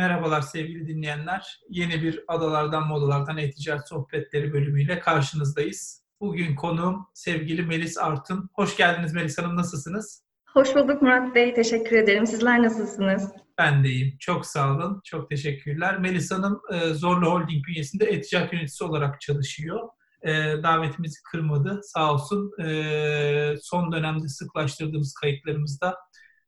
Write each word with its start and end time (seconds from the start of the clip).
Merhabalar 0.00 0.40
sevgili 0.40 0.86
dinleyenler. 0.86 1.60
Yeni 1.68 2.02
bir 2.02 2.24
Adalardan 2.28 2.86
Modalardan 2.86 3.38
E-Ticaret 3.38 3.88
Sohbetleri 3.88 4.52
bölümüyle 4.52 5.00
karşınızdayız. 5.00 6.04
Bugün 6.20 6.54
konuğum 6.54 7.06
sevgili 7.14 7.62
Melis 7.62 7.98
Artun. 7.98 8.50
Hoş 8.54 8.76
geldiniz 8.76 9.12
Melis 9.12 9.38
Hanım, 9.38 9.56
nasılsınız? 9.56 10.24
Hoş 10.46 10.74
bulduk 10.74 11.02
Murat 11.02 11.34
Bey, 11.34 11.54
teşekkür 11.54 11.96
ederim. 11.96 12.26
Sizler 12.26 12.62
nasılsınız? 12.62 13.32
Ben 13.58 13.84
de 13.84 13.88
iyiyim. 13.88 14.16
Çok 14.20 14.46
sağ 14.46 14.74
olun. 14.74 15.00
Çok 15.04 15.30
teşekkürler. 15.30 15.98
Melis 15.98 16.30
Hanım 16.30 16.60
e, 16.72 16.94
Zorlu 16.94 17.30
Holding 17.30 17.66
bünyesinde 17.66 18.04
e-ticaret 18.04 18.52
yöneticisi 18.52 18.84
olarak 18.84 19.20
çalışıyor. 19.20 19.88
E, 20.22 20.32
davetimizi 20.62 21.22
kırmadı. 21.22 21.80
Sağ 21.82 22.12
olsun. 22.12 22.62
E, 22.64 23.54
son 23.62 23.92
dönemde 23.92 24.28
sıklaştırdığımız 24.28 25.14
kayıtlarımızda 25.14 25.96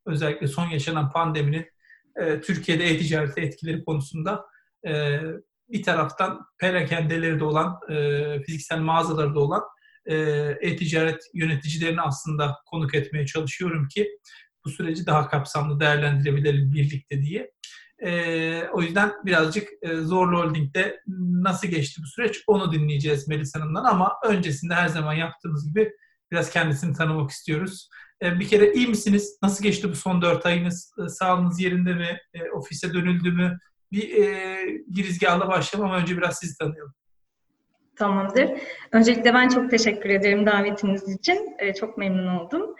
özellikle 0.06 0.46
son 0.46 0.66
yaşanan 0.66 1.10
pandeminin 1.10 1.66
e, 2.16 2.40
Türkiye'de 2.40 2.84
e-ticarete 2.84 3.40
etkileri 3.40 3.84
konusunda 3.84 4.44
e, 4.86 5.20
bir 5.68 5.82
taraftan 5.82 6.46
perakendeleri 6.58 7.40
de 7.40 7.44
olan, 7.44 7.80
e, 7.90 8.42
fiziksel 8.42 8.78
mağazaları 8.78 9.34
da 9.34 9.40
olan 9.40 9.62
e, 10.06 10.16
e-ticaret 10.60 11.22
yöneticilerini 11.34 12.00
aslında 12.00 12.56
konuk 12.66 12.94
etmeye 12.94 13.26
çalışıyorum 13.26 13.88
ki 13.88 14.08
bu 14.64 14.70
süreci 14.70 15.06
daha 15.06 15.28
kapsamlı 15.28 15.80
değerlendirebilelim 15.80 16.72
birlikte 16.72 17.22
diye. 17.22 17.52
E, 18.04 18.62
o 18.72 18.82
yüzden 18.82 19.12
birazcık 19.24 19.68
e, 19.82 19.96
Zorlu 19.96 20.38
Holding'de 20.38 21.00
nasıl 21.42 21.68
geçti 21.68 22.02
bu 22.04 22.06
süreç 22.06 22.44
onu 22.46 22.72
dinleyeceğiz 22.72 23.28
Melis 23.28 23.54
Hanım'dan 23.54 23.84
ama 23.84 24.12
öncesinde 24.26 24.74
her 24.74 24.88
zaman 24.88 25.12
yaptığımız 25.12 25.68
gibi 25.68 25.92
biraz 26.32 26.50
kendisini 26.50 26.96
tanımak 26.96 27.30
istiyoruz. 27.30 27.88
E, 28.22 28.40
bir 28.40 28.48
kere 28.48 28.72
iyi 28.72 28.86
misiniz? 28.86 29.38
Nasıl 29.42 29.64
geçti 29.64 29.88
bu 29.90 29.94
son 29.94 30.22
dört 30.22 30.46
ayınız? 30.46 30.94
E, 31.04 31.08
sağlığınız 31.08 31.60
yerinde 31.60 31.94
mi? 31.94 32.18
E, 32.34 32.50
ofise 32.50 32.94
dönüldü 32.94 33.32
mü? 33.32 33.58
Bir 33.92 34.24
e, 34.24 34.66
girizgahla 34.92 35.48
başlayalım 35.48 35.90
ama 35.90 36.02
önce 36.02 36.16
biraz 36.16 36.38
sizi 36.38 36.58
tanıyalım. 36.58 36.94
Tamamdır. 37.96 38.50
Öncelikle 38.92 39.34
ben 39.34 39.48
çok 39.48 39.70
teşekkür 39.70 40.10
ederim 40.10 40.46
davetiniz 40.46 41.08
için. 41.08 41.56
Ee, 41.58 41.74
çok 41.74 41.98
memnun 41.98 42.26
oldum. 42.26 42.74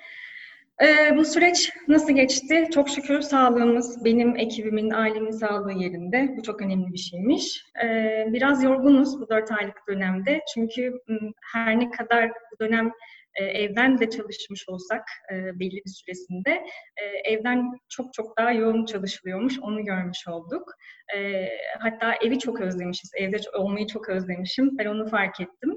Ee, 0.83 1.17
bu 1.17 1.25
süreç 1.25 1.71
nasıl 1.89 2.13
geçti? 2.13 2.69
Çok 2.75 2.89
şükür 2.89 3.21
sağlığımız, 3.21 4.05
benim 4.05 4.37
ekibimin, 4.37 4.91
ailemin 4.91 5.31
sağlığı 5.31 5.73
yerinde. 5.73 6.35
Bu 6.37 6.43
çok 6.43 6.63
önemli 6.63 6.93
bir 6.93 6.99
şeymiş. 6.99 7.65
Ee, 7.85 8.27
biraz 8.33 8.65
yorgunuz 8.65 9.21
bu 9.21 9.29
dört 9.29 9.53
aylık 9.53 9.89
dönemde. 9.89 10.41
Çünkü 10.55 10.93
her 11.53 11.81
ne 11.81 11.91
kadar 11.91 12.29
bu 12.31 12.65
dönem 12.65 12.93
e, 13.41 13.45
evden 13.45 13.99
de 13.99 14.11
çalışmış 14.11 14.69
olsak 14.69 15.03
e, 15.33 15.35
belli 15.35 15.81
bir 15.87 15.91
süresinde 15.91 16.51
e, 16.97 17.33
evden 17.33 17.71
çok 17.89 18.13
çok 18.13 18.39
daha 18.39 18.53
yoğun 18.53 18.85
çalışılıyormuş. 18.85 19.59
Onu 19.59 19.85
görmüş 19.85 20.29
olduk. 20.29 20.73
E, 21.17 21.49
hatta 21.79 22.15
evi 22.25 22.39
çok 22.39 22.61
özlemişiz. 22.61 23.11
Evde 23.17 23.37
olmayı 23.55 23.87
çok 23.87 24.09
özlemişim. 24.09 24.79
Ben 24.79 24.87
onu 24.87 25.09
fark 25.09 25.41
ettim. 25.41 25.77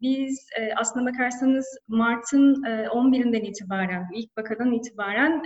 Biz 0.00 0.46
aslına 0.76 1.12
bakarsanız 1.12 1.78
Mart'ın 1.88 2.64
e, 2.64 2.68
11'inden 2.68 3.44
itibaren, 3.44 4.06
ilk 4.14 4.38
vakadan 4.38 4.72
itibaren 4.72 5.42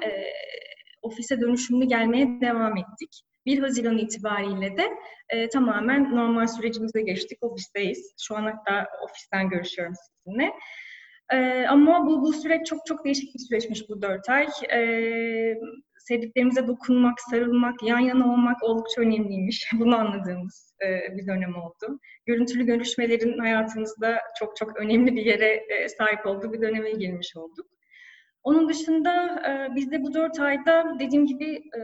ofise 1.02 1.40
dönüşümlü 1.40 1.84
gelmeye 1.84 2.40
devam 2.40 2.76
ettik. 2.76 3.22
1 3.46 3.58
Haziran 3.58 3.98
itibariyle 3.98 4.76
de 4.76 4.88
e, 5.28 5.48
tamamen 5.48 6.16
normal 6.16 6.46
sürecimize 6.46 7.02
geçtik. 7.02 7.38
Ofisteyiz. 7.42 8.14
Şu 8.20 8.36
an 8.36 8.42
hatta 8.42 8.88
ofisten 9.04 9.48
görüşüyorum 9.48 9.94
sizinle. 9.94 10.52
Ee, 11.32 11.66
ama 11.68 12.06
bu, 12.06 12.22
bu 12.22 12.32
süreç 12.32 12.66
çok 12.66 12.86
çok 12.86 13.04
değişik 13.04 13.34
bir 13.34 13.38
süreçmiş 13.38 13.88
bu 13.88 14.02
dört 14.02 14.28
ay. 14.28 14.46
Ee, 14.72 15.54
sevdiklerimize 15.98 16.66
dokunmak, 16.66 17.20
sarılmak, 17.20 17.82
yan 17.82 17.98
yana 17.98 18.32
olmak 18.32 18.62
oldukça 18.62 19.00
önemliymiş. 19.00 19.70
Bunu 19.80 19.96
anladığımız 19.96 20.74
e, 20.84 21.16
bir 21.16 21.26
dönem 21.26 21.56
oldu. 21.56 22.00
Görüntülü 22.26 22.66
görüşmelerin 22.66 23.38
hayatımızda 23.38 24.20
çok 24.38 24.56
çok 24.56 24.76
önemli 24.76 25.16
bir 25.16 25.26
yere 25.26 25.64
e, 25.68 25.88
sahip 25.88 26.26
olduğu 26.26 26.52
bir 26.52 26.60
döneme 26.60 26.90
girmiş 26.90 27.36
olduk. 27.36 27.66
Onun 28.42 28.68
dışında 28.68 29.42
e, 29.48 29.74
biz 29.74 29.90
de 29.90 30.02
bu 30.02 30.14
dört 30.14 30.40
ayda 30.40 30.96
dediğim 30.98 31.26
gibi 31.26 31.54
e, 31.54 31.80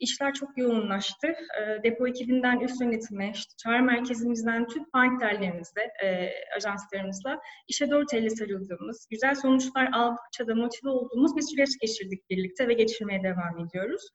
işler 0.00 0.34
çok 0.34 0.58
yoğunlaştı. 0.58 1.26
E, 1.26 1.82
depo 1.82 2.08
ekibinden 2.08 2.60
üst 2.60 2.80
yönetime, 2.80 3.30
işte 3.34 3.52
çağrı 3.56 3.82
merkezimizden 3.82 4.66
tüm 4.66 4.90
partnerlerimizle, 4.90 5.82
e, 6.04 6.30
ajanslarımızla 6.56 7.40
işe 7.68 7.90
dört 7.90 8.14
elle 8.14 8.30
sarıldığımız, 8.30 9.06
güzel 9.10 9.34
sonuçlar 9.34 9.88
aldıkça 9.92 10.46
da 10.46 10.54
motive 10.54 10.90
olduğumuz 10.90 11.36
bir 11.36 11.42
süreç 11.42 11.70
geçirdik 11.80 12.30
birlikte 12.30 12.68
ve 12.68 12.74
geçirmeye 12.74 13.22
devam 13.22 13.58
ediyoruz. 13.66 14.08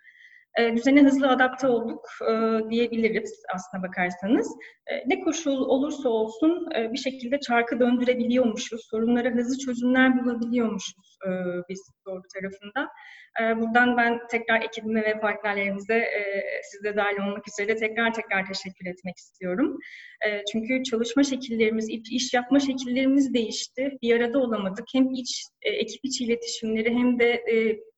E, 0.59 0.75
düzene 0.75 1.03
hızlı 1.03 1.27
adapte 1.29 1.67
olduk 1.67 2.05
e, 2.21 2.59
diyebiliriz 2.69 3.43
aslına 3.55 3.83
bakarsanız. 3.83 4.55
E, 4.87 5.09
ne 5.09 5.19
koşul 5.19 5.57
olursa 5.57 6.09
olsun 6.09 6.67
bir 6.93 6.97
şekilde 6.97 7.39
çarkı 7.39 7.79
döndürebiliyormuşuz, 7.79 8.87
sorunlara 8.89 9.29
hızlı 9.29 9.57
çözümler 9.57 10.23
bulabiliyormuşuz 10.23 11.17
biz 11.69 11.81
doğru 12.05 12.21
tarafında. 12.33 12.89
Buradan 13.61 13.97
ben 13.97 14.19
tekrar 14.31 14.61
ekibime 14.61 15.01
ve 15.01 15.19
partnerlerimize, 15.19 15.95
e, 15.95 16.43
siz 16.63 16.83
de 16.83 16.95
dahil 16.95 17.17
olmak 17.17 17.47
üzere 17.47 17.75
tekrar 17.75 18.13
tekrar 18.13 18.45
teşekkür 18.45 18.85
etmek 18.85 19.17
istiyorum. 19.17 19.77
Çünkü 20.51 20.83
çalışma 20.83 21.23
şekillerimiz, 21.23 21.89
iş 22.11 22.33
yapma 22.33 22.59
şekillerimiz 22.59 23.33
değişti. 23.33 23.97
Bir 24.01 24.15
arada 24.15 24.39
olamadık. 24.39 24.85
Hem 24.93 25.13
iç, 25.13 25.43
ekip 25.61 25.99
içi 26.03 26.23
iletişimleri 26.23 26.89
hem 26.89 27.19
de 27.19 27.43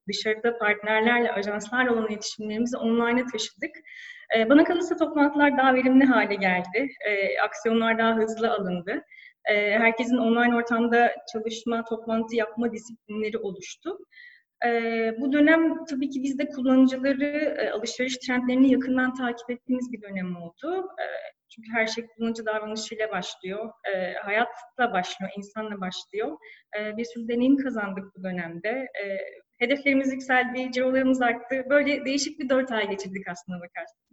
dışarıda 0.07 0.57
partnerlerle, 0.57 1.31
ajanslarla 1.31 1.93
olan 1.93 2.07
iletişimlerimizi 2.07 2.77
online'a 2.77 3.25
taşıdık. 3.25 3.75
E, 4.37 4.49
bana 4.49 4.63
kalırsa 4.63 4.97
toplantılar 4.97 5.57
daha 5.57 5.73
verimli 5.73 6.05
hale 6.05 6.35
geldi. 6.35 6.89
E, 7.05 7.39
aksiyonlar 7.39 7.97
daha 7.97 8.15
hızlı 8.15 8.51
alındı. 8.51 9.03
E, 9.49 9.71
herkesin 9.71 10.17
online 10.17 10.55
ortamda 10.55 11.11
çalışma, 11.33 11.83
toplantı 11.83 12.35
yapma 12.35 12.71
disiplinleri 12.71 13.37
oluştu. 13.37 13.97
E, 14.65 14.69
bu 15.19 15.33
dönem 15.33 15.85
tabii 15.85 16.09
ki 16.09 16.23
biz 16.23 16.39
de 16.39 16.49
kullanıcıları, 16.49 17.55
e, 17.59 17.69
alışveriş 17.69 18.17
trendlerini 18.17 18.71
yakından 18.71 19.13
takip 19.13 19.49
ettiğimiz 19.49 19.91
bir 19.91 20.01
dönem 20.01 20.35
oldu. 20.35 20.87
E, 20.99 21.05
çünkü 21.49 21.71
her 21.73 21.87
şey 21.87 22.07
kullanıcı 22.07 22.45
davranışıyla 22.45 23.11
başlıyor, 23.11 23.69
e, 23.95 24.13
hayatla 24.13 24.93
başlıyor, 24.93 25.31
insanla 25.37 25.81
başlıyor. 25.81 26.37
E, 26.79 26.97
bir 26.97 27.05
sürü 27.05 27.27
deneyim 27.27 27.57
kazandık 27.57 28.05
bu 28.17 28.23
dönemde. 28.23 28.69
E, 29.03 29.05
hedeflerimiz 29.57 30.13
yükseldi, 30.13 30.71
cirolarımız 30.71 31.21
arttı. 31.21 31.65
Böyle 31.69 32.05
değişik 32.05 32.39
bir 32.39 32.49
dört 32.49 32.71
ay 32.71 32.89
geçirdik 32.89 33.27
aslında 33.27 33.57
bakarsanız. 33.57 34.05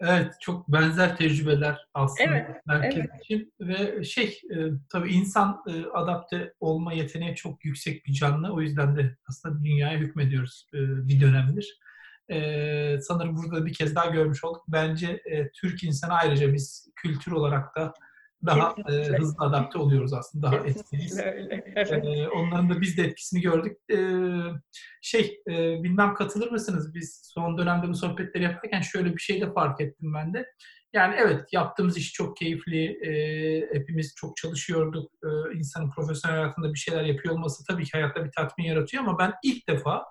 Evet, 0.00 0.34
çok 0.40 0.68
benzer 0.68 1.16
tecrübeler 1.16 1.86
aslında 1.94 2.30
evet, 2.30 2.56
herkes 2.68 2.98
evet. 2.98 3.24
için 3.24 3.52
ve 3.60 4.04
şey 4.04 4.40
e, 4.50 4.56
tabii 4.92 5.12
insan 5.12 5.62
e, 5.68 5.84
adapte 5.86 6.54
olma 6.60 6.92
yeteneği 6.92 7.34
çok 7.34 7.64
yüksek 7.64 8.06
bir 8.06 8.12
canlı. 8.12 8.52
O 8.52 8.60
yüzden 8.60 8.96
de 8.96 9.16
aslında 9.28 9.64
dünyaya 9.64 9.98
hükmediyoruz 9.98 10.66
e, 10.74 10.78
bir 11.08 11.20
dönemdir. 11.20 11.78
E, 12.30 13.00
sanırım 13.00 13.36
burada 13.36 13.66
bir 13.66 13.72
kez 13.72 13.94
daha 13.94 14.06
görmüş 14.06 14.44
olduk. 14.44 14.64
Bence 14.68 15.22
e, 15.24 15.50
Türk 15.50 15.84
insanı 15.84 16.14
ayrıca 16.14 16.52
biz 16.52 16.88
kültür 16.96 17.32
olarak 17.32 17.76
da 17.76 17.94
daha 18.46 18.74
e, 18.88 18.92
hızlı 18.92 19.44
adapte 19.44 19.78
oluyoruz 19.78 20.12
aslında, 20.12 20.46
daha 20.46 20.56
etkiliyiz. 20.56 21.20
Evet. 21.76 22.04
E, 22.04 22.28
onların 22.28 22.70
da 22.70 22.80
biz 22.80 22.96
de 22.96 23.02
etkisini 23.02 23.40
gördük. 23.40 23.76
E, 23.90 23.98
şey, 25.02 25.40
e, 25.48 25.82
bilmem 25.82 26.14
katılır 26.14 26.50
mısınız? 26.50 26.94
Biz 26.94 27.30
son 27.34 27.58
dönemde 27.58 27.88
bu 27.88 27.94
sohbetleri 27.94 28.44
yaparken 28.44 28.80
şöyle 28.80 29.12
bir 29.12 29.20
şey 29.20 29.40
de 29.40 29.52
fark 29.52 29.80
ettim 29.80 30.14
ben 30.14 30.34
de. 30.34 30.46
Yani 30.92 31.14
evet 31.18 31.44
yaptığımız 31.52 31.96
iş 31.96 32.12
çok 32.12 32.36
keyifli, 32.36 32.84
e, 32.84 33.12
hepimiz 33.72 34.14
çok 34.16 34.36
çalışıyorduk, 34.36 35.12
e, 35.24 35.58
insanın 35.58 35.90
profesyonel 35.90 36.38
hayatında 36.38 36.74
bir 36.74 36.78
şeyler 36.78 37.04
yapıyor 37.04 37.34
olması 37.34 37.64
tabii 37.64 37.84
ki 37.84 37.90
hayatta 37.92 38.24
bir 38.24 38.30
tatmin 38.36 38.64
yaratıyor 38.64 39.02
ama 39.02 39.18
ben 39.18 39.34
ilk 39.42 39.68
defa 39.68 40.04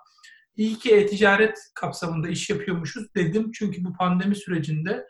iyi 0.55 0.77
ki 0.77 0.95
e-ticaret 0.95 1.57
kapsamında 1.75 2.27
iş 2.29 2.49
yapıyormuşuz 2.49 3.15
dedim. 3.15 3.51
Çünkü 3.51 3.83
bu 3.83 3.93
pandemi 3.93 4.35
sürecinde 4.35 5.05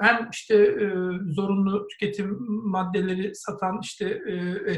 hem 0.00 0.28
işte 0.32 0.76
zorunlu 1.30 1.86
tüketim 1.88 2.36
maddeleri 2.48 3.34
satan 3.34 3.80
işte 3.82 4.20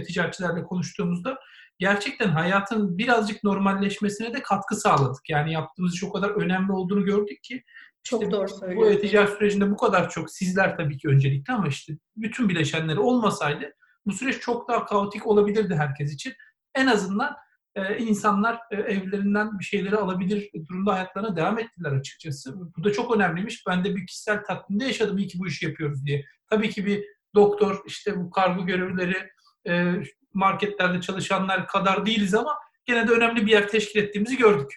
ticaretçilerle 0.07 0.63
konuştuğumuzda 0.63 1.39
gerçekten 1.79 2.29
hayatın 2.29 2.99
birazcık 2.99 3.45
normalleşmesine 3.45 4.35
de 4.35 4.43
katkı 4.43 4.77
sağladık. 4.77 5.31
Yani 5.31 5.53
yaptığımız 5.53 5.95
iş 5.95 6.05
o 6.05 6.13
kadar 6.13 6.31
önemli 6.31 6.73
olduğunu 6.73 7.05
gördük 7.05 7.43
ki 7.43 7.63
çok 8.03 8.23
işte 8.23 8.33
doğru 8.33 8.49
söylüyorsunuz. 8.49 8.97
Bu 8.97 9.01
ticaret 9.01 9.31
sürecinde 9.31 9.71
bu 9.71 9.77
kadar 9.77 10.11
çok 10.11 10.31
sizler 10.31 10.77
tabii 10.77 10.99
ki 10.99 11.09
öncelikli 11.09 11.53
ama 11.53 11.69
işte 11.69 11.93
bütün 12.17 12.49
bileşenleri 12.49 12.99
olmasaydı 12.99 13.73
bu 14.07 14.13
süreç 14.13 14.41
çok 14.41 14.69
daha 14.69 14.85
kaotik 14.85 15.27
olabilirdi 15.27 15.75
herkes 15.75 16.15
için. 16.15 16.33
En 16.75 16.87
azından 16.87 17.37
e, 17.77 17.99
insanlar 17.99 18.61
e, 18.71 18.77
evlerinden 18.77 19.59
bir 19.59 19.65
şeyleri 19.65 19.97
alabilir 19.97 20.51
durumda 20.69 20.95
hayatlarına 20.95 21.37
devam 21.37 21.59
ettiler 21.59 21.93
açıkçası. 21.93 22.55
Bu 22.77 22.85
da 22.85 22.93
çok 22.93 23.17
önemliymiş. 23.17 23.67
Ben 23.67 23.85
de 23.85 23.97
bir 23.97 24.07
kişisel 24.07 24.45
tatminde 24.45 24.85
yaşadım 24.85 25.19
iyi 25.19 25.29
ki 25.29 25.39
bu 25.39 25.47
işi 25.47 25.67
yapıyoruz 25.67 26.07
diye. 26.07 26.25
Tabii 26.51 26.71
ki 26.71 26.87
bir 26.87 27.05
doktor, 27.35 27.83
işte 27.87 28.17
bu 28.17 28.31
kargo 28.31 28.67
görevlileri, 28.67 29.17
e, 29.69 29.93
marketlerde 30.33 31.01
çalışanlar 31.01 31.67
kadar 31.67 32.07
değiliz 32.07 32.35
ama 32.35 32.53
gene 32.85 33.09
de 33.09 33.13
önemli 33.13 33.47
bir 33.47 33.51
yer 33.53 33.69
teşkil 33.69 34.03
ettiğimizi 34.03 34.37
gördük. 34.37 34.71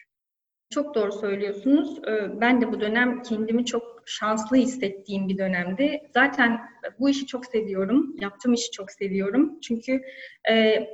çok 0.74 0.96
doğru 0.96 1.12
söylüyorsunuz. 1.12 1.98
Ee, 2.08 2.42
ben 2.42 2.62
de 2.62 2.72
bu 2.72 2.82
dönem 2.82 3.22
kendimi 3.24 3.66
çok 3.66 4.04
şanslı 4.06 4.58
hissettiğim 4.58 5.28
bir 5.28 5.38
dönemdi. 5.38 6.02
Zaten 6.14 6.60
bu 7.00 7.10
işi 7.10 7.26
çok 7.26 7.46
seviyorum. 7.46 8.16
Yaptığım 8.22 8.54
işi 8.54 8.72
çok 8.72 8.92
seviyorum. 8.92 9.60
Çünkü 9.62 10.02
e, 10.52 10.88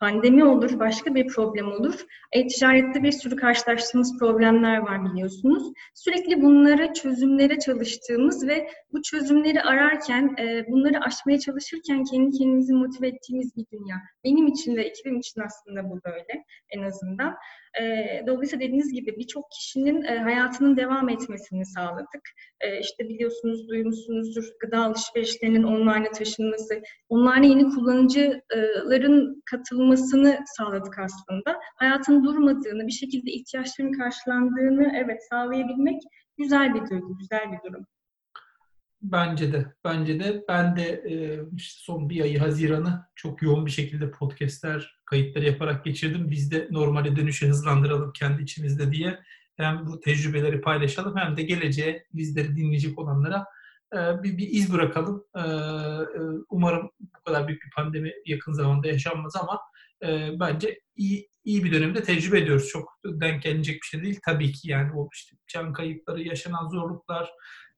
pandemi 0.00 0.44
olur, 0.44 0.78
başka 0.78 1.14
bir 1.14 1.26
problem 1.26 1.72
olur. 1.72 2.06
E-ticarette 2.32 3.02
bir 3.02 3.12
sürü 3.12 3.36
karşılaştığımız 3.36 4.18
problemler 4.18 4.78
var 4.78 5.04
biliyorsunuz. 5.04 5.72
Sürekli 5.94 6.42
bunlara 6.42 6.94
çözümlere 6.94 7.58
çalıştığımız 7.58 8.48
ve 8.48 8.68
bu 8.92 9.02
çözümleri 9.02 9.62
ararken, 9.62 10.36
e, 10.38 10.66
bunları 10.68 11.00
aşmaya 11.00 11.38
çalışırken 11.38 12.04
kendi 12.04 12.38
kendimizi 12.38 12.72
motive 12.72 13.08
ettiğimiz 13.08 13.56
bir 13.56 13.66
dünya. 13.72 13.96
Benim 14.24 14.46
için 14.46 14.76
ve 14.76 14.82
ekibim 14.82 15.18
için 15.18 15.40
aslında 15.40 15.90
bu 15.90 16.00
böyle 16.04 16.44
en 16.70 16.82
azından. 16.82 17.34
E, 17.80 17.84
dolayısıyla 18.26 18.66
dediğiniz 18.66 18.92
gibi 18.92 19.16
birçok 19.18 19.50
kişinin 19.50 20.02
e, 20.02 20.18
hayatının 20.18 20.76
devam 20.76 21.08
etmesini 21.08 21.66
sağladık. 21.66 22.30
E, 22.60 22.80
işte 22.80 23.08
biliyorsunuz, 23.08 23.68
duymuşsunuzdur 23.68 24.44
gıda 24.60 24.84
alışverişlerinin 24.84 25.62
online'a 25.62 26.10
taşınması, 26.10 26.82
online 27.08 27.46
yeni 27.46 27.64
kullanıcıların 27.70 29.42
katılmasını 29.50 30.38
sağladık 30.56 30.98
aslında. 30.98 31.60
Hayatın 31.76 32.24
durmadığını, 32.24 32.86
bir 32.86 32.92
şekilde 32.92 33.30
ihtiyaçların 33.30 33.92
karşılandığını 33.92 34.92
evet 34.96 35.20
sağlayabilmek 35.30 36.02
güzel 36.36 36.74
bir 36.74 36.90
duygu, 36.90 37.18
güzel 37.18 37.52
bir 37.52 37.70
durum. 37.70 37.86
Bence 39.02 39.52
de, 39.52 39.74
bence 39.84 40.20
de. 40.20 40.44
Ben 40.48 40.76
de 40.76 40.82
e, 40.82 41.40
işte 41.56 41.80
son 41.80 42.10
bir 42.10 42.20
ayı 42.20 42.38
Haziran'ı 42.38 43.06
çok 43.14 43.42
yoğun 43.42 43.66
bir 43.66 43.70
şekilde 43.70 44.10
podcastler, 44.10 45.00
kayıtları 45.04 45.44
yaparak 45.44 45.84
geçirdim. 45.84 46.30
Biz 46.30 46.50
de 46.50 46.68
normale 46.70 47.16
dönüşü 47.16 47.48
hızlandıralım 47.48 48.12
kendi 48.12 48.42
içimizde 48.42 48.92
diye 48.92 49.18
hem 49.56 49.86
bu 49.86 50.00
tecrübeleri 50.00 50.60
paylaşalım 50.60 51.16
hem 51.16 51.36
de 51.36 51.42
geleceğe 51.42 52.06
bizleri 52.12 52.56
dinleyecek 52.56 52.98
olanlara 52.98 53.44
e, 53.94 54.22
bir, 54.22 54.38
bir 54.38 54.48
iz 54.50 54.72
bırakalım. 54.72 55.24
E, 55.36 55.42
umarım 56.48 56.90
bu 57.00 57.22
kadar 57.24 57.48
büyük 57.48 57.62
bir 57.64 57.70
pandemi 57.70 58.12
yakın 58.26 58.52
zamanda 58.52 58.88
yaşanmaz 58.88 59.36
ama 59.36 59.60
bence 60.40 60.80
iyi, 60.96 61.28
iyi 61.44 61.64
bir 61.64 61.72
dönemde 61.72 62.02
tecrübe 62.02 62.38
ediyoruz. 62.38 62.68
Çok 62.68 62.98
denk 63.04 63.42
gelecek 63.42 63.82
bir 63.82 63.86
şey 63.86 64.02
değil. 64.02 64.20
Tabii 64.24 64.52
ki 64.52 64.70
yani 64.70 64.92
o 64.96 65.08
işte 65.14 65.36
can 65.48 65.72
kayıpları, 65.72 66.22
yaşanan 66.22 66.68
zorluklar, 66.68 67.30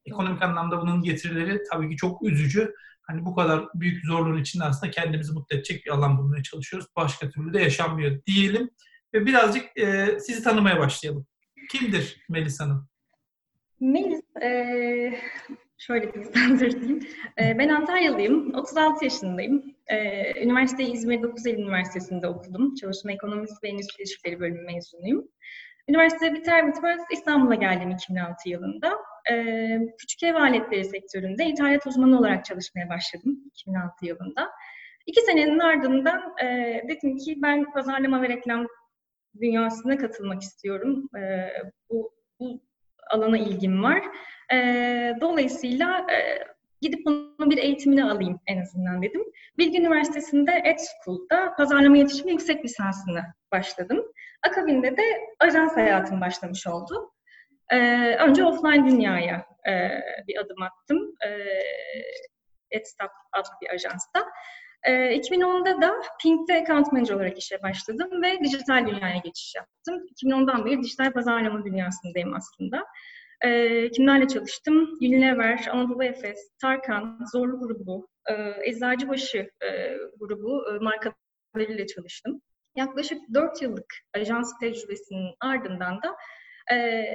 Ekonomik 0.05 0.41
anlamda 0.41 0.81
bunun 0.81 1.03
getirileri 1.03 1.61
tabii 1.71 1.89
ki 1.89 1.95
çok 1.95 2.23
üzücü. 2.23 2.73
Hani 3.01 3.25
bu 3.25 3.35
kadar 3.35 3.65
büyük 3.75 4.05
zorluğun 4.05 4.41
içinde 4.41 4.63
aslında 4.63 4.91
kendimizi 4.91 5.33
mutlu 5.33 5.55
edecek 5.55 5.85
bir 5.85 5.91
alan 5.91 6.17
bulmaya 6.17 6.43
çalışıyoruz. 6.43 6.87
Başka 6.95 7.29
türlü 7.29 7.53
de 7.53 7.59
yaşanmıyor 7.59 8.23
diyelim. 8.25 8.69
Ve 9.13 9.25
birazcık 9.25 9.77
e, 9.77 10.19
sizi 10.19 10.43
tanımaya 10.43 10.79
başlayalım. 10.79 11.25
Kimdir 11.69 12.25
Melis 12.29 12.59
Hanım? 12.59 12.87
Melis, 13.79 14.21
e, 14.41 14.49
şöyle 15.77 16.13
bir 16.13 16.33
tanıtayım. 16.33 16.99
E, 17.41 17.57
ben 17.59 17.69
Antalyalıyım, 17.69 18.53
36 18.53 19.05
yaşındayım. 19.05 19.75
E, 19.87 20.43
üniversiteyi 20.43 20.93
İzmir 20.93 21.23
9 21.23 21.45
Eylül 21.45 21.59
Üniversitesi'nde 21.59 22.27
okudum. 22.27 22.75
Çalışma 22.75 23.11
Ekonomisi 23.11 23.53
ve 23.63 23.67
Endüstri 23.67 24.03
İlişkileri 24.03 24.39
bölümü 24.39 24.61
mezunuyum. 24.61 25.27
Üniversite 25.87 26.33
biter 26.33 26.67
bitmez 26.67 27.01
İstanbul'a 27.11 27.55
geldim 27.55 27.91
2006 27.91 28.49
yılında. 28.49 28.93
Ee, 29.31 29.79
küçük 29.97 30.23
ev 30.23 30.35
aletleri 30.35 30.85
sektöründe 30.85 31.45
ithalat 31.45 31.87
uzmanı 31.87 32.19
olarak 32.19 32.45
çalışmaya 32.45 32.89
başladım 32.89 33.39
2006 33.45 34.05
yılında. 34.05 34.51
İki 35.05 35.21
senenin 35.21 35.59
ardından 35.59 36.33
e, 36.43 36.81
dedim 36.89 37.17
ki 37.17 37.35
ben 37.41 37.71
pazarlama 37.71 38.21
ve 38.21 38.29
reklam 38.29 38.67
dünyasına 39.41 39.97
katılmak 39.97 40.41
istiyorum. 40.41 41.09
E, 41.17 41.49
bu, 41.89 42.13
bu 42.39 42.61
alana 43.09 43.37
ilgim 43.37 43.83
var. 43.83 44.01
E, 44.53 44.57
dolayısıyla 45.21 45.97
e, 45.99 46.43
gidip 46.81 47.05
bunun 47.05 47.49
bir 47.51 47.57
eğitimini 47.57 48.05
alayım 48.05 48.39
en 48.47 48.61
azından 48.61 49.01
dedim. 49.01 49.21
Bilgi 49.57 49.79
Üniversitesi'nde 49.79 50.61
Ed 50.65 50.79
School'da 50.79 51.53
pazarlama 51.57 51.97
iletişimi 51.97 52.31
yüksek 52.31 52.65
lisansını 52.65 53.23
başladım. 53.51 54.05
Akabinde 54.47 54.97
de 54.97 55.03
ajans 55.39 55.75
hayatım 55.75 56.21
başlamış 56.21 56.67
oldu. 56.67 57.11
Ee, 57.71 58.15
önce 58.15 58.45
offline 58.45 58.91
dünyaya 58.91 59.45
e, 59.67 59.89
bir 60.27 60.37
adım 60.39 60.61
attım. 60.61 61.15
E, 61.25 61.29
Edstop 62.71 63.11
adlı 63.33 63.51
bir 63.61 63.69
ajansta. 63.69 64.27
E, 64.83 64.91
2010'da 64.91 65.81
da 65.81 65.93
Pink'te 66.21 66.61
account 66.61 66.91
manager 66.91 67.15
olarak 67.15 67.37
işe 67.37 67.61
başladım 67.63 68.21
ve 68.21 68.39
dijital 68.43 68.87
dünyaya 68.87 69.17
geçiş 69.17 69.55
yaptım. 69.55 70.05
2010'dan 70.23 70.65
beri 70.65 70.83
dijital 70.83 71.13
pazarlama 71.13 71.65
dünyasındayım 71.65 72.33
aslında. 72.33 72.85
E, 73.41 73.89
kimlerle 73.91 74.27
çalıştım? 74.27 74.97
Unilever, 75.01 75.67
Anadolu 75.71 76.03
Efes, 76.03 76.51
Tarkan, 76.61 77.19
Zorlu 77.33 77.59
grubu, 77.59 78.07
e, 78.29 78.53
Eczacıbaşı 78.69 79.49
e, 79.63 79.97
grubu 80.19 80.63
e, 80.69 80.79
markalarıyla 80.79 81.87
çalıştım. 81.87 82.41
Yaklaşık 82.75 83.21
4 83.33 83.61
yıllık 83.61 83.93
ajans 84.13 84.59
tecrübesinin 84.59 85.35
ardından 85.39 86.01
da 86.01 86.15
e, 86.71 87.05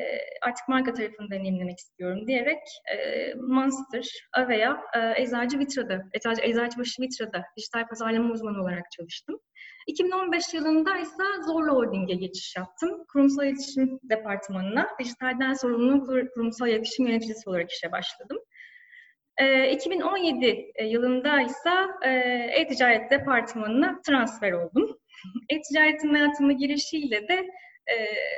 artık 0.42 0.68
marka 0.68 0.92
tarafını 0.92 1.30
deneyimlemek 1.30 1.78
istiyorum 1.78 2.26
diyerek 2.26 2.58
e, 2.92 3.34
Monster, 3.34 4.08
Avea, 4.32 4.80
e, 4.96 5.22
Eczacı 5.22 5.58
Vitra'da, 5.58 6.04
Eczacı, 6.12 6.42
Eczacıbaşı 6.42 7.02
Vitra'da 7.02 7.44
dijital 7.56 7.86
pazarlama 7.88 8.32
uzmanı 8.32 8.62
olarak 8.62 8.90
çalıştım. 8.90 9.38
2015 9.86 10.54
yılında 10.54 10.98
ise 10.98 11.22
Zorlu 11.46 11.72
Holding'e 11.72 12.14
geçiş 12.14 12.56
yaptım. 12.56 13.04
Kurumsal 13.12 13.46
iletişim 13.46 13.98
departmanına 14.02 14.88
dijitalden 15.00 15.52
sorumlu 15.52 16.06
kurumsal 16.34 16.68
iletişim 16.68 17.06
yöneticisi 17.06 17.50
olarak 17.50 17.70
işe 17.70 17.92
başladım. 17.92 18.38
E, 19.38 19.70
2017 19.70 20.72
yılında 20.82 21.40
ise 21.42 21.70
e-ticaret 22.50 23.10
departmanına 23.10 24.00
transfer 24.06 24.52
oldum. 24.52 24.98
E-ticaretin 25.48 26.14
hayatıma 26.14 26.52
girişiyle 26.52 27.28
de 27.28 27.46
e, 27.92 27.96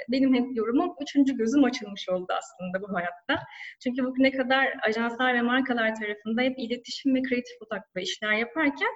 benim 0.09 0.35
hep 0.35 0.57
yorumum 0.57 0.95
üçüncü 1.03 1.37
gözüm 1.37 1.65
açılmış 1.65 2.09
oldu 2.09 2.27
aslında 2.39 2.83
bu 2.83 2.95
hayatta. 2.95 3.47
Çünkü 3.83 4.05
bugüne 4.05 4.31
kadar 4.31 4.69
ajanslar 4.89 5.35
ve 5.35 5.43
markalar 5.43 5.95
tarafında 5.95 6.43
hep 6.43 6.59
iletişim 6.59 7.15
ve 7.15 7.23
kreatif 7.23 7.57
odaklı 7.63 8.01
işler 8.01 8.33
yaparken 8.33 8.91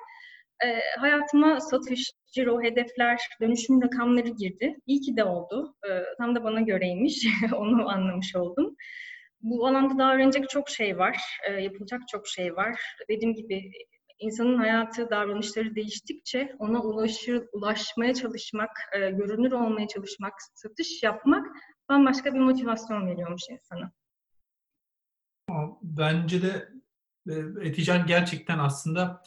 e, 0.65 0.81
hayatıma 0.99 1.61
satış, 1.61 2.13
ciro, 2.35 2.63
hedefler, 2.63 3.21
dönüşüm 3.41 3.83
rakamları 3.83 4.29
girdi. 4.29 4.77
İyi 4.87 5.01
ki 5.01 5.17
de 5.17 5.25
oldu. 5.25 5.75
E, 5.91 5.91
tam 6.19 6.35
da 6.35 6.45
bana 6.45 6.61
göreymiş. 6.61 7.27
Onu 7.57 7.89
anlamış 7.89 8.37
oldum. 8.37 8.77
Bu 9.43 9.67
alanda 9.67 9.99
daha 9.99 10.15
öğrenecek 10.15 10.49
çok 10.49 10.69
şey 10.69 10.99
var. 10.99 11.17
E, 11.49 11.53
yapılacak 11.53 12.01
çok 12.09 12.29
şey 12.29 12.57
var. 12.57 12.81
Dediğim 13.09 13.35
gibi 13.35 13.71
insanın 14.23 14.59
hayatı, 14.59 15.11
davranışları 15.11 15.75
değiştikçe 15.75 16.57
ona 16.59 16.83
ulaşır, 16.83 17.43
ulaşmaya 17.53 18.15
çalışmak, 18.15 18.71
e, 18.97 19.11
görünür 19.11 19.53
olmaya 19.53 19.89
çalışmak, 19.89 20.33
satış 20.55 21.03
yapmak 21.03 21.47
bambaşka 21.89 22.35
bir 22.35 22.41
motivasyon 22.41 23.07
veriyormuş 23.07 23.43
insana. 23.51 23.93
Bence 25.83 26.43
de 26.43 26.69
e, 27.29 27.35
Etican 27.69 28.07
gerçekten 28.07 28.59
aslında 28.59 29.23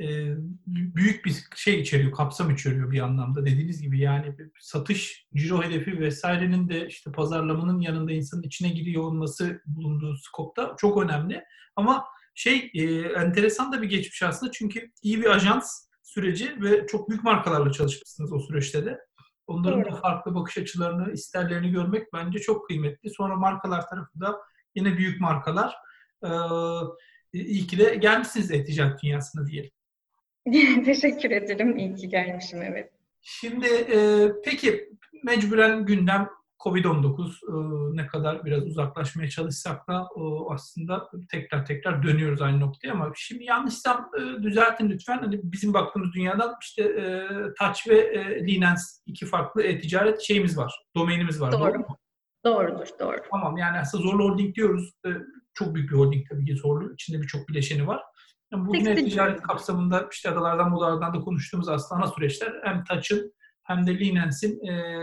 e, 0.00 0.34
büyük 0.66 1.24
bir 1.24 1.44
şey 1.56 1.80
içeriyor, 1.80 2.12
kapsam 2.12 2.50
içeriyor 2.50 2.90
bir 2.90 3.00
anlamda. 3.00 3.46
Dediğiniz 3.46 3.82
gibi 3.82 4.00
yani 4.00 4.34
satış, 4.60 5.26
ciro 5.34 5.62
hedefi 5.62 6.00
vesairenin 6.00 6.68
de 6.68 6.86
işte 6.86 7.12
pazarlamanın 7.12 7.80
yanında 7.80 8.12
insanın 8.12 8.42
içine 8.42 8.68
giriyor 8.68 9.02
olması 9.02 9.62
bulunduğu 9.66 10.16
skopta 10.16 10.74
çok 10.78 11.02
önemli. 11.02 11.44
Ama 11.76 12.04
şey 12.34 12.70
e, 12.74 12.84
enteresan 13.00 13.72
da 13.72 13.82
bir 13.82 13.88
geçmiş 13.88 14.22
aslında 14.22 14.52
çünkü 14.52 14.90
iyi 15.02 15.20
bir 15.20 15.30
ajans 15.30 15.86
süreci 16.02 16.62
ve 16.62 16.86
çok 16.86 17.08
büyük 17.08 17.24
markalarla 17.24 17.72
çalışmışsınız 17.72 18.32
o 18.32 18.38
süreçte 18.38 18.84
de. 18.84 18.98
Onların 19.46 19.84
da 19.84 19.96
farklı 19.96 20.34
bakış 20.34 20.58
açılarını, 20.58 21.12
isterlerini 21.12 21.70
görmek 21.70 22.12
bence 22.12 22.38
çok 22.38 22.66
kıymetli. 22.66 23.10
Sonra 23.10 23.36
markalar 23.36 23.88
tarafında 23.88 24.40
yine 24.74 24.96
büyük 24.96 25.20
markalar. 25.20 25.74
Ee, 26.24 26.28
iyi 27.32 27.66
ki 27.66 27.78
de 27.78 27.94
gelmişsiniz 27.94 28.50
e-ticaret 28.50 29.02
dünyasına 29.02 29.46
diyelim. 29.46 29.70
Teşekkür 30.84 31.30
ederim. 31.30 31.76
İyi 31.76 31.94
ki 31.94 32.08
gelmişim 32.08 32.62
evet. 32.62 32.92
Şimdi 33.22 33.66
e, 33.66 34.28
peki 34.44 34.90
mecburen 35.24 35.86
gündem 35.86 36.28
Covid-19 36.64 37.30
e, 37.30 37.96
ne 37.96 38.06
kadar 38.06 38.44
biraz 38.44 38.66
uzaklaşmaya 38.66 39.28
çalışsak 39.28 39.88
da 39.88 40.08
aslında 40.48 41.10
tekrar 41.30 41.66
tekrar 41.66 42.02
dönüyoruz 42.02 42.42
aynı 42.42 42.60
noktaya 42.60 42.92
ama 42.92 43.12
şimdi 43.16 43.44
yanlışsam 43.44 44.10
e, 44.18 44.42
düzeltin 44.42 44.90
lütfen. 44.90 45.18
Hani 45.18 45.40
bizim 45.42 45.74
baktığımız 45.74 46.12
dünyadan 46.12 46.54
işte 46.62 46.82
e, 46.82 47.26
Touch 47.58 47.88
ve 47.88 47.98
e, 47.98 48.46
Linens 48.46 49.00
iki 49.06 49.26
farklı 49.26 49.62
e-ticaret 49.62 50.20
şeyimiz 50.20 50.58
var, 50.58 50.74
domainimiz 50.96 51.40
var. 51.40 51.52
Doğru. 51.52 51.60
doğru 51.60 51.78
mu? 51.78 51.96
Doğrudur, 52.44 52.86
doğru. 53.00 53.16
Tamam 53.30 53.56
yani 53.56 53.78
aslında 53.78 54.02
Zorlu 54.02 54.24
Holding 54.24 54.54
diyoruz. 54.54 54.92
Çok 55.54 55.74
büyük 55.74 55.90
bir 55.90 55.96
holding 55.96 56.28
tabii 56.28 56.44
ki 56.44 56.56
Zorlu. 56.56 56.92
İçinde 56.92 57.22
birçok 57.22 57.48
bileşeni 57.48 57.86
var. 57.86 58.02
Yani 58.52 58.66
bugün 58.66 58.96
ticaret 58.96 59.42
kapsamında 59.42 60.08
işte 60.12 60.30
adalardan 60.30 60.72
budalardan 60.72 61.14
da 61.14 61.20
konuştuğumuz 61.20 61.68
aslında 61.68 62.02
ana 62.02 62.10
süreçler 62.10 62.52
hem 62.64 62.84
Touch'ın 62.84 63.32
hem 63.70 63.86
de 63.86 63.98
Linens'in 63.98 64.66
e, 64.66 64.94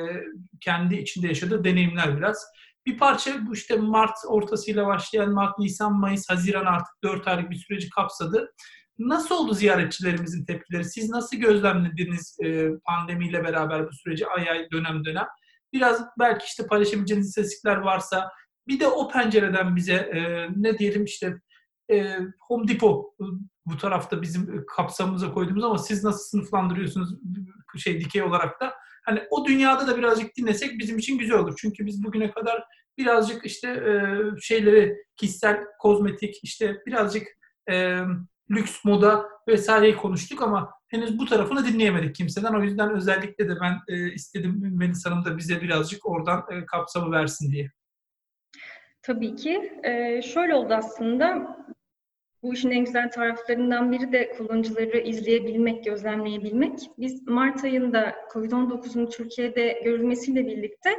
kendi 0.61 0.95
içinde 0.95 1.27
yaşadığı 1.27 1.63
deneyimler 1.63 2.17
biraz. 2.17 2.45
Bir 2.85 2.97
parça 2.97 3.47
bu 3.47 3.53
işte 3.53 3.75
Mart 3.75 4.17
ortasıyla 4.27 4.87
başlayan 4.87 5.33
Mart, 5.33 5.59
Nisan, 5.59 5.99
Mayıs, 5.99 6.29
Haziran 6.29 6.65
artık 6.65 7.03
4 7.03 7.27
aylık 7.27 7.49
bir 7.49 7.55
süreci 7.55 7.89
kapsadı. 7.89 8.53
Nasıl 8.99 9.35
oldu 9.35 9.53
ziyaretçilerimizin 9.53 10.45
tepkileri? 10.45 10.85
Siz 10.85 11.09
nasıl 11.09 11.37
gözlemlediniz 11.37 12.37
e, 12.43 12.69
pandemiyle 12.85 13.43
beraber 13.43 13.87
bu 13.87 13.93
süreci 13.93 14.27
ay 14.27 14.49
ay 14.49 14.71
dönem 14.71 15.05
dönem? 15.05 15.25
Biraz 15.73 16.05
belki 16.19 16.45
işte 16.45 16.67
paylaşabileceğiniz 16.67 17.27
istatistikler 17.27 17.77
varsa 17.77 18.31
bir 18.67 18.79
de 18.79 18.87
o 18.87 19.09
pencereden 19.09 19.75
bize 19.75 19.93
e, 19.93 20.47
ne 20.55 20.77
diyelim 20.77 21.03
işte 21.03 21.41
e, 21.91 22.17
Home 22.39 22.67
Depot 22.67 23.05
bu 23.65 23.77
tarafta 23.77 24.21
bizim 24.21 24.65
kapsamımıza 24.75 25.31
koyduğumuz 25.31 25.63
ama 25.63 25.77
siz 25.77 26.03
nasıl 26.03 26.23
sınıflandırıyorsunuz 26.23 27.13
şey 27.77 27.99
dikey 28.01 28.23
olarak 28.23 28.61
da 28.61 28.73
hani 29.05 29.23
o 29.29 29.45
dünyada 29.45 29.87
da 29.87 29.97
birazcık 29.97 30.35
dinlesek 30.37 30.79
bizim 30.79 30.97
için 30.97 31.17
güzel 31.17 31.37
olur. 31.37 31.55
Çünkü 31.61 31.85
biz 31.85 32.03
bugüne 32.03 32.31
kadar 32.31 32.63
birazcık 32.97 33.45
işte 33.45 33.67
e, 33.67 33.91
şeyleri 34.41 34.97
kişisel 35.15 35.63
kozmetik 35.79 36.39
işte 36.43 36.77
birazcık 36.85 37.27
e, 37.69 38.01
lüks 38.51 38.85
moda 38.85 39.25
vesaireyi 39.47 39.95
konuştuk 39.95 40.41
ama 40.41 40.71
henüz 40.87 41.19
bu 41.19 41.25
tarafını 41.25 41.65
dinleyemedik 41.65 42.15
kimseden. 42.15 42.53
O 42.53 42.63
yüzden 42.63 42.95
özellikle 42.95 43.49
de 43.49 43.53
ben 43.61 43.79
e, 43.87 44.13
istedim 44.13 44.71
Melis 44.77 45.05
Hanım 45.05 45.25
da 45.25 45.37
bize 45.37 45.61
birazcık 45.61 46.05
oradan 46.05 46.45
e, 46.51 46.65
kapsamı 46.65 47.11
versin 47.11 47.51
diye. 47.51 47.71
Tabii 49.01 49.35
ki. 49.35 49.71
Ee, 49.83 50.21
şöyle 50.21 50.55
oldu 50.55 50.73
aslında. 50.73 51.57
Bu 52.43 52.53
işin 52.53 52.71
en 52.71 52.85
güzel 52.85 53.11
taraflarından 53.11 53.91
biri 53.91 54.11
de 54.11 54.31
kullanıcıları 54.37 54.97
izleyebilmek, 54.97 55.85
gözlemleyebilmek. 55.85 56.79
Biz 56.97 57.27
Mart 57.27 57.63
ayında 57.63 58.15
COVID-19'un 58.33 59.09
Türkiye'de 59.09 59.81
görülmesiyle 59.83 60.47
birlikte 60.47 60.89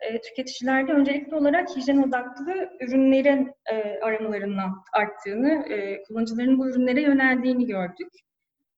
e, 0.00 0.20
tüketicilerde 0.20 0.92
öncelikli 0.92 1.34
olarak 1.34 1.76
hijyen 1.76 2.02
odaklı 2.02 2.68
ürünlerin 2.80 3.50
e, 3.72 4.00
aramalarının 4.02 4.72
arttığını, 4.92 5.66
e, 5.68 6.02
kullanıcıların 6.02 6.58
bu 6.58 6.68
ürünlere 6.68 7.02
yöneldiğini 7.02 7.66
gördük. 7.66 8.12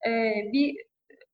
E, 0.06 0.32
bir 0.52 0.76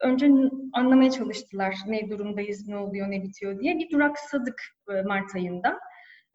önce 0.01 0.31
anlamaya 0.73 1.11
çalıştılar 1.11 1.75
ne 1.87 2.11
durumdayız, 2.11 2.69
ne 2.69 2.77
oluyor, 2.77 3.11
ne 3.11 3.23
bitiyor 3.23 3.61
diye. 3.61 3.79
Bir 3.79 3.91
duraksadık 3.91 4.63
e, 4.91 5.03
Mart 5.03 5.35
ayında. 5.35 5.79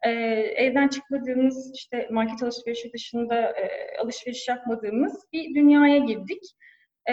Ee, 0.04 0.10
evden 0.56 0.88
çıkmadığımız, 0.88 1.72
işte 1.74 2.08
market 2.10 2.42
alışverişi 2.42 2.92
dışında 2.92 3.50
e, 3.50 3.96
alışveriş 3.98 4.48
yapmadığımız 4.48 5.26
bir 5.32 5.54
dünyaya 5.54 5.98
girdik. 5.98 6.42
Ee, 7.06 7.12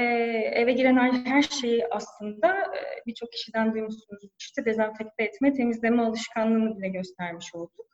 eve 0.54 0.74
giren 0.74 1.26
her 1.26 1.42
şeyi 1.42 1.88
aslında 1.92 2.48
e, 2.48 3.06
birçok 3.08 3.32
kişiden 3.32 3.74
duymuşsunuz. 3.74 4.24
İşte 4.40 4.66
dezenfekte 4.66 5.24
etme, 5.24 5.54
temizleme 5.54 6.02
alışkanlığını 6.02 6.78
bile 6.78 6.88
göstermiş 6.88 7.56
olduk. 7.56 7.93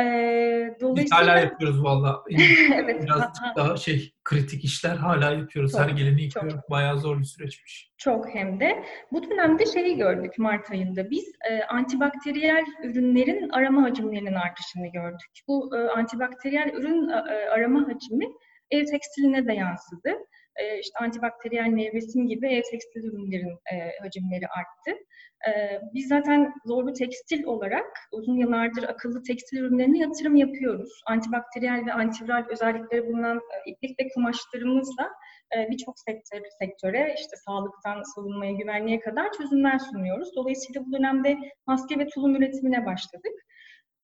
Ee, 0.00 0.76
dolayısıyla... 0.80 0.96
Biz 0.96 1.12
hala 1.12 1.38
yapıyoruz 1.38 1.84
valla. 1.84 2.24
evet. 2.74 3.02
Biraz 3.02 3.32
daha 3.56 3.76
şey 3.76 4.14
kritik 4.24 4.64
işler 4.64 4.96
hala 4.96 5.30
yapıyoruz. 5.30 5.72
Çok, 5.72 5.80
Her 5.80 5.88
geleni 5.88 6.22
yıkıyoruz. 6.22 6.52
Çok. 6.52 6.70
Bayağı 6.70 6.98
zor 6.98 7.18
bir 7.18 7.24
süreçmiş. 7.24 7.92
Çok 7.98 8.34
hem 8.34 8.60
de. 8.60 8.84
Bu 9.12 9.30
dönemde 9.30 9.66
şeyi 9.66 9.96
gördük 9.96 10.38
Mart 10.38 10.70
ayında 10.70 11.10
biz. 11.10 11.32
E, 11.50 11.62
antibakteriyel 11.62 12.64
ürünlerin 12.84 13.48
arama 13.48 13.82
hacimlerinin 13.82 14.34
artışını 14.34 14.86
gördük. 14.86 15.30
Bu 15.48 15.76
e, 15.76 15.78
antibakteriyel 15.78 16.68
ürün 16.74 17.08
e, 17.08 17.14
arama 17.50 17.80
hacmi 17.80 18.26
ev 18.70 18.84
tekstiline 18.84 19.46
de 19.46 19.52
yansıdı. 19.52 20.10
E, 20.56 20.80
işte 20.80 20.98
antibakteriyel 21.00 21.66
nevresim 21.66 22.28
gibi 22.28 22.46
ev 22.46 22.62
tekstil 22.70 23.04
ürünlerin 23.04 23.58
e, 23.72 24.02
hacimleri 24.02 24.46
arttı. 24.46 25.00
E, 25.48 25.80
biz 25.94 26.08
zaten 26.08 26.52
zorlu 26.64 26.92
tekstil 26.92 27.44
olarak 27.44 27.86
uzun 28.12 28.36
yıllardır 28.36 28.82
akıllı 28.82 29.22
tekstil 29.22 29.58
ürünlerine 29.58 29.98
yatırım 29.98 30.36
yapıyoruz. 30.36 31.02
Antibakteriyel 31.06 31.86
ve 31.86 31.92
antiviral 31.92 32.44
özellikleri 32.50 33.06
bulunan 33.06 33.36
e, 33.36 33.70
iplik 33.70 34.00
ve 34.00 34.08
kumaşlarımızla 34.14 35.10
e, 35.56 35.70
birçok 35.70 35.98
sektör, 35.98 36.40
sektöre 36.60 37.14
işte 37.18 37.36
sağlıktan 37.36 38.02
savunmaya, 38.14 38.52
güvenliğe 38.52 39.00
kadar 39.00 39.32
çözümler 39.32 39.78
sunuyoruz. 39.78 40.28
Dolayısıyla 40.36 40.86
bu 40.86 40.92
dönemde 40.92 41.36
maske 41.66 41.98
ve 41.98 42.06
tulum 42.06 42.36
üretimine 42.36 42.86
başladık. 42.86 43.32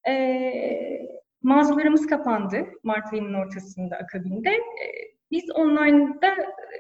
E, 0.09 0.53
mağazalarımız 1.43 2.07
kapandı 2.07 2.67
Mart 2.83 3.13
ayının 3.13 3.35
ortasında 3.35 3.97
akabinde. 3.97 4.51
E, 4.51 4.87
biz 5.33 5.45
online'da 5.55 6.27
e, 6.27 6.79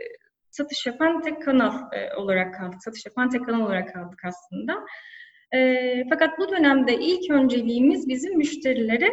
satış 0.50 0.86
yapan 0.86 1.22
tek 1.22 1.42
kanal 1.42 1.92
e, 1.92 2.14
olarak 2.16 2.54
kaldık. 2.54 2.82
Satış 2.84 3.06
yapan 3.06 3.30
tek 3.30 3.46
kanal 3.46 3.66
olarak 3.66 3.94
kaldık 3.94 4.20
aslında. 4.24 4.84
E, 5.54 6.04
fakat 6.08 6.38
bu 6.38 6.48
dönemde 6.48 6.94
ilk 6.94 7.30
önceliğimiz 7.30 8.08
bizim 8.08 8.36
müşterilere 8.36 9.12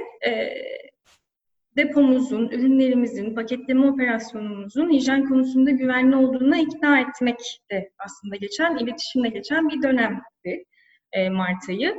depomuzun, 1.78 2.50
ürünlerimizin, 2.50 3.36
paketleme 3.36 3.88
operasyonumuzun 3.88 4.90
hijyen 4.90 5.26
konusunda 5.26 5.72
güvenli 5.72 6.16
olduğuna 6.16 6.58
ikna 6.58 7.00
etmek 7.00 7.40
de 7.72 7.92
aslında 8.00 8.36
geçen, 8.36 8.78
iletişimle 8.78 9.30
geçen 9.30 9.70
bir 9.70 9.82
dönemdi 9.82 10.66
Mart 11.32 11.70
ayı. 11.70 11.96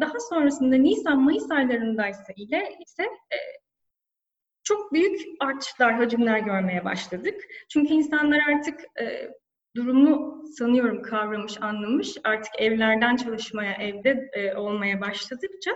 Daha 0.00 0.20
sonrasında 0.30 0.76
Nisan-Mayıs 0.76 1.50
aylarındaysa 1.50 2.32
ile 2.36 2.78
ise 2.80 3.04
çok 4.70 4.92
büyük 4.92 5.20
artışlar, 5.40 5.94
hacimler 5.94 6.38
görmeye 6.38 6.84
başladık. 6.84 7.34
Çünkü 7.68 7.94
insanlar 7.94 8.40
artık 8.54 8.80
e, 9.00 9.28
durumu 9.76 10.44
sanıyorum 10.58 11.02
kavramış, 11.02 11.62
anlamış. 11.62 12.16
Artık 12.24 12.52
evlerden 12.58 13.16
çalışmaya, 13.16 13.72
evde 13.72 14.30
e, 14.32 14.54
olmaya 14.54 15.00
başladıkça, 15.00 15.70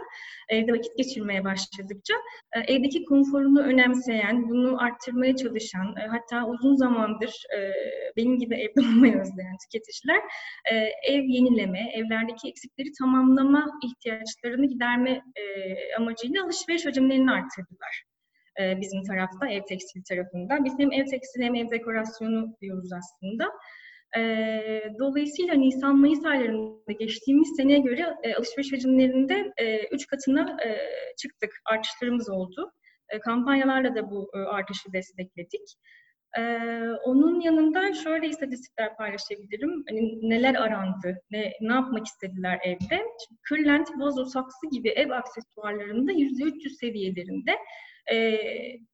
evde 0.49 0.73
vakit 0.73 0.97
geçirmeye 0.97 1.45
başladıkça, 1.45 2.15
e, 2.53 2.61
evdeki 2.61 3.05
konforunu 3.05 3.61
önemseyen, 3.63 4.49
bunu 4.49 4.83
arttırmaya 4.83 5.37
çalışan, 5.37 5.97
e, 5.97 6.07
hatta 6.07 6.47
uzun 6.47 6.77
zamandır 6.77 7.43
e, 7.57 7.73
benim 8.17 8.39
gibi 8.39 8.55
evde 8.55 8.81
olmayı 8.89 9.21
özleyen 9.21 9.57
tüketiciler, 9.65 10.21
e, 10.73 10.75
ev 11.13 11.23
yenileme, 11.23 11.93
evlerdeki 11.95 12.49
eksikleri 12.49 12.89
tamamlama 12.99 13.67
ihtiyaçlarını 13.85 14.67
giderme 14.67 15.11
e, 15.11 15.43
amacıyla 15.99 16.45
alışveriş 16.45 16.87
hacimlerini 16.87 17.31
arttırdılar. 17.31 18.14
E, 18.61 18.81
bizim 18.81 19.03
tarafta, 19.03 19.49
ev 19.49 19.63
tekstil 19.69 20.03
tarafında. 20.09 20.65
Biz 20.65 20.79
hem 20.79 20.93
ev 20.93 21.07
tekstili 21.07 21.45
hem 21.45 21.55
ev 21.55 21.71
dekorasyonu 21.71 22.57
diyoruz 22.61 22.91
aslında. 22.93 23.45
E, 24.17 24.23
dolayısıyla 24.99 25.55
Nisan-Mayıs 25.55 26.25
aylarında 26.25 26.93
geçtiğimiz 26.99 27.57
seneye 27.57 27.79
göre 27.79 28.15
e, 28.23 28.35
alışveriş 28.35 28.73
hacimlerinde 28.73 29.53
e, 29.57 29.89
üç 29.89 30.07
katına 30.07 30.57
e, 30.65 30.79
çıktık. 31.17 31.51
Artışlarımız 31.65 32.31
oldu. 32.31 32.73
Kampanyalarla 33.25 33.95
da 33.95 34.11
bu 34.11 34.31
artışı 34.35 34.93
destekledik. 34.93 35.77
Ee, 36.39 36.89
onun 37.05 37.41
yanında 37.41 37.95
şöyle 37.95 38.29
istatistikler 38.29 38.97
paylaşabilirim. 38.97 39.85
Hani 39.89 40.31
neler 40.31 40.55
arandı, 40.55 41.21
ne, 41.31 41.53
ne 41.61 41.73
yapmak 41.73 42.07
istediler 42.07 42.61
evde. 42.65 43.03
Kırlent, 43.43 43.89
vazo, 43.99 44.25
saksı 44.25 44.71
gibi 44.73 44.89
ev 44.89 45.11
aksesuarlarında 45.11 46.13
%300 46.13 46.69
seviyelerinde 46.81 47.53
e, 48.13 48.17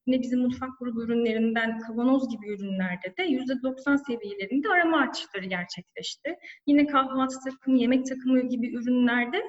yine 0.07 0.23
bizim 0.23 0.41
mutfak 0.41 0.79
grubu 0.79 1.03
ürünlerinden 1.03 1.79
kavanoz 1.79 2.29
gibi 2.29 2.49
ürünlerde 2.49 3.17
de 3.17 3.23
%90 3.23 4.07
seviyelerinde 4.07 4.69
arama 4.69 4.99
artışları 4.99 5.45
gerçekleşti. 5.45 6.37
Yine 6.67 6.87
kahvaltı 6.87 7.37
takımı, 7.51 7.79
yemek 7.79 8.07
takımı 8.07 8.49
gibi 8.49 8.75
ürünlerde 8.75 9.43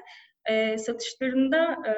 e, 0.50 0.78
satışlarında 0.78 1.76
e, 1.86 1.92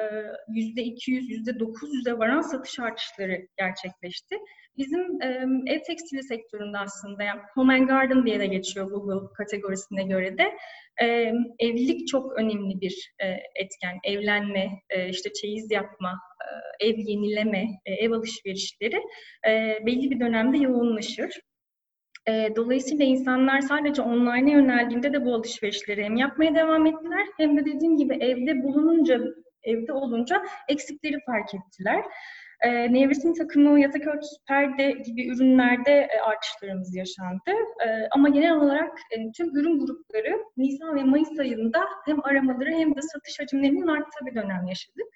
%200, 0.51 1.29
%900'e 1.29 2.17
varan 2.17 2.41
satış 2.41 2.79
artışları 2.79 3.47
gerçekleşti. 3.57 4.35
Bizim 4.77 5.21
e, 5.21 5.27
ev 5.73 5.79
tekstili 5.87 6.23
sektöründe 6.23 6.77
aslında 6.77 7.23
yani 7.23 7.41
Home 7.53 7.73
and 7.73 7.87
Garden 7.87 8.25
diye 8.25 8.39
de 8.39 8.47
geçiyor 8.47 8.91
Google 8.91 9.33
kategorisine 9.37 10.03
göre 10.03 10.37
de 10.37 10.43
e, 11.01 11.05
evlilik 11.59 12.07
çok 12.07 12.39
önemli 12.39 12.81
bir 12.81 13.13
e, 13.19 13.27
etken. 13.55 13.99
Evlenme, 14.03 14.81
e, 14.89 15.09
işte 15.09 15.33
çeyiz 15.33 15.71
yapma, 15.71 16.19
e, 16.81 16.87
ev 16.87 16.97
yenileme, 16.97 17.65
e, 17.85 17.93
ev 17.93 18.11
alışverişleri 18.11 19.01
e, 19.47 19.79
belli 19.85 20.11
bir 20.11 20.19
dönemde 20.19 20.57
yoğunlaşır. 20.57 21.39
E, 22.29 22.55
dolayısıyla 22.55 23.05
insanlar 23.05 23.61
sadece 23.61 24.01
online'a 24.01 24.53
yöneldiğinde 24.53 25.13
de 25.13 25.25
bu 25.25 25.33
alışverişleri 25.33 26.03
hem 26.03 26.15
yapmaya 26.15 26.55
devam 26.55 26.85
ettiler 26.85 27.27
hem 27.37 27.57
de 27.57 27.65
dediğim 27.65 27.97
gibi 27.97 28.13
evde 28.13 28.63
bulununca, 28.63 29.21
evde 29.63 29.93
olunca 29.93 30.43
eksikleri 30.69 31.19
fark 31.25 31.49
ettiler. 31.53 32.03
E, 32.61 32.93
nevresim 32.93 33.33
takımı, 33.33 33.79
yatak 33.79 34.07
örtüsü, 34.07 34.35
perde 34.47 34.91
gibi 34.91 35.27
ürünlerde 35.27 35.91
e, 35.91 36.19
artışlarımız 36.19 36.95
yaşandı. 36.95 37.51
E, 37.85 38.07
ama 38.11 38.29
genel 38.29 38.55
olarak 38.55 38.99
e, 39.11 39.31
tüm 39.31 39.55
ürün 39.55 39.79
grupları 39.79 40.43
Nisan 40.57 40.95
ve 40.95 41.03
Mayıs 41.03 41.39
ayında 41.39 41.79
hem 42.05 42.25
aramaları 42.25 42.69
hem 42.69 42.95
de 42.95 43.01
satış 43.01 43.39
hacimlerinin 43.39 43.87
arttığı 43.87 44.25
bir 44.25 44.35
dönem 44.35 44.67
yaşadık. 44.67 45.07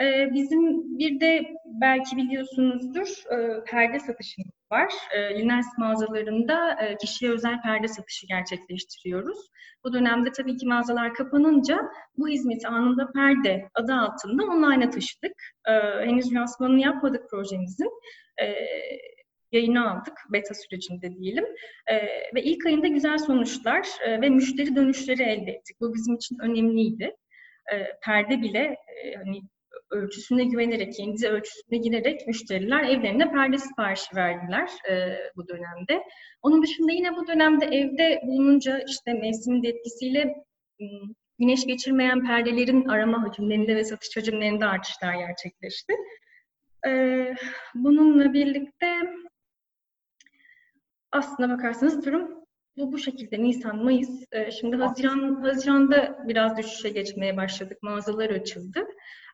Ee, 0.00 0.34
bizim 0.34 0.82
bir 0.98 1.20
de 1.20 1.54
belki 1.64 2.16
biliyorsunuzdur 2.16 3.32
e, 3.32 3.64
perde 3.64 3.98
satışımız 3.98 4.61
var. 4.72 4.92
E, 5.14 5.40
Lines 5.40 5.66
mağazalarında 5.78 6.82
e, 6.82 6.96
kişiye 6.96 7.30
özel 7.30 7.62
perde 7.62 7.88
satışı 7.88 8.26
gerçekleştiriyoruz. 8.26 9.38
Bu 9.84 9.92
dönemde 9.92 10.32
tabii 10.32 10.56
ki 10.56 10.66
mağazalar 10.66 11.14
kapanınca 11.14 11.80
bu 12.16 12.28
hizmeti 12.28 12.68
anında 12.68 13.12
perde 13.12 13.68
adı 13.74 13.94
altında 13.94 14.44
online'a 14.44 14.90
taşıdık. 14.90 15.32
E, 15.68 15.72
henüz 16.06 16.34
lansmanını 16.34 16.80
yapmadık 16.80 17.30
projemizin. 17.30 17.90
E, 18.42 18.54
yayını 19.52 19.90
aldık 19.90 20.14
beta 20.32 20.54
sürecinde 20.54 21.14
diyelim. 21.14 21.44
E, 21.86 21.96
ve 22.34 22.42
ilk 22.42 22.66
ayında 22.66 22.86
güzel 22.86 23.18
sonuçlar 23.18 23.88
e, 24.06 24.20
ve 24.20 24.28
müşteri 24.28 24.76
dönüşleri 24.76 25.22
elde 25.22 25.50
ettik. 25.50 25.76
Bu 25.80 25.94
bizim 25.94 26.14
için 26.14 26.38
önemliydi. 26.42 27.16
E, 27.72 27.98
perde 28.04 28.42
bile 28.42 28.76
e, 29.04 29.14
hani 29.14 29.42
ölçüsüne 29.92 30.44
güvenerek, 30.44 30.94
kendi 30.94 31.28
ölçüsüne 31.28 31.78
girerek 31.78 32.26
müşteriler 32.26 32.84
evlerine 32.84 33.30
perde 33.30 33.58
siparişi 33.58 34.16
verdiler 34.16 34.70
e, 34.90 35.16
bu 35.36 35.48
dönemde. 35.48 36.02
Onun 36.42 36.62
dışında 36.62 36.92
yine 36.92 37.16
bu 37.16 37.26
dönemde 37.26 37.66
evde 37.66 38.20
bulununca 38.26 38.84
işte 38.88 39.12
mevsimin 39.12 39.64
etkisiyle 39.64 40.34
güneş 41.38 41.66
geçirmeyen 41.66 42.26
perdelerin 42.26 42.88
arama 42.88 43.22
hacimlerinde 43.22 43.76
ve 43.76 43.84
satış 43.84 44.16
hacimlerinde 44.16 44.66
artışlar 44.66 45.14
gerçekleşti. 45.14 45.94
E, 46.86 46.90
bununla 47.74 48.32
birlikte 48.32 48.86
aslına 51.12 51.56
bakarsanız 51.56 52.06
durum 52.06 52.41
bu 52.76 52.92
bu 52.92 52.98
şekilde 52.98 53.42
Nisan, 53.42 53.84
Mayıs. 53.84 54.24
E, 54.32 54.50
şimdi 54.50 54.76
Haziran, 54.76 55.42
Haziran'da 55.42 56.18
biraz 56.28 56.56
düşüşe 56.56 56.88
geçmeye 56.88 57.36
başladık. 57.36 57.78
Mağazalar 57.82 58.30
açıldı. 58.30 58.80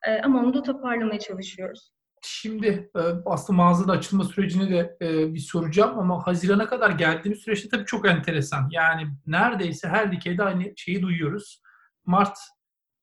E, 0.07 0.21
ama 0.21 0.41
onu 0.41 0.55
da 0.55 0.63
toparlamaya 0.63 1.19
çalışıyoruz. 1.19 1.91
Şimdi 2.23 2.91
e, 2.97 3.01
aslında 3.27 3.57
mağazanın 3.57 3.89
açılma 3.89 4.25
sürecini 4.25 4.71
de 4.71 4.97
bir 5.35 5.39
soracağım 5.39 5.99
ama 5.99 6.27
Haziran'a 6.27 6.67
kadar 6.67 6.91
geldiğimiz 6.91 7.39
süreçte 7.39 7.69
tabii 7.69 7.85
çok 7.85 8.07
enteresan. 8.09 8.69
Yani 8.71 9.09
neredeyse 9.27 9.89
her 9.89 10.13
dikeyde 10.13 10.43
aynı 10.43 10.73
şeyi 10.77 11.03
duyuyoruz. 11.03 11.63
Mart 12.07 12.39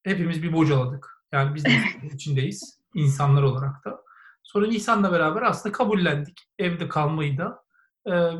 hepimiz 0.02 0.42
bir 0.42 0.52
bocaladık. 0.52 1.06
Yani 1.32 1.54
biz 1.54 1.64
de 1.64 1.70
içindeyiz 2.14 2.80
insanlar 2.94 3.42
olarak 3.42 3.84
da. 3.84 4.00
Sonra 4.42 4.66
Nisan'la 4.66 5.12
beraber 5.12 5.42
aslında 5.42 5.72
kabullendik 5.72 6.42
evde 6.58 6.88
kalmayı 6.88 7.38
da 7.38 7.62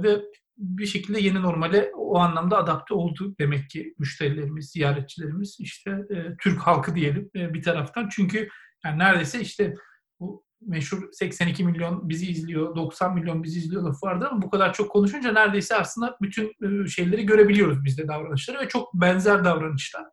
ve 0.03 0.23
bir 0.56 0.86
şekilde 0.86 1.20
yeni 1.20 1.42
normale 1.42 1.90
o 1.94 2.18
anlamda 2.18 2.58
adapte 2.58 2.94
oldu 2.94 3.34
demek 3.40 3.70
ki 3.70 3.94
müşterilerimiz, 3.98 4.70
ziyaretçilerimiz, 4.70 5.56
işte 5.60 5.90
e, 5.90 6.36
Türk 6.42 6.60
halkı 6.60 6.94
diyelim 6.94 7.30
e, 7.36 7.54
bir 7.54 7.62
taraftan. 7.62 8.08
Çünkü 8.12 8.48
yani 8.84 8.98
neredeyse 8.98 9.40
işte 9.40 9.75
bu 10.20 10.44
meşhur 10.60 11.12
82 11.12 11.64
milyon 11.64 12.08
bizi 12.08 12.30
izliyor, 12.30 12.76
90 12.76 13.14
milyon 13.14 13.42
bizi 13.42 13.58
izliyor 13.58 13.82
lafı 13.82 14.06
vardı 14.06 14.28
ama 14.30 14.42
bu 14.42 14.50
kadar 14.50 14.72
çok 14.72 14.90
konuşunca 14.90 15.32
neredeyse 15.32 15.76
aslında 15.76 16.16
bütün 16.22 16.44
e, 16.44 16.88
şeyleri 16.88 17.26
görebiliyoruz 17.26 17.84
bizde 17.84 18.08
davranışları 18.08 18.60
ve 18.60 18.68
çok 18.68 18.94
benzer 18.94 19.44
davranışlar. 19.44 20.04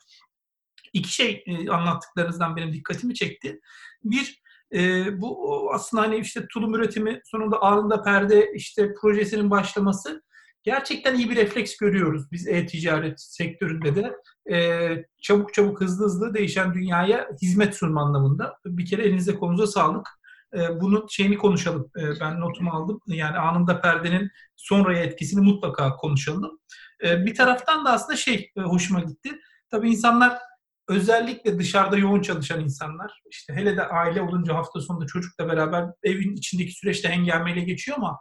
İki 0.93 1.13
şey 1.13 1.43
e, 1.45 1.69
anlattıklarınızdan 1.69 2.55
benim 2.55 2.73
dikkatimi 2.73 3.13
çekti. 3.13 3.59
Bir, 4.03 4.41
e, 4.73 5.05
bu 5.21 5.69
aslında 5.73 6.03
hani 6.03 6.17
işte 6.17 6.47
tulum 6.53 6.75
üretimi 6.75 7.21
sonunda 7.25 7.61
anında 7.61 8.03
perde 8.03 8.53
işte 8.55 8.93
projesinin 9.01 9.51
başlaması 9.51 10.23
gerçekten 10.63 11.15
iyi 11.15 11.29
bir 11.29 11.35
refleks 11.35 11.77
görüyoruz 11.77 12.31
biz 12.31 12.47
e-ticaret 12.47 13.21
sektöründe 13.21 13.95
de. 13.95 14.15
E, 14.55 14.89
çabuk 15.21 15.53
çabuk 15.53 15.81
hızlı 15.81 16.05
hızlı 16.05 16.33
değişen 16.33 16.73
dünyaya 16.73 17.29
hizmet 17.41 17.75
sunma 17.75 18.01
anlamında. 18.01 18.57
Bir 18.65 18.85
kere 18.85 19.03
elinize 19.03 19.35
konuza 19.35 19.67
sağlık. 19.67 20.07
E, 20.55 20.81
bunun 20.81 21.07
şeyini 21.09 21.37
konuşalım. 21.37 21.91
E, 21.97 22.19
ben 22.19 22.39
notumu 22.39 22.71
aldım. 22.71 22.99
Yani 23.07 23.37
anında 23.37 23.81
perdenin 23.81 24.29
sonraya 24.55 25.03
etkisini 25.03 25.41
mutlaka 25.41 25.95
konuşalım. 25.95 26.59
E, 27.03 27.25
bir 27.25 27.35
taraftan 27.35 27.85
da 27.85 27.91
aslında 27.91 28.15
şey 28.17 28.51
e, 28.57 28.61
hoşuma 28.61 28.99
gitti. 28.99 29.29
Tabii 29.71 29.89
insanlar 29.89 30.39
özellikle 30.87 31.59
dışarıda 31.59 31.97
yoğun 31.97 32.21
çalışan 32.21 32.61
insanlar, 32.61 33.21
işte 33.31 33.53
hele 33.53 33.77
de 33.77 33.87
aile 33.87 34.21
olunca 34.21 34.55
hafta 34.55 34.81
sonunda 34.81 35.05
çocukla 35.05 35.47
beraber 35.47 35.85
evin 36.03 36.35
içindeki 36.35 36.71
süreçte 36.71 37.09
hengameyle 37.09 37.61
geçiyor 37.61 37.97
ama 37.97 38.19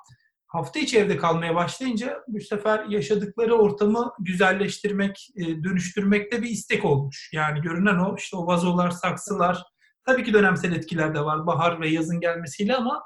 hafta 0.53 0.81
içi 0.81 0.99
evde 0.99 1.17
kalmaya 1.17 1.55
başlayınca 1.55 2.23
bu 2.29 2.41
sefer 2.41 2.85
yaşadıkları 2.85 3.55
ortamı 3.55 4.13
güzelleştirmek, 4.19 5.29
e, 5.37 5.65
dönüştürmekte 5.65 6.43
bir 6.43 6.49
istek 6.49 6.85
olmuş. 6.85 7.31
Yani 7.33 7.61
görünen 7.61 7.99
o 7.99 8.17
işte 8.19 8.37
o 8.37 8.47
vazolar, 8.47 8.91
saksılar, 8.91 9.63
tabii 10.07 10.25
ki 10.25 10.33
dönemsel 10.33 10.73
etkiler 10.73 11.15
de 11.15 11.21
var 11.21 11.47
bahar 11.47 11.81
ve 11.81 11.89
yazın 11.89 12.21
gelmesiyle 12.21 12.77
ama 12.77 13.03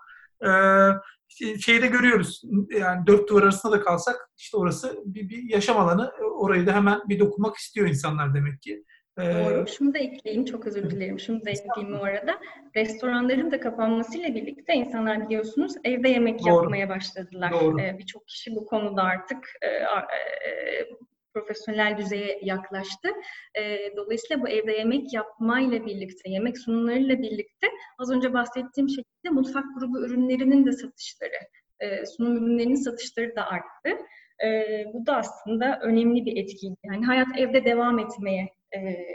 e, 0.47 0.51
şeyde 1.61 1.87
görüyoruz 1.87 2.43
yani 2.71 3.07
dört 3.07 3.29
duvar 3.29 3.43
arasında 3.43 3.73
da 3.73 3.81
kalsak 3.81 4.17
işte 4.37 4.57
orası 4.57 5.03
bir, 5.05 5.29
bir 5.29 5.51
yaşam 5.51 5.79
alanı 5.79 6.13
orayı 6.39 6.67
da 6.67 6.73
hemen 6.73 7.01
bir 7.09 7.19
dokunmak 7.19 7.57
istiyor 7.57 7.89
insanlar 7.89 8.35
demek 8.35 8.63
ki. 8.63 8.85
Doğru. 9.19 9.63
Ee, 9.63 9.67
Şunu 9.67 9.95
da 9.95 9.99
ekleyeyim, 9.99 10.45
çok 10.45 10.67
özür 10.67 10.91
dilerim. 10.91 11.21
Şunu 11.21 11.45
da 11.45 11.51
ekleyeyim 11.51 12.01
o 12.01 12.05
arada. 12.05 12.39
Restoranların 12.77 13.51
da 13.51 13.61
kapanmasıyla 13.61 14.35
birlikte 14.35 14.75
insanlar 14.75 15.27
biliyorsunuz 15.29 15.73
evde 15.85 16.09
yemek 16.09 16.41
Doğru. 16.41 16.49
yapmaya 16.49 16.89
başladılar. 16.89 17.53
Ee, 17.81 17.99
Birçok 17.99 18.27
kişi 18.29 18.57
bu 18.57 18.67
konuda 18.67 19.03
artık 19.03 19.39
e, 19.63 19.67
e, 19.67 19.87
profesyonel 21.35 21.99
düzeye 21.99 22.39
yaklaştı. 22.43 23.09
E, 23.59 23.79
dolayısıyla 23.97 24.43
bu 24.43 24.49
evde 24.49 24.73
yemek 24.73 25.13
yapmayla 25.15 25.87
birlikte, 25.87 26.31
yemek 26.31 26.59
sunumlarıyla 26.59 27.19
birlikte 27.19 27.67
az 27.99 28.11
önce 28.11 28.33
bahsettiğim 28.33 28.89
şekilde 28.89 29.31
mutfak 29.31 29.65
grubu 29.79 30.01
ürünlerinin 30.07 30.67
de 30.67 30.73
satışları, 30.73 31.39
e, 31.81 32.07
sunum 32.07 32.37
ürünlerinin 32.37 32.75
satışları 32.75 33.37
da 33.37 33.47
arttı. 33.47 34.03
E, 34.45 34.49
bu 34.93 35.07
da 35.07 35.17
aslında 35.17 35.79
önemli 35.83 36.27
bir 36.27 36.37
etkiydi. 36.37 36.77
Yani 36.85 37.07
hayat 37.07 37.29
evde 37.39 37.65
devam 37.65 37.99
etmeye 37.99 38.49
e, 38.77 39.07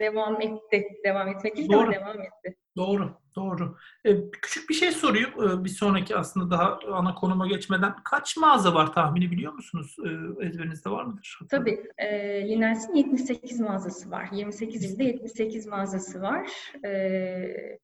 devam 0.00 0.40
etti. 0.40 0.88
Devam 1.04 1.28
etmek 1.28 1.56
değil 1.56 1.72
doğru. 1.72 1.92
devam 1.92 2.20
etti. 2.20 2.56
Doğru, 2.76 3.10
doğru. 3.36 3.76
Ee, 4.04 4.30
küçük 4.30 4.68
bir 4.68 4.74
şey 4.74 4.92
sorayım. 4.92 5.30
Ee, 5.30 5.64
bir 5.64 5.68
sonraki 5.68 6.16
aslında 6.16 6.50
daha 6.50 6.78
ana 6.92 7.14
konuma 7.14 7.46
geçmeden. 7.46 7.94
Kaç 8.04 8.36
mağaza 8.36 8.74
var 8.74 8.92
tahmini 8.92 9.30
biliyor 9.30 9.52
musunuz? 9.52 9.96
Ee, 10.06 10.46
ezberinizde 10.46 10.90
var 10.90 11.04
mıdır? 11.04 11.38
Tabii. 11.50 11.86
E, 11.98 12.08
Liners'in 12.48 12.94
78 12.94 13.60
mağazası 13.60 14.10
var. 14.10 14.28
28 14.32 14.84
ilde 14.84 15.04
78 15.04 15.66
mağazası 15.66 16.22
var. 16.22 16.50
E, 16.84 17.78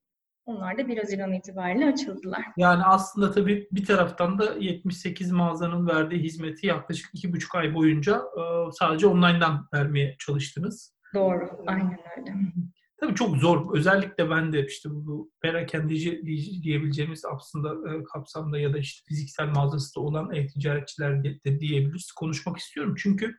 onlar 0.50 0.78
da 0.78 0.88
1 0.88 0.98
Haziran 0.98 1.32
itibariyle 1.32 1.86
açıldılar. 1.86 2.44
Yani 2.56 2.82
aslında 2.82 3.32
tabii 3.32 3.68
bir 3.72 3.84
taraftan 3.84 4.38
da 4.38 4.54
78 4.58 5.32
mağazanın 5.32 5.88
verdiği 5.88 6.22
hizmeti 6.22 6.66
yaklaşık 6.66 7.14
2,5 7.14 7.58
ay 7.58 7.74
boyunca 7.74 8.16
e, 8.16 8.72
sadece 8.72 9.06
online'dan 9.06 9.68
vermeye 9.74 10.16
çalıştınız. 10.18 10.94
Doğru, 11.14 11.50
aynen 11.66 11.98
öyle. 12.18 12.34
Tabii 13.00 13.14
çok 13.14 13.36
zor. 13.36 13.76
Özellikle 13.76 14.30
ben 14.30 14.52
de 14.52 14.66
işte 14.66 14.88
bu 14.92 15.32
perakendeci 15.42 16.22
diyebileceğimiz 16.62 17.24
aslında 17.24 17.94
e, 17.94 18.04
kapsamda 18.04 18.58
ya 18.58 18.74
da 18.74 18.78
işte 18.78 19.04
fiziksel 19.08 19.48
mağazası 19.48 19.96
da 19.96 20.00
olan 20.00 20.34
e-ticaretçiler 20.34 21.24
de 21.24 21.60
diyebiliriz. 21.60 22.12
Konuşmak 22.12 22.58
istiyorum. 22.58 22.94
Çünkü 22.98 23.36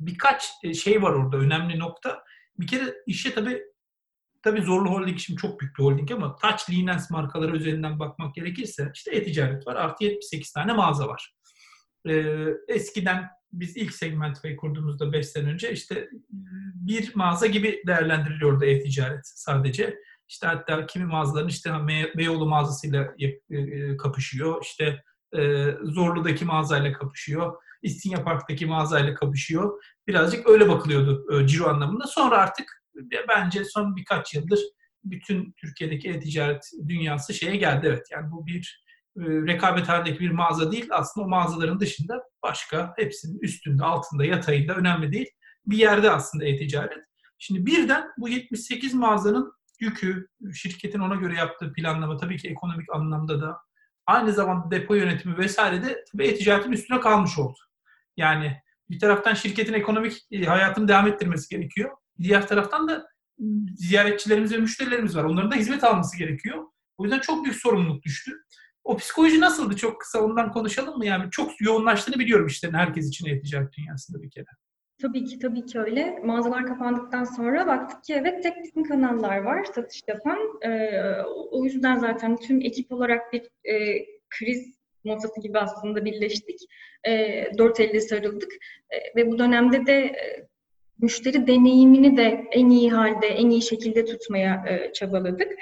birkaç 0.00 0.50
e, 0.64 0.74
şey 0.74 1.02
var 1.02 1.12
orada 1.12 1.36
önemli 1.36 1.78
nokta. 1.78 2.22
Bir 2.58 2.66
kere 2.66 2.94
işe 3.06 3.34
tabii 3.34 3.62
Tabii 4.46 4.62
Zorlu 4.62 4.90
Holding 4.90 5.18
şimdi 5.18 5.40
çok 5.40 5.60
büyük 5.60 5.78
bir 5.78 5.84
holding 5.84 6.12
ama 6.12 6.36
Touch 6.36 6.70
Linens 6.70 7.10
markaları 7.10 7.56
üzerinden 7.56 7.98
bakmak 7.98 8.34
gerekirse 8.34 8.90
işte 8.94 9.10
e-ticaret 9.10 9.66
var. 9.66 9.76
Artı 9.76 10.04
78 10.04 10.52
tane 10.52 10.72
mağaza 10.72 11.08
var. 11.08 11.34
Ee, 12.08 12.34
eskiden 12.68 13.28
biz 13.52 13.76
ilk 13.76 13.94
segment 13.94 14.38
kurduğumuzda 14.60 15.12
5 15.12 15.26
sene 15.26 15.48
önce 15.48 15.72
işte 15.72 16.08
bir 16.74 17.14
mağaza 17.14 17.46
gibi 17.46 17.82
değerlendiriliyordu 17.86 18.64
e-ticaret 18.64 19.20
sadece. 19.24 19.98
İşte 20.28 20.46
hatta 20.46 20.86
kimi 20.86 21.04
mağazaların 21.04 21.48
işte 21.48 21.70
Beyoğlu 22.16 22.46
mağazasıyla 22.46 23.14
e, 23.18 23.56
e, 23.56 23.96
kapışıyor. 23.96 24.62
İşte 24.62 25.02
e, 25.38 25.70
Zorlu'daki 25.82 26.44
mağazayla 26.44 26.92
kapışıyor. 26.92 27.56
İstinye 27.82 28.16
Park'taki 28.16 28.66
mağazayla 28.66 29.14
kapışıyor. 29.14 29.82
Birazcık 30.06 30.48
öyle 30.48 30.68
bakılıyordu 30.68 31.46
ciro 31.46 31.68
anlamında. 31.68 32.06
Sonra 32.06 32.38
artık 32.38 32.75
bence 33.28 33.64
son 33.64 33.96
birkaç 33.96 34.34
yıldır 34.34 34.60
bütün 35.04 35.54
Türkiye'deki 35.56 36.08
e-ticaret 36.08 36.70
dünyası 36.88 37.34
şeye 37.34 37.56
geldi. 37.56 37.86
Evet 37.90 38.06
yani 38.10 38.30
bu 38.32 38.46
bir 38.46 38.84
e, 39.16 39.22
rekabet 39.22 39.88
halindeki 39.88 40.20
bir 40.20 40.30
mağaza 40.30 40.72
değil. 40.72 40.88
Aslında 40.90 41.26
o 41.26 41.28
mağazaların 41.28 41.80
dışında 41.80 42.22
başka 42.42 42.94
hepsinin 42.96 43.38
üstünde, 43.40 43.84
altında, 43.84 44.24
yatayında 44.24 44.74
önemli 44.74 45.12
değil. 45.12 45.28
Bir 45.66 45.76
yerde 45.76 46.10
aslında 46.10 46.44
e-ticaret. 46.44 47.04
Şimdi 47.38 47.66
birden 47.66 48.04
bu 48.18 48.28
78 48.28 48.94
mağazanın 48.94 49.52
yükü, 49.80 50.28
şirketin 50.54 51.00
ona 51.00 51.14
göre 51.14 51.34
yaptığı 51.34 51.72
planlama 51.72 52.16
tabii 52.16 52.36
ki 52.36 52.48
ekonomik 52.48 52.94
anlamda 52.94 53.40
da 53.40 53.58
aynı 54.06 54.32
zamanda 54.32 54.70
depo 54.70 54.94
yönetimi 54.94 55.38
vesaire 55.38 55.82
de 55.82 56.04
e-ticaretin 56.20 56.72
üstüne 56.72 57.00
kalmış 57.00 57.38
oldu. 57.38 57.58
Yani 58.16 58.56
bir 58.90 58.98
taraftan 58.98 59.34
şirketin 59.34 59.72
ekonomik 59.72 60.26
e, 60.32 60.44
hayatını 60.44 60.88
devam 60.88 61.06
ettirmesi 61.06 61.56
gerekiyor. 61.56 61.96
Diğer 62.22 62.48
taraftan 62.48 62.88
da 62.88 63.06
ziyaretçilerimiz 63.76 64.52
ve 64.52 64.58
müşterilerimiz 64.58 65.16
var. 65.16 65.24
Onların 65.24 65.50
da 65.50 65.54
hizmet 65.54 65.84
alması 65.84 66.18
gerekiyor. 66.18 66.64
O 66.98 67.04
yüzden 67.04 67.20
çok 67.20 67.44
büyük 67.44 67.56
sorumluluk 67.56 68.02
düştü. 68.02 68.32
O 68.84 68.96
psikoloji 68.96 69.40
nasıldı? 69.40 69.76
Çok 69.76 70.00
kısa 70.00 70.20
ondan 70.20 70.52
konuşalım 70.52 70.98
mı? 70.98 71.06
Yani 71.06 71.30
çok 71.30 71.60
yoğunlaştığını 71.60 72.18
biliyorum 72.18 72.46
işlerin 72.46 72.74
herkes 72.74 73.08
için 73.08 73.26
e-ticaret 73.26 73.72
dünyasında 73.72 74.22
bir 74.22 74.30
kere. 74.30 74.46
Tabii 75.02 75.24
ki, 75.24 75.38
tabii 75.38 75.66
ki 75.66 75.80
öyle. 75.80 76.18
Mağazalar 76.24 76.66
kapandıktan 76.66 77.24
sonra 77.24 77.66
baktık 77.66 78.04
ki 78.04 78.14
evet 78.14 78.42
tek 78.42 78.64
bizim 78.64 78.84
kanallar 78.84 79.38
var 79.38 79.64
satış 79.74 80.02
yapan. 80.08 80.38
Ee, 80.62 81.00
o 81.50 81.64
yüzden 81.64 81.98
zaten 81.98 82.36
tüm 82.36 82.60
ekip 82.60 82.92
olarak 82.92 83.32
bir 83.32 83.42
e, 83.72 84.06
kriz 84.30 84.76
masası 85.04 85.40
gibi 85.40 85.58
aslında 85.58 86.04
birleştik. 86.04 86.60
E, 87.08 87.44
dört 87.58 87.80
elle 87.80 88.00
sarıldık. 88.00 88.52
E, 88.90 88.96
ve 89.16 89.30
bu 89.30 89.38
dönemde 89.38 89.86
de 89.86 89.92
e, 89.92 90.48
müşteri 91.02 91.46
deneyimini 91.46 92.16
de 92.16 92.44
en 92.52 92.70
iyi 92.70 92.90
halde, 92.90 93.26
en 93.26 93.50
iyi 93.50 93.62
şekilde 93.62 94.04
tutmaya 94.04 94.64
e, 94.68 94.92
çabaladık. 94.92 95.52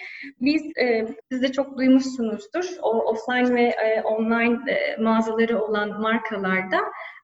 Biz, 0.41 0.63
e, 0.81 1.07
siz 1.33 1.43
de 1.43 1.53
çok 1.53 1.79
duymuşsunuzdur, 1.79 2.65
o 2.83 2.91
offline 2.91 3.55
ve 3.55 3.63
e, 3.63 4.03
online 4.03 4.73
e, 4.73 4.97
mağazaları 5.03 5.63
olan 5.63 6.01
markalarda 6.01 6.79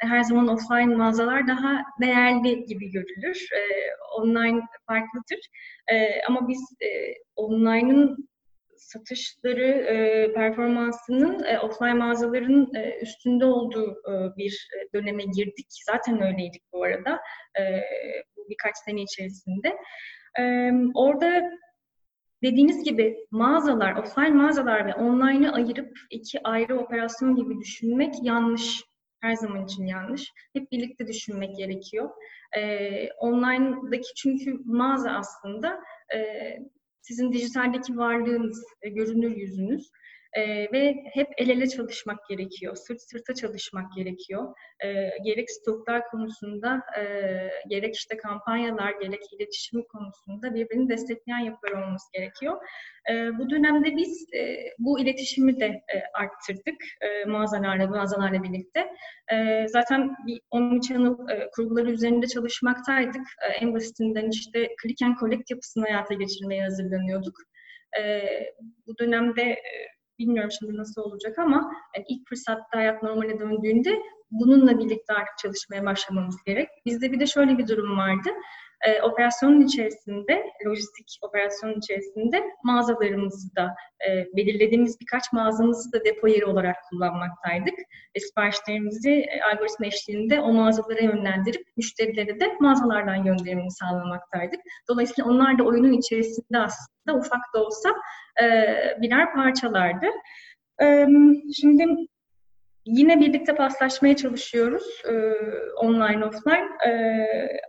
e, 0.04 0.06
her 0.06 0.22
zaman 0.22 0.48
offline 0.48 0.96
mağazalar 0.96 1.48
daha 1.48 1.82
değerli 2.00 2.64
gibi 2.64 2.90
görülür. 2.90 3.48
E, 3.52 3.60
online 4.20 4.60
farklıdır. 4.86 5.40
E, 5.92 6.22
ama 6.28 6.48
biz 6.48 6.60
e, 6.82 6.88
online'ın 7.36 8.29
satışları 8.80 9.66
e, 9.66 10.32
performansının 10.32 11.44
e, 11.44 11.58
offline 11.58 11.94
mağazaların 11.94 12.74
e, 12.74 12.98
üstünde 13.02 13.44
olduğu 13.44 13.90
e, 13.90 14.36
bir 14.36 14.68
döneme 14.94 15.24
girdik. 15.24 15.66
Zaten 15.86 16.22
öyleydik 16.22 16.62
bu 16.72 16.84
arada 16.84 17.20
e, 17.58 17.62
bu 18.36 18.46
birkaç 18.50 18.76
sene 18.76 19.02
içerisinde. 19.02 19.76
E, 20.38 20.72
orada 20.94 21.42
dediğiniz 22.42 22.84
gibi 22.84 23.16
mağazalar, 23.30 23.96
offline 23.96 24.30
mağazalar 24.30 24.86
ve 24.86 24.94
online'ı 24.94 25.52
ayırıp 25.52 25.98
iki 26.10 26.42
ayrı 26.44 26.78
operasyon 26.78 27.36
gibi 27.36 27.58
düşünmek 27.58 28.14
yanlış. 28.22 28.84
Her 29.20 29.34
zaman 29.34 29.64
için 29.64 29.86
yanlış. 29.86 30.32
Hep 30.52 30.72
birlikte 30.72 31.06
düşünmek 31.06 31.56
gerekiyor. 31.56 32.10
E, 32.56 33.12
online'daki 33.12 34.14
çünkü 34.16 34.54
mağaza 34.64 35.10
aslında 35.10 35.80
e, 36.14 36.18
sizin 37.02 37.32
dijitaldeki 37.32 37.96
varlığınız, 37.96 38.64
e, 38.82 38.88
görünür 38.88 39.36
yüzünüz 39.36 39.90
e, 40.32 40.72
ve 40.72 40.96
hep 41.12 41.28
el 41.38 41.48
ele 41.48 41.68
çalışmak 41.68 42.28
gerekiyor, 42.28 42.76
sırt 42.76 43.00
sırta 43.00 43.34
çalışmak 43.34 43.92
gerekiyor. 43.96 44.54
E, 44.84 45.10
gerek 45.24 45.50
stoklar 45.50 46.06
konusunda, 46.10 46.82
e, 46.98 47.02
gerek 47.68 47.94
işte 47.94 48.16
kampanyalar, 48.16 48.90
gerek 49.00 49.20
iletişim 49.32 49.82
konusunda 49.82 50.54
birbirini 50.54 50.88
destekleyen 50.88 51.38
yapılar 51.38 51.72
olması 51.72 52.12
gerekiyor. 52.12 52.56
E, 53.10 53.38
bu 53.38 53.50
dönemde 53.50 53.96
biz 53.96 54.26
e, 54.34 54.56
bu 54.78 55.00
iletişimi 55.00 55.60
de 55.60 55.66
e, 55.66 56.02
arttırdık 56.14 56.82
e, 57.00 57.24
mağazalarla, 57.24 57.86
mağazalarla 57.86 58.42
birlikte. 58.42 58.88
E, 59.32 59.68
zaten 59.68 60.16
bir 60.26 60.40
omnichannel 60.50 61.36
e, 61.36 61.50
kurguları 61.50 61.90
üzerinde 61.90 62.26
çalışmaktaydık. 62.26 63.26
E, 63.42 63.48
en 63.48 63.74
basitinden 63.74 64.30
işte 64.30 64.68
click 64.82 65.02
and 65.02 65.16
collect 65.20 65.50
yapısını 65.50 65.84
hayata 65.84 66.14
geçirmeye 66.14 66.62
hazırlanıyorduk. 66.62 67.34
E, 67.98 68.22
bu 68.86 68.98
dönemde 68.98 69.42
e, 69.42 69.90
bilmiyorum 70.20 70.50
şimdi 70.59 70.76
nasıl 70.76 71.02
olacak 71.02 71.38
ama 71.38 71.72
yani 71.96 72.06
ilk 72.09 72.28
fırsatta 72.28 72.78
hayat 72.78 73.02
normale 73.02 73.38
döndüğünde 73.38 74.02
bununla 74.30 74.78
birlikte 74.78 75.14
artık 75.14 75.38
çalışmaya 75.38 75.87
başlamamız 75.87 76.37
gerek. 76.46 76.68
Bizde 76.87 77.12
bir 77.12 77.20
de 77.20 77.26
şöyle 77.26 77.59
bir 77.59 77.68
durum 77.68 77.98
vardı 77.98 78.30
e, 78.86 79.02
operasyonun 79.02 79.60
içerisinde, 79.60 80.44
lojistik 80.66 81.18
operasyonun 81.22 81.78
içerisinde 81.78 82.42
mağazalarımızı 82.64 83.56
da 83.56 83.74
e, 84.08 84.26
belirlediğimiz 84.36 85.00
birkaç 85.00 85.32
mağazamızı 85.32 85.92
da 85.92 86.04
depo 86.04 86.26
yeri 86.26 86.44
olarak 86.44 86.76
kullanmaktaydık. 86.90 87.74
Ve 88.16 88.20
siparişlerimizi 88.20 89.10
e, 89.10 89.42
algoritma 89.42 89.86
eşliğinde 89.86 90.40
o 90.40 90.52
mağazalara 90.52 91.00
yönlendirip 91.00 91.66
müşterilere 91.76 92.40
de 92.40 92.56
mağazalardan 92.60 93.24
gönderimini 93.24 93.70
sağlamaktaydık. 93.70 94.60
Dolayısıyla 94.88 95.30
onlar 95.30 95.58
da 95.58 95.62
oyunun 95.62 95.92
içerisinde 95.92 96.58
aslında 96.58 97.18
ufak 97.18 97.40
da 97.54 97.64
olsa 97.64 97.88
e, 98.42 98.46
birer 99.00 99.34
parçalardı. 99.34 100.06
E, 100.82 101.06
şimdi 101.60 101.86
Yine 102.86 103.20
birlikte 103.20 103.54
paslaşmaya 103.54 104.16
çalışıyoruz 104.16 105.02
e, 105.08 105.12
online 105.76 106.24
offline 106.24 106.68
e, 106.86 106.92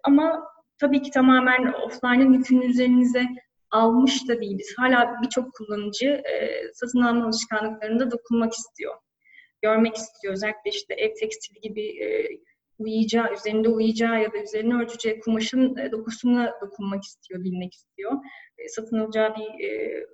ama 0.04 0.44
tabii 0.82 1.02
ki 1.02 1.12
tamamen 1.12 1.74
offline'ın 1.74 2.34
yükünü 2.34 2.66
üzerinize 2.66 3.24
almış 3.72 4.28
da 4.28 4.42
değiliz. 4.42 4.74
Hala 4.78 5.22
birçok 5.24 5.54
kullanıcı 5.54 6.08
e, 6.08 6.64
satın 6.74 7.02
alma 7.02 7.26
alışkanlıklarında 7.26 8.12
dokunmak 8.12 8.54
istiyor. 8.54 8.96
Görmek 9.62 9.96
istiyor. 9.96 10.34
Özellikle 10.34 10.70
işte 10.70 10.94
ev 10.94 11.16
tekstili 11.16 11.60
gibi 11.62 12.04
e, 12.04 12.28
uyuyacağı, 12.80 13.34
üzerinde 13.34 13.70
uyuyacağı 13.70 14.22
ya 14.22 14.34
da 14.34 14.38
üzerine 14.38 14.84
örteceği 14.84 15.20
kumaşın 15.20 15.78
e, 15.78 15.92
dokusuna 15.92 16.54
dokunmak 16.62 17.04
istiyor, 17.04 17.44
bilmek 17.44 17.74
istiyor. 17.74 18.12
E, 18.58 18.70
satın 18.70 19.00
alacağı 19.00 19.36
bir 19.36 19.66
e, 19.66 20.06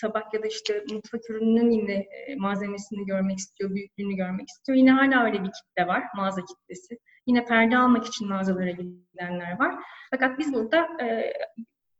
tabak 0.00 0.34
ya 0.34 0.42
da 0.42 0.46
işte 0.46 0.84
mutfak 0.92 1.30
ürününün 1.30 1.70
yine 1.70 1.94
e, 1.94 2.36
malzemesini 2.36 3.06
görmek 3.06 3.38
istiyor, 3.38 3.74
büyüklüğünü 3.74 4.16
görmek 4.16 4.48
istiyor. 4.48 4.78
Yine 4.78 4.90
hala 4.90 5.24
öyle 5.24 5.44
bir 5.44 5.50
kitle 5.52 5.86
var, 5.86 6.02
mağaza 6.16 6.40
kitlesi. 6.44 6.98
Yine 7.26 7.44
perde 7.44 7.78
almak 7.78 8.06
için 8.06 8.28
mağazalara 8.28 8.70
gidenler 8.70 9.58
var. 9.58 9.74
Fakat 10.10 10.38
biz 10.38 10.52
burada 10.52 10.88
e, 11.02 11.32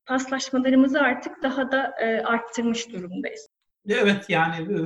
paslaşmalarımızı 0.06 1.00
artık 1.00 1.42
daha 1.42 1.72
da 1.72 1.94
e, 2.00 2.20
arttırmış 2.20 2.92
durumdayız. 2.92 3.48
Evet 3.88 4.30
yani 4.30 4.74
e, 4.74 4.78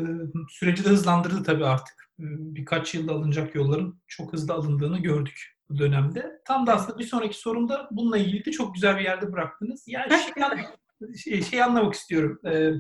süreci 0.49 0.85
de 0.85 0.89
hızlandırdı 0.89 1.43
tabii 1.43 1.67
artık. 1.67 2.11
E, 2.21 2.25
birkaç 2.39 2.95
yılda 2.95 3.13
alınacak 3.13 3.55
yolların 3.55 4.03
çok 4.07 4.33
hızlı 4.33 4.55
alındığını 4.55 4.99
gördük 4.99 5.59
bu 5.71 5.79
dönemde. 5.79 6.41
Tam 6.45 6.67
da 6.67 6.75
aslında 6.75 6.99
bir 6.99 7.05
sonraki 7.05 7.39
sorumda 7.39 7.89
bununla 7.91 8.19
ilgili 8.19 8.45
de 8.45 8.51
çok 8.51 8.75
güzel 8.75 8.97
bir 8.99 9.05
yerde 9.05 9.33
bıraktınız. 9.33 9.85
Yani 9.87 10.13
şey, 10.13 11.15
şey, 11.17 11.43
şey 11.43 11.63
anlamak 11.63 11.95
istiyorum. 11.95 12.41
Ee, 12.45 12.73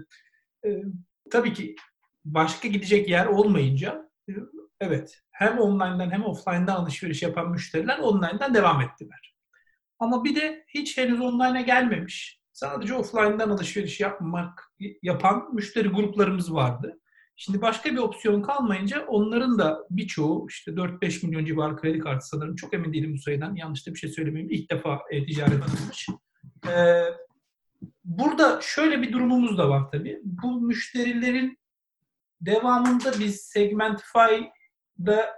e, 0.69 0.83
tabii 1.31 1.53
ki 1.53 1.77
başka 2.25 2.69
gidecek 2.69 3.09
yer 3.09 3.27
olmayınca 3.27 4.11
e, 4.29 4.33
evet 4.81 5.21
hem 5.39 5.59
online'dan 5.59 6.11
hem 6.11 6.25
offline'dan 6.25 6.77
alışveriş 6.77 7.23
yapan 7.23 7.51
müşteriler 7.51 7.99
online'dan 7.99 8.55
devam 8.55 8.81
ettiler. 8.81 9.35
Ama 9.99 10.25
bir 10.25 10.37
de 10.37 10.65
hiç 10.69 10.99
henüz 10.99 11.21
online'a 11.21 11.61
gelmemiş, 11.61 12.41
sadece 12.53 12.95
offline'dan 12.95 13.51
alışveriş 13.51 14.01
yapmak 14.01 14.73
yapan 15.03 15.55
müşteri 15.55 15.89
gruplarımız 15.89 16.55
vardı. 16.55 17.01
Şimdi 17.37 17.63
başka 17.63 17.93
bir 17.93 17.99
opsiyon 17.99 18.43
kalmayınca 18.43 19.07
onların 19.07 19.59
da 19.59 19.87
birçoğu 19.91 20.47
işte 20.49 20.71
4-5 20.71 21.27
milyon 21.27 21.45
civarı 21.45 21.77
kredi 21.77 21.99
kartı 21.99 22.27
sanırım 22.27 22.57
çok 22.57 22.75
emin 22.75 22.93
değilim 22.93 23.15
bu 23.15 23.19
sayıdan 23.19 23.55
yanlış 23.55 23.87
da 23.87 23.95
bir 23.95 23.99
şey 23.99 24.11
söylemeyeyim 24.11 24.51
ilk 24.51 24.71
defa 24.71 25.01
e, 25.11 25.27
ticaret 25.27 25.63
açılmış. 25.63 26.09
Ee, 26.69 27.05
burada 28.05 28.61
şöyle 28.63 29.03
bir 29.03 29.13
durumumuz 29.13 29.59
da 29.59 29.69
var 29.69 29.91
tabii. 29.93 30.21
Bu 30.25 30.61
müşterilerin 30.61 31.59
devamında 32.41 33.13
biz 33.21 33.41
Segmentify'da 34.99 35.35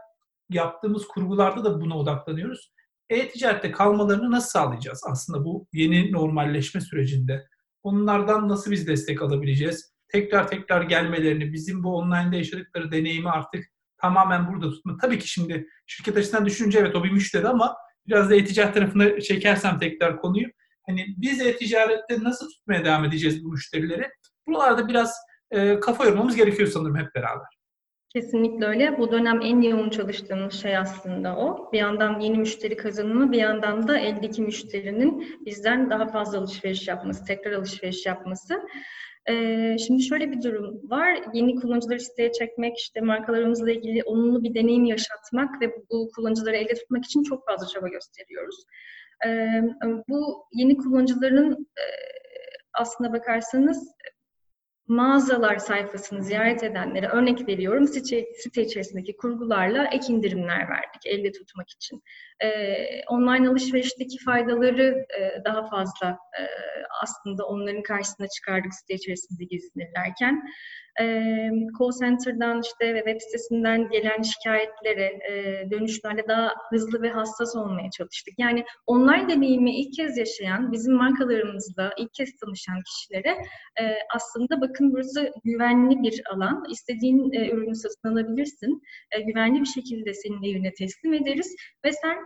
yaptığımız 0.51 1.09
kurgularda 1.09 1.65
da 1.65 1.81
buna 1.81 1.99
odaklanıyoruz. 1.99 2.73
E-ticarette 3.11 3.71
kalmalarını 3.71 4.31
nasıl 4.31 4.49
sağlayacağız 4.49 5.03
aslında 5.11 5.45
bu 5.45 5.67
yeni 5.73 6.13
normalleşme 6.13 6.81
sürecinde? 6.81 7.47
Onlardan 7.83 8.49
nasıl 8.49 8.71
biz 8.71 8.87
destek 8.87 9.23
alabileceğiz? 9.23 9.95
Tekrar 10.09 10.49
tekrar 10.49 10.83
gelmelerini, 10.83 11.53
bizim 11.53 11.83
bu 11.85 11.97
online'da 11.97 12.37
yaşadıkları 12.37 12.93
deneyimi 12.93 13.31
artık 13.31 13.65
tamamen 13.99 14.53
burada 14.53 14.71
tutma. 14.71 14.97
Tabii 14.97 15.19
ki 15.19 15.29
şimdi 15.29 15.67
şirket 15.87 16.17
açısından 16.17 16.47
düşününce 16.47 16.79
evet 16.79 16.97
o 16.97 17.05
bir 17.05 17.13
müşteri 17.13 17.49
ama 17.49 17.77
biraz 18.07 18.31
da 18.31 18.35
e-ticaret 18.35 18.75
tarafına 18.75 19.21
çekersem 19.21 19.79
tekrar 19.79 20.21
konuyu. 20.21 20.49
Hani 20.87 21.07
biz 21.17 21.41
e-ticarette 21.41 22.23
nasıl 22.23 22.51
tutmaya 22.51 22.85
devam 22.85 23.05
edeceğiz 23.05 23.45
bu 23.45 23.49
müşterileri? 23.49 24.09
Buralarda 24.47 24.89
biraz 24.89 25.15
e, 25.51 25.81
kafa 25.81 26.05
yormamız 26.05 26.37
gerekiyor 26.37 26.69
sanırım 26.69 26.97
hep 26.97 27.15
beraber. 27.15 27.60
Kesinlikle 28.13 28.67
öyle. 28.67 28.99
Bu 28.99 29.13
dönem 29.13 29.41
en 29.43 29.61
yoğun 29.61 29.91
çalıştığımız 29.91 30.55
şey 30.55 30.77
aslında 30.77 31.37
o. 31.37 31.73
Bir 31.73 31.79
yandan 31.79 32.21
yeni 32.21 32.39
müşteri 32.39 32.77
kazanımı, 32.77 33.33
bir 33.33 33.39
yandan 33.39 33.89
da 33.89 33.99
eldeki 33.99 34.43
müşterinin 34.43 35.39
bizden 35.47 35.91
daha 35.91 36.07
fazla 36.09 36.39
alışveriş 36.39 36.89
yapması, 36.89 37.25
tekrar 37.25 37.53
alışveriş 37.53 38.07
yapması. 38.07 38.63
Ee, 39.29 39.77
şimdi 39.87 40.03
şöyle 40.03 40.31
bir 40.31 40.43
durum 40.43 40.91
var. 40.91 41.19
Yeni 41.35 41.55
kullanıcıları 41.55 42.01
siteye 42.01 42.33
çekmek, 42.33 42.79
işte 42.79 43.01
markalarımızla 43.01 43.71
ilgili 43.71 44.03
olumlu 44.05 44.43
bir 44.43 44.55
deneyim 44.55 44.85
yaşatmak 44.85 45.63
ve 45.63 45.75
bu 45.91 46.11
kullanıcıları 46.17 46.57
elde 46.57 46.75
tutmak 46.75 47.05
için 47.05 47.23
çok 47.23 47.47
fazla 47.47 47.67
çaba 47.67 47.89
gösteriyoruz. 47.89 48.65
Ee, 49.27 49.63
bu 50.09 50.45
yeni 50.53 50.77
kullanıcıların 50.77 51.53
e, 51.53 51.85
aslına 52.75 53.13
bakarsanız 53.13 53.89
mağazalar 54.91 55.59
sayfasını 55.59 56.23
ziyaret 56.23 56.63
edenlere 56.63 57.09
örnek 57.09 57.49
veriyorum 57.49 57.87
site, 57.87 58.27
site 58.35 58.63
içerisindeki 58.63 59.17
kurgularla 59.17 59.87
ek 59.93 60.13
indirimler 60.13 60.69
verdik 60.69 61.07
elde 61.07 61.33
tutmak 61.33 61.71
için. 61.71 62.03
E, 62.41 62.49
online 63.09 63.49
alışverişteki 63.49 64.25
faydaları 64.25 65.07
e, 65.21 65.45
daha 65.45 65.67
fazla 65.67 66.09
e, 66.09 66.43
aslında 67.03 67.47
onların 67.47 67.83
karşısına 67.83 68.29
çıkardık 68.29 68.75
site 68.75 68.95
içerisinde 68.95 69.45
gezinirlerken. 69.45 70.43
Call 71.79 71.91
center'dan 72.01 72.61
işte 72.63 72.95
ve 72.95 72.99
web 72.99 73.21
sitesinden 73.21 73.89
gelen 73.89 74.23
şikayetlere, 74.23 75.19
dönüşlerle 75.71 76.29
daha 76.29 76.55
hızlı 76.71 77.03
ve 77.03 77.11
hassas 77.11 77.57
olmaya 77.57 77.91
çalıştık. 77.91 78.35
Yani 78.39 78.65
online 78.87 79.29
deneyimi 79.29 79.77
ilk 79.77 79.95
kez 79.95 80.19
yaşayan, 80.19 80.73
bizim 80.73 80.95
markalarımızla 80.95 81.93
ilk 81.99 82.15
kez 82.15 82.37
tanışan 82.37 82.83
kişilere 82.83 83.37
aslında 84.15 84.61
bakın 84.61 84.93
burası 84.93 85.33
güvenli 85.45 86.03
bir 86.03 86.23
alan. 86.35 86.65
İstediğin 86.71 87.31
ürünü 87.31 87.75
satın 87.75 88.09
alabilirsin. 88.09 88.83
Güvenli 89.27 89.61
bir 89.61 89.67
şekilde 89.67 90.15
senin 90.15 90.43
evine 90.43 90.73
teslim 90.73 91.13
ederiz 91.13 91.57
ve 91.85 91.93
sen 91.93 92.17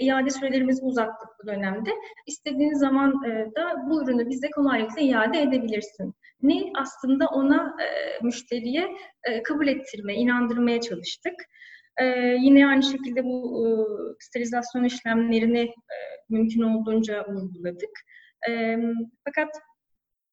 iade 0.00 0.30
sürelerimizi 0.30 0.84
uzattık 0.84 1.28
bu 1.42 1.46
dönemde. 1.46 1.90
İstediğin 2.26 2.74
zaman 2.74 3.24
da 3.56 3.74
bu 3.90 4.04
ürünü 4.04 4.28
bize 4.28 4.50
kolaylıkla 4.50 5.00
iade 5.00 5.42
edebilirsin. 5.42 6.14
Ne 6.42 6.72
aslında 6.74 7.26
ona 7.26 7.76
e, 7.82 7.86
müşteriye 8.24 8.96
e, 9.24 9.42
kabul 9.42 9.68
ettirme, 9.68 10.14
inandırmaya 10.14 10.80
çalıştık. 10.80 11.34
E, 12.00 12.04
yine 12.40 12.66
aynı 12.66 12.82
şekilde 12.82 13.24
bu 13.24 13.66
sterilizasyon 14.20 14.84
işlemlerini 14.84 15.74
mümkün 16.28 16.62
olduğunca 16.62 17.26
vurguladık. 17.28 17.90
Fakat 19.24 19.48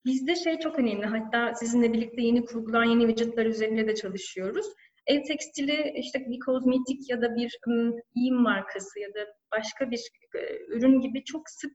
bizde 0.05 0.35
şey 0.35 0.59
çok 0.59 0.79
önemli. 0.79 1.05
Hatta 1.05 1.55
sizinle 1.55 1.93
birlikte 1.93 2.21
yeni 2.21 2.45
kurgulan 2.45 2.83
yeni 2.83 3.07
vücutlar 3.07 3.45
üzerinde 3.45 3.87
de 3.87 3.95
çalışıyoruz. 3.95 4.65
Ev 5.07 5.23
tekstili 5.23 5.93
işte 5.95 6.19
bir 6.19 6.39
kozmetik 6.39 7.09
ya 7.09 7.21
da 7.21 7.35
bir 7.35 7.59
giyim 8.15 8.35
markası 8.35 8.99
ya 8.99 9.09
da 9.13 9.27
başka 9.57 9.91
bir 9.91 10.01
ürün 10.67 11.01
gibi 11.01 11.23
çok 11.23 11.49
sık 11.49 11.71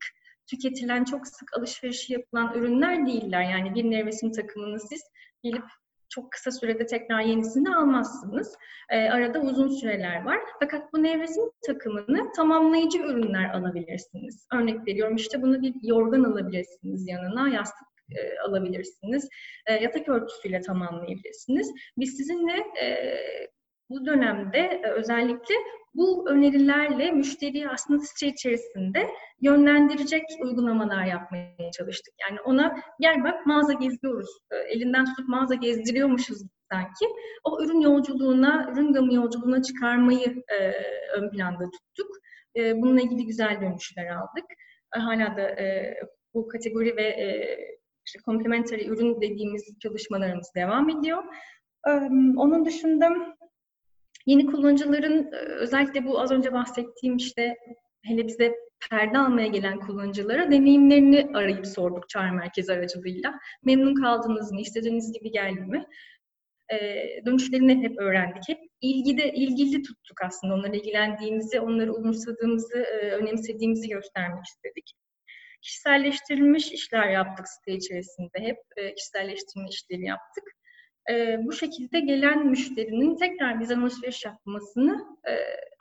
tüketilen, 0.47 1.05
çok 1.05 1.27
sık 1.27 1.59
alışverişi 1.59 2.13
yapılan 2.13 2.55
ürünler 2.55 3.07
değiller. 3.07 3.43
Yani 3.43 3.75
bir 3.75 3.91
nevresim 3.91 4.33
takımını 4.33 4.81
siz 4.81 5.03
gelip 5.43 5.65
çok 6.09 6.33
kısa 6.33 6.51
sürede 6.51 6.87
tekrar 6.87 7.21
yenisini 7.21 7.77
almazsınız. 7.77 8.55
E, 8.91 9.11
arada 9.11 9.41
uzun 9.41 9.69
süreler 9.69 10.25
var. 10.25 10.39
Fakat 10.61 10.93
bu 10.93 11.03
nevresim 11.03 11.45
takımını 11.67 12.33
tamamlayıcı 12.37 12.99
ürünler 12.99 13.51
alabilirsiniz. 13.51 14.47
Örnek 14.55 14.87
veriyorum 14.87 15.17
işte 15.17 15.43
bunu 15.43 15.63
bir 15.63 15.75
yorgan 15.83 16.25
alabilirsiniz 16.25 17.09
yanına, 17.09 17.49
yastık 17.49 17.89
e, 18.11 18.39
alabilirsiniz. 18.49 19.29
E, 19.67 19.75
yatak 19.75 20.09
örtüsüyle 20.09 20.61
tamamlayabilirsiniz. 20.61 21.73
Biz 21.99 22.17
sizinle 22.17 22.57
e, 22.83 23.17
bu 23.91 24.07
dönemde 24.07 24.59
e, 24.59 24.91
özellikle 24.91 25.55
bu 25.95 26.31
önerilerle 26.31 27.11
müşteriyi 27.13 27.69
aslında 27.69 28.01
site 28.01 28.27
içerisinde 28.27 29.11
yönlendirecek 29.41 30.23
uygulamalar 30.41 31.05
yapmaya 31.05 31.71
çalıştık. 31.77 32.15
Yani 32.21 32.41
ona 32.41 32.77
gel 33.01 33.25
bak 33.25 33.47
mağaza 33.47 33.73
geziyoruz, 33.73 34.29
e, 34.51 34.57
elinden 34.57 35.05
tutup 35.05 35.29
mağaza 35.29 35.55
gezdiriyormuşuz 35.55 36.39
sanki. 36.73 37.07
O 37.45 37.65
ürün 37.65 37.81
yolculuğuna, 37.81 38.69
ürün 38.73 38.93
gamı 38.93 39.15
yolculuğuna 39.15 39.63
çıkarmayı 39.63 40.43
e, 40.61 40.73
ön 41.17 41.31
planda 41.31 41.65
tuttuk. 41.65 42.17
E, 42.57 42.83
bununla 42.83 43.01
ilgili 43.01 43.27
güzel 43.27 43.61
dönüşler 43.61 44.07
aldık. 44.07 44.45
E, 44.97 45.01
hala 45.01 45.37
da 45.37 45.43
e, 45.43 45.95
bu 46.35 46.49
kategori 46.49 46.97
ve 46.97 47.03
e, 47.03 47.59
işte 48.07 48.19
complementary 48.25 48.87
ürün 48.87 49.21
dediğimiz 49.21 49.79
çalışmalarımız 49.83 50.53
devam 50.57 50.89
ediyor. 50.89 51.23
E, 51.89 51.91
onun 52.37 52.65
dışında 52.65 53.09
Yeni 54.27 54.47
kullanıcıların 54.47 55.33
e, 55.33 55.37
özellikle 55.37 56.05
bu 56.05 56.21
az 56.21 56.31
önce 56.31 56.53
bahsettiğim 56.53 57.17
işte 57.17 57.57
hele 58.05 58.27
bize 58.27 58.55
perde 58.91 59.19
almaya 59.19 59.47
gelen 59.47 59.81
kullanıcılara 59.81 60.51
deneyimlerini 60.51 61.31
arayıp 61.35 61.67
sorduk 61.67 62.09
çağrı 62.09 62.33
merkezi 62.33 62.73
aracılığıyla. 62.73 63.35
Memnun 63.65 63.95
kaldınız 63.95 64.53
mı? 64.53 64.61
İstediğiniz 64.61 65.13
gibi 65.13 65.31
geldi 65.31 65.61
mi? 65.61 65.87
Ee, 66.73 67.23
dönüşlerini 67.27 67.83
hep 67.83 67.99
öğrendik. 67.99 68.43
Hep 68.49 68.59
ilgide, 68.81 69.33
ilgili 69.33 69.83
tuttuk 69.83 70.23
aslında. 70.23 70.55
Onlara 70.55 70.77
ilgilendiğimizi, 70.77 71.61
onları 71.61 71.95
umursadığımızı, 71.95 72.79
e, 72.79 73.11
önemsediğimizi 73.11 73.89
göstermek 73.89 74.45
istedik. 74.45 74.93
Kişiselleştirilmiş 75.63 76.73
işler 76.73 77.09
yaptık 77.09 77.49
site 77.49 77.73
içerisinde. 77.73 78.39
Hep 78.39 78.59
e, 78.77 78.95
kişiselleştirme 78.95 79.69
işleri 79.69 80.05
yaptık 80.05 80.45
e, 81.11 81.41
bu 81.45 81.53
şekilde 81.53 82.01
gelen 82.01 82.47
müşterinin 82.47 83.17
tekrar 83.17 83.61
bizden 83.61 83.83
alışveriş 83.83 84.25
yapmasını 84.25 85.07
e, 85.29 85.33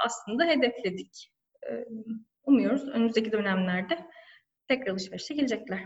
aslında 0.05 0.45
hedefledik. 0.45 1.31
E, 1.69 1.86
umuyoruz 2.43 2.88
önümüzdeki 2.88 3.31
dönemlerde 3.31 4.05
tekrar 4.67 4.91
alışverişe 4.91 5.34
gelecekler. 5.34 5.86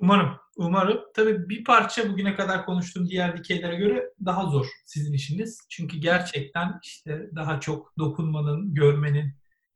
Umarım, 0.00 0.30
umarım. 0.56 1.00
Tabii 1.14 1.48
bir 1.48 1.64
parça 1.64 2.10
bugüne 2.10 2.34
kadar 2.34 2.64
konuştuğum 2.64 3.08
diğer 3.08 3.36
dikeylere 3.36 3.76
göre 3.76 4.10
daha 4.24 4.46
zor 4.46 4.66
sizin 4.84 5.12
işiniz. 5.12 5.66
Çünkü 5.70 5.98
gerçekten 5.98 6.80
işte 6.82 7.30
daha 7.36 7.60
çok 7.60 7.98
dokunmanın, 7.98 8.74
görmenin, 8.74 9.32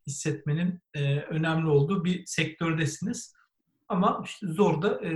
hissetmenin 0.07 0.81
e, 0.95 1.17
önemli 1.17 1.69
olduğu 1.69 2.05
bir 2.05 2.27
sektördesiniz. 2.27 3.35
Ama 3.89 4.23
işte 4.25 4.47
zor 4.47 4.83
da 4.83 5.05
e, 5.05 5.11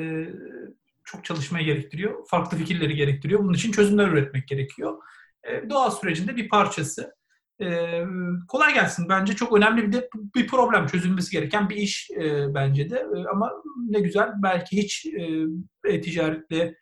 çok 1.07 1.25
çalışmaya 1.25 1.63
gerektiriyor. 1.65 2.27
Farklı 2.29 2.59
fikirleri 2.59 2.95
gerektiriyor. 2.95 3.41
Bunun 3.41 3.55
için 3.55 3.73
çözümler 3.73 4.09
üretmek 4.09 4.49
gerekiyor. 4.49 4.99
E, 5.45 5.71
doğa 5.71 5.91
sürecinde 5.91 6.37
bir 6.37 6.49
parçası. 6.49 7.15
E, 7.61 8.01
kolay 8.49 8.75
gelsin. 8.75 9.09
Bence 9.09 9.35
çok 9.35 9.57
önemli 9.57 9.83
bir 9.83 9.93
de 9.93 10.09
bir 10.35 10.47
problem 10.47 10.87
çözülmesi 10.87 11.31
gereken 11.33 11.71
bir 11.71 11.77
iş 11.77 12.11
e, 12.11 12.55
bence 12.55 12.91
de. 12.91 12.97
E, 12.97 13.29
ama 13.33 13.53
ne 13.89 14.01
güzel 14.01 14.31
belki 14.43 14.77
hiç 14.77 15.07
e, 15.85 16.01
ticaretle 16.01 16.75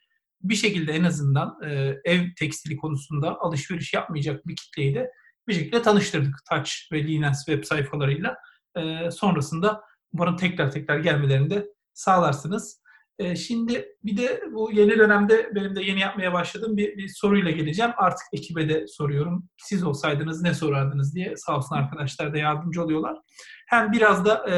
bir 0.43 0.55
şekilde 0.55 0.93
en 0.93 1.05
azından 1.05 1.59
e, 1.65 1.95
ev 2.05 2.21
tekstili 2.39 2.77
konusunda 2.77 3.41
alışveriş 3.41 3.95
yapmayacak 3.95 4.47
bir 4.47 4.57
kitleyi 4.57 4.95
de 4.95 5.11
bir 5.49 5.55
şekilde 5.55 5.83
tanıştırdık 5.83 6.35
Touch 6.51 6.71
ve 6.93 7.05
Linens 7.05 7.45
web 7.47 7.65
sayfalarıyla. 7.65 8.37
E, 8.77 9.11
sonrasında 9.11 9.81
umarım 10.13 10.37
tekrar 10.37 10.71
tekrar 10.71 10.99
gelmelerini 10.99 11.51
de 11.51 11.67
sağlarsınız. 11.95 12.84
E, 13.19 13.37
şimdi 13.37 13.89
bir 14.05 14.17
de 14.17 14.43
bu 14.53 14.71
yeni 14.73 14.99
dönemde 14.99 15.51
benim 15.55 15.77
de 15.77 15.83
yeni 15.83 16.01
yapmaya 16.01 16.33
başladığım 16.33 16.77
bir, 16.77 16.97
bir 16.97 17.09
soruyla 17.09 17.51
geleceğim. 17.51 17.91
Artık 17.97 18.27
ekibe 18.33 18.69
de 18.69 18.87
soruyorum. 18.87 19.49
Siz 19.57 19.85
olsaydınız 19.85 20.43
ne 20.43 20.55
sorardınız 20.55 21.15
diye 21.15 21.37
sağ 21.37 21.57
olsun 21.57 21.77
arkadaşlar 21.77 22.35
da 22.35 22.39
yardımcı 22.39 22.83
oluyorlar. 22.83 23.17
Hem 23.69 23.93
biraz 23.93 24.25
da 24.25 24.51
e, 24.51 24.57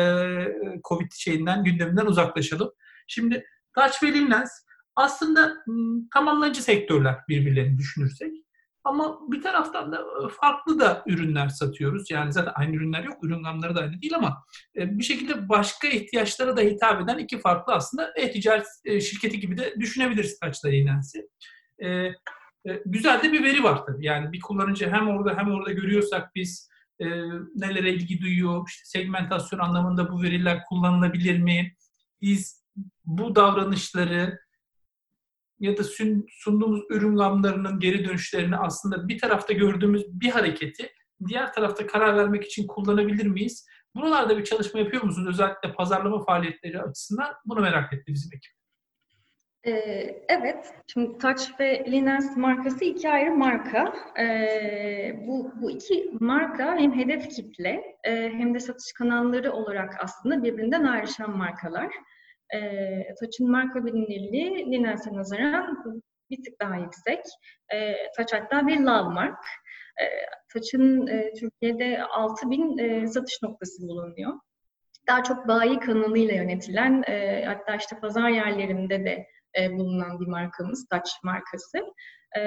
Covid 0.89 1.13
şeyinden, 1.15 1.65
gündeminden 1.65 2.07
uzaklaşalım. 2.07 2.73
Şimdi 3.09 3.45
Touch 3.75 4.03
ve 4.03 4.13
Linlens 4.13 4.51
aslında 4.97 5.53
tamamlayıcı 6.15 6.63
sektörler 6.63 7.17
birbirlerini 7.29 7.79
düşünürsek. 7.79 8.33
Ama 8.87 9.19
bir 9.29 9.43
taraftan 9.43 9.93
da 9.93 9.97
e, 9.97 10.29
farklı 10.29 10.81
da 10.81 11.03
ürünler 11.07 11.49
satıyoruz. 11.49 12.11
Yani 12.11 12.33
zaten 12.33 12.53
aynı 12.55 12.77
ürünler 12.77 13.05
yok. 13.05 13.25
Ürün 13.25 13.43
gamları 13.43 13.77
da 13.77 13.81
aynı 13.81 14.03
değil 14.03 14.15
ama 14.17 14.45
e, 14.77 14.99
bir 14.99 15.05
şekilde 15.05 15.49
başka 15.49 15.89
ihtiyaçlara 15.89 16.57
da 16.57 16.61
hitap 16.61 17.03
eden 17.03 17.19
iki 17.19 17.41
farklı 17.41 17.73
aslında 17.73 18.13
e-ticaret 18.17 18.67
e, 18.85 19.01
şirketi 19.01 19.41
gibi 19.41 19.59
de 19.59 19.75
düşünebiliriz 19.81 20.39
Taç'la 20.39 20.69
Eğlensi. 20.69 21.29
Güzel 22.87 23.23
de 23.23 23.33
bir 23.33 23.45
veri 23.45 23.63
var 23.63 23.87
tabii. 23.87 24.07
Yani 24.07 24.33
bir 24.33 24.41
kullanıcı 24.41 24.91
hem 24.91 25.09
orada 25.09 25.39
hem 25.39 25.51
orada 25.51 25.73
görüyorsak 25.73 26.35
biz 26.35 26.71
nelere 27.55 27.91
ilgi 27.91 28.21
duyuyor, 28.21 28.65
işte 28.69 28.85
segmentasyon 28.85 29.59
anlamında 29.59 30.13
bu 30.13 30.23
veriler 30.23 30.65
kullanılabilir 30.69 31.39
mi? 31.39 31.77
Biz 32.21 32.65
bu 33.05 33.35
davranışları 33.35 34.39
ya 35.61 35.77
da 35.77 35.83
sunduğumuz 36.29 36.81
ürün 36.91 37.17
gamlarının 37.17 37.81
geri 37.81 38.05
dönüşlerini 38.05 38.57
aslında 38.57 39.09
bir 39.09 39.19
tarafta 39.19 39.53
gördüğümüz 39.53 40.21
bir 40.21 40.31
hareketi 40.31 40.91
diğer 41.29 41.53
tarafta 41.53 41.87
karar 41.87 42.17
vermek 42.17 42.45
için 42.45 42.67
kullanabilir 42.67 43.27
miyiz? 43.27 43.67
Buralarda 43.95 44.39
bir 44.39 44.45
çalışma 44.45 44.81
yapıyor 44.81 45.03
musunuz? 45.03 45.29
Özellikle 45.29 45.73
pazarlama 45.73 46.25
faaliyetleri 46.25 46.83
açısından 46.83 47.35
bunu 47.45 47.61
merak 47.61 47.93
etti 47.93 48.15
bizim 48.15 48.31
ekip. 48.37 48.53
Ee, 49.67 50.25
evet, 50.29 50.75
şimdi 50.87 51.19
Touch 51.19 51.61
ve 51.61 51.85
Linens 51.91 52.37
markası 52.37 52.85
iki 52.85 53.11
ayrı 53.11 53.35
marka. 53.35 53.93
Ee, 54.21 55.21
bu, 55.27 55.53
bu 55.63 55.71
iki 55.71 56.11
marka 56.21 56.77
hem 56.77 56.93
hedef 56.93 57.29
kitle 57.31 57.97
e, 58.05 58.31
hem 58.31 58.55
de 58.55 58.61
satış 58.61 58.93
kanalları 58.93 59.53
olarak 59.53 59.95
aslında 60.01 60.45
birbirinden 60.45 60.85
ayrışan 60.85 61.37
markalar 61.37 61.93
e, 62.55 63.15
saçın 63.21 63.51
marka 63.51 63.85
bilinirliği 63.85 64.73
Linens'e 64.73 65.13
nazaran 65.13 65.85
bir 66.31 66.43
tık 66.45 66.61
daha 66.61 66.77
yüksek. 66.77 67.21
E, 67.75 67.95
saç 68.17 68.33
hatta 68.33 68.67
bir 68.67 68.81
love 68.81 69.15
mark. 69.15 69.45
E, 70.01 70.05
saçın 70.53 71.07
e, 71.07 71.33
Türkiye'de 71.33 72.03
6000 72.03 72.79
e, 72.79 73.07
satış 73.07 73.43
noktası 73.43 73.83
bulunuyor. 73.83 74.33
Daha 75.09 75.23
çok 75.23 75.49
bayi 75.49 75.81
kanalıyla 75.81 76.35
yönetilen, 76.35 77.05
e, 77.09 77.45
hatta 77.47 77.77
işte 77.77 78.01
pazar 78.01 78.29
yerlerinde 78.29 79.05
de 79.05 79.27
e, 79.61 79.73
bulunan 79.73 80.21
bir 80.21 80.27
markamız, 80.27 80.87
Touch 80.89 81.11
markası. 81.23 81.79
E, 82.39 82.43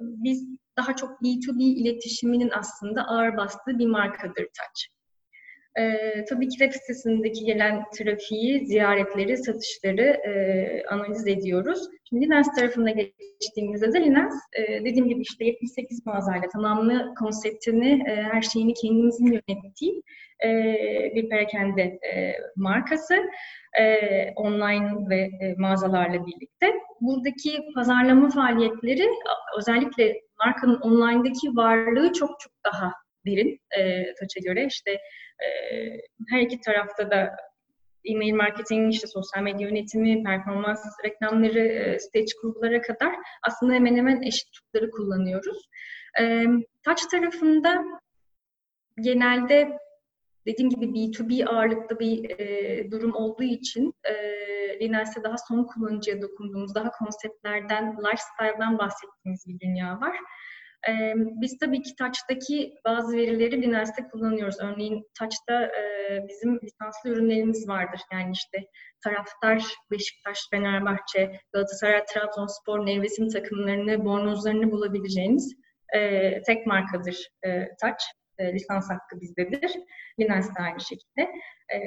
biz 0.00 0.46
daha 0.76 0.96
çok 0.96 1.10
B2B 1.10 1.62
iletişiminin 1.62 2.50
aslında 2.50 3.04
ağır 3.08 3.36
bastığı 3.36 3.78
bir 3.78 3.86
markadır 3.86 4.44
Touch. 4.44 4.99
Ee, 5.78 6.24
tabii 6.28 6.48
ki 6.48 6.58
web 6.58 6.72
sitesindeki 6.72 7.44
gelen 7.44 7.84
trafiği, 7.98 8.66
ziyaretleri, 8.66 9.36
satışları 9.36 10.02
e, 10.02 10.84
analiz 10.88 11.26
ediyoruz. 11.26 11.88
Şimdi 12.08 12.24
Linens 12.24 12.54
tarafına 12.54 12.90
geçtiğimizde 12.90 13.92
de 13.92 14.00
Linens 14.00 14.34
e, 14.58 14.84
dediğim 14.84 15.08
gibi 15.08 15.20
işte 15.20 15.44
78 15.44 16.06
mağazayla 16.06 16.48
tamamlı 16.48 17.14
konseptini, 17.18 18.04
e, 18.08 18.14
her 18.14 18.42
şeyini 18.42 18.74
kendimizin 18.74 19.26
yönettiği 19.26 20.02
e, 20.44 20.50
bir 21.14 21.28
perakende 21.28 21.82
e, 21.82 22.34
markası. 22.56 23.14
E, 23.80 23.96
online 24.36 25.08
ve 25.08 25.20
e, 25.20 25.54
mağazalarla 25.58 26.26
birlikte. 26.26 26.72
Buradaki 27.00 27.58
pazarlama 27.74 28.30
faaliyetleri 28.30 29.08
özellikle 29.58 30.20
markanın 30.44 30.80
online'daki 30.80 31.56
varlığı 31.56 32.12
çok 32.12 32.40
çok 32.40 32.52
daha 32.64 32.92
derin 33.26 33.60
e, 33.78 34.04
Touch'a 34.04 34.40
göre. 34.44 34.66
İşte 34.66 34.90
e, 34.90 35.46
her 36.30 36.40
iki 36.40 36.60
tarafta 36.60 37.10
da 37.10 37.36
e-mail 38.04 38.34
marketing, 38.34 38.94
işte 38.94 39.06
sosyal 39.06 39.42
medya 39.42 39.68
yönetimi, 39.68 40.22
performans 40.22 40.84
reklamları, 41.04 41.58
e, 41.58 41.98
stage 41.98 42.32
kurgulara 42.40 42.82
kadar 42.82 43.14
aslında 43.42 43.74
hemen 43.74 43.96
hemen 43.96 44.22
eşit 44.22 44.52
tutları 44.52 44.90
kullanıyoruz. 44.90 45.68
E, 46.20 46.46
Touch 46.84 47.02
tarafında 47.10 47.84
genelde 49.00 49.78
dediğim 50.46 50.70
gibi 50.70 50.86
B2B 50.86 51.46
ağırlıklı 51.46 51.98
bir 51.98 52.30
e, 52.30 52.90
durum 52.90 53.14
olduğu 53.14 53.42
için 53.42 53.94
e, 54.04 54.14
Linens'te 54.80 55.22
daha 55.22 55.36
son 55.48 55.64
kullanıcıya 55.64 56.22
dokunduğumuz, 56.22 56.74
daha 56.74 56.90
konseptlerden, 56.90 57.96
lifestyle'dan 57.96 58.78
bahsettiğimiz 58.78 59.44
bir 59.48 59.60
dünya 59.60 60.00
var. 60.00 60.16
E, 60.88 60.92
biz 61.16 61.58
tabii 61.58 61.82
ki 61.82 61.94
Touch'taki 61.98 62.74
bazı 62.84 63.16
verileri 63.16 63.62
Linens'te 63.62 64.08
kullanıyoruz. 64.08 64.56
Örneğin 64.60 65.06
Touch'ta 65.18 65.62
e, 65.64 66.24
bizim 66.28 66.60
lisanslı 66.60 67.10
ürünlerimiz 67.10 67.68
vardır. 67.68 68.00
Yani 68.12 68.32
işte 68.32 68.66
taraftar 69.04 69.64
Beşiktaş, 69.90 70.38
Fenerbahçe, 70.50 71.40
Galatasaray, 71.52 72.04
Trabzonspor, 72.04 72.86
Nevresim 72.86 73.28
takımlarını, 73.28 74.04
bornozlarını 74.04 74.70
bulabileceğiniz 74.70 75.56
e, 75.96 76.42
tek 76.42 76.66
markadır 76.66 77.28
e, 77.42 77.68
Touch 77.82 78.04
e, 78.38 78.52
lisans 78.52 78.90
hakkı 78.90 79.20
bizdedir. 79.20 79.72
Linens 80.20 80.48
de 80.48 80.62
aynı 80.62 80.80
şekilde. 80.80 81.22
E, 81.74 81.78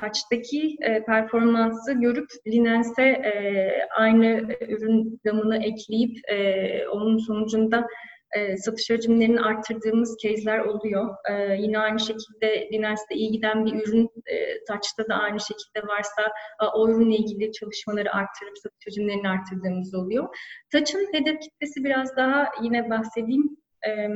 Touch'taki 0.00 0.76
e, 0.80 1.04
performansı 1.04 1.92
görüp 1.92 2.28
Linens'e 2.46 3.02
e, 3.02 3.72
aynı 3.96 4.26
ürün 4.60 5.20
gamını 5.24 5.64
ekleyip 5.64 6.30
e, 6.30 6.88
onun 6.88 7.18
sonucunda 7.18 7.86
e, 8.36 8.56
satış 8.56 8.90
hacimlerini 8.90 9.40
arttırdığımız 9.40 10.16
case'ler 10.22 10.58
oluyor. 10.58 11.14
E, 11.30 11.56
yine 11.60 11.78
aynı 11.78 12.00
şekilde 12.00 12.68
Linens'te 12.72 13.14
iyi 13.14 13.30
giden 13.30 13.66
bir 13.66 13.74
ürün 13.74 14.10
e, 14.26 14.64
Touch'ta 14.64 15.08
da 15.08 15.14
aynı 15.14 15.40
şekilde 15.40 15.86
varsa 15.88 16.22
e, 16.62 16.64
o 16.64 16.88
ürünle 16.88 17.16
ilgili 17.16 17.52
çalışmaları 17.52 18.14
arttırıp 18.14 18.58
satış 18.58 18.86
hacimlerini 18.86 19.28
arttırdığımız 19.28 19.94
oluyor. 19.94 20.36
Touch'ın 20.72 21.08
hedef 21.12 21.40
kitlesi 21.40 21.84
biraz 21.84 22.16
daha 22.16 22.50
yine 22.62 22.90
bahsedeyim 22.90 23.56
e, 23.86 24.08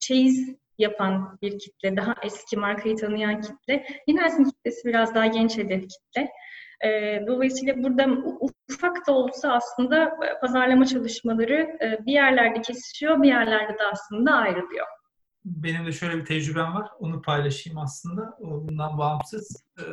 chase 0.00 0.56
yapan 0.78 1.38
bir 1.42 1.58
kitle, 1.58 1.96
daha 1.96 2.14
eski 2.22 2.56
markayı 2.56 2.96
tanıyan 2.96 3.40
kitle. 3.40 3.86
Linens'in 4.08 4.44
kitlesi 4.44 4.88
biraz 4.88 5.14
daha 5.14 5.26
genç 5.26 5.58
hedef 5.58 5.82
kitle. 5.82 6.30
E, 6.84 7.20
dolayısıyla 7.26 7.82
burada 7.82 8.08
ufak 8.70 9.06
da 9.06 9.12
olsa 9.12 9.52
aslında 9.52 10.16
pazarlama 10.40 10.86
çalışmaları 10.86 11.78
e, 11.82 12.06
bir 12.06 12.12
yerlerde 12.12 12.62
kesişiyor, 12.62 13.22
bir 13.22 13.28
yerlerde 13.28 13.78
de 13.78 13.82
aslında 13.92 14.32
ayrılıyor. 14.32 14.86
Benim 15.44 15.86
de 15.86 15.92
şöyle 15.92 16.16
bir 16.16 16.24
tecrübem 16.24 16.74
var. 16.74 16.88
Onu 16.98 17.22
paylaşayım 17.22 17.78
aslında. 17.78 18.36
Bundan 18.40 18.98
bağımsız. 18.98 19.64
E, 19.78 19.84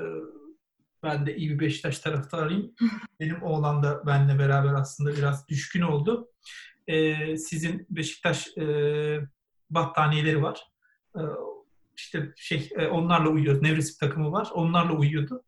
ben 1.04 1.26
de 1.26 1.36
iyi 1.36 1.50
bir 1.50 1.60
Beşiktaş 1.60 2.00
taraftarıyım. 2.00 2.72
Benim 3.20 3.44
oğlan 3.44 3.84
da 3.84 4.08
benimle 4.08 4.40
beraber 4.40 4.74
aslında 4.74 5.12
biraz 5.12 5.48
düşkün 5.48 5.82
oldu. 5.82 6.30
E, 6.88 7.38
sizin 7.38 7.88
Beşiktaş 7.90 8.48
battaniyeleri 9.70 10.44
var. 10.44 10.68
İşte 11.98 12.34
şey 12.36 12.70
onlarla 12.92 13.30
uyuyordu. 13.30 13.64
Nevresim 13.64 14.08
takımı 14.08 14.32
var. 14.32 14.50
Onlarla 14.54 14.94
uyuyordu 14.94 15.44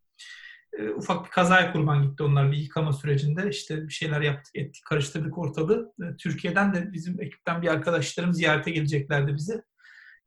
e, 0.79 0.89
ufak 0.89 1.25
bir 1.25 1.29
kazaya 1.29 1.71
kurban 1.71 2.03
gitti 2.03 2.23
onlar 2.23 2.51
bir 2.51 2.57
yıkama 2.57 2.93
sürecinde. 2.93 3.49
İşte 3.49 3.87
bir 3.87 3.93
şeyler 3.93 4.21
yaptık, 4.21 4.55
ettik, 4.55 4.85
karıştırdık 4.85 5.37
ortalığı. 5.37 5.93
E, 6.01 6.17
Türkiye'den 6.17 6.73
de 6.73 6.93
bizim 6.93 7.21
ekipten 7.21 7.61
bir 7.61 7.67
arkadaşlarım 7.67 8.33
ziyarete 8.33 8.71
geleceklerdi 8.71 9.35
bize. 9.35 9.63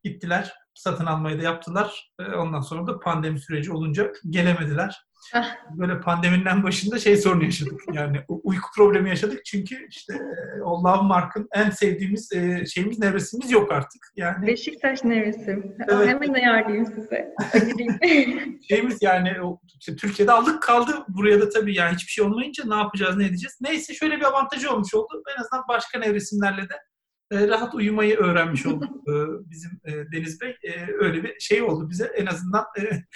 Gittiler, 0.05 0.55
satın 0.77 1.07
almayı 1.07 1.39
da 1.39 1.43
yaptılar. 1.43 2.13
E, 2.21 2.25
ondan 2.25 2.61
sonra 2.61 2.87
da 2.87 3.01
pandemi 3.01 3.41
süreci 3.41 3.73
olunca 3.73 4.13
gelemediler. 4.31 5.07
Ah. 5.35 5.57
Böyle 5.71 6.01
pandeminin 6.01 6.63
başında 6.63 6.99
şey 6.99 7.17
sorunu 7.17 7.45
yaşadık. 7.45 7.81
Yani 7.93 8.21
uyku 8.29 8.69
problemi 8.77 9.09
yaşadık 9.09 9.45
çünkü 9.45 9.87
işte 9.91 10.15
e, 10.15 10.59
Love 10.59 11.03
Mark'ın 11.03 11.49
en 11.55 11.71
sevdiğimiz 11.71 12.33
e, 12.33 12.67
şeyimiz 12.67 12.99
nevresimiz 12.99 13.51
yok 13.51 13.73
artık. 13.73 14.03
Yani 14.17 14.47
Beşiktaş 14.47 15.05
nevresim. 15.05 15.77
Evet. 15.89 16.09
Hemen 16.09 16.35
ayarlayayım 16.35 16.87
size. 16.87 17.35
şeyimiz 18.69 19.03
yani 19.03 19.33
işte 19.81 19.97
Türkiye'de 19.97 20.33
aldık 20.33 20.63
kaldı. 20.63 20.93
Buraya 21.09 21.41
da 21.41 21.49
tabii 21.49 21.75
yani 21.75 21.95
hiçbir 21.95 22.13
şey 22.13 22.25
olmayınca 22.25 22.65
ne 22.67 22.75
yapacağız, 22.75 23.17
ne 23.17 23.25
edeceğiz? 23.25 23.59
Neyse 23.61 23.95
şöyle 23.95 24.17
bir 24.17 24.25
avantajı 24.25 24.71
olmuş 24.71 24.95
oldu. 24.95 25.23
En 25.37 25.41
azından 25.41 25.65
başka 25.69 25.99
nevresimlerle 25.99 26.63
de 26.63 26.75
e, 27.31 27.49
rahat 27.49 27.75
uyumayı 27.75 28.17
öğrenmiş 28.17 28.67
olduk 28.67 29.09
e, 29.09 29.13
bizim 29.51 29.71
e, 29.85 30.13
Deniz 30.13 30.41
Bey. 30.41 30.57
Öyle 30.99 31.23
bir 31.23 31.41
şey 31.41 31.63
oldu 31.63 31.91
bize. 31.91 32.05
En 32.05 32.27
azından 32.27 32.65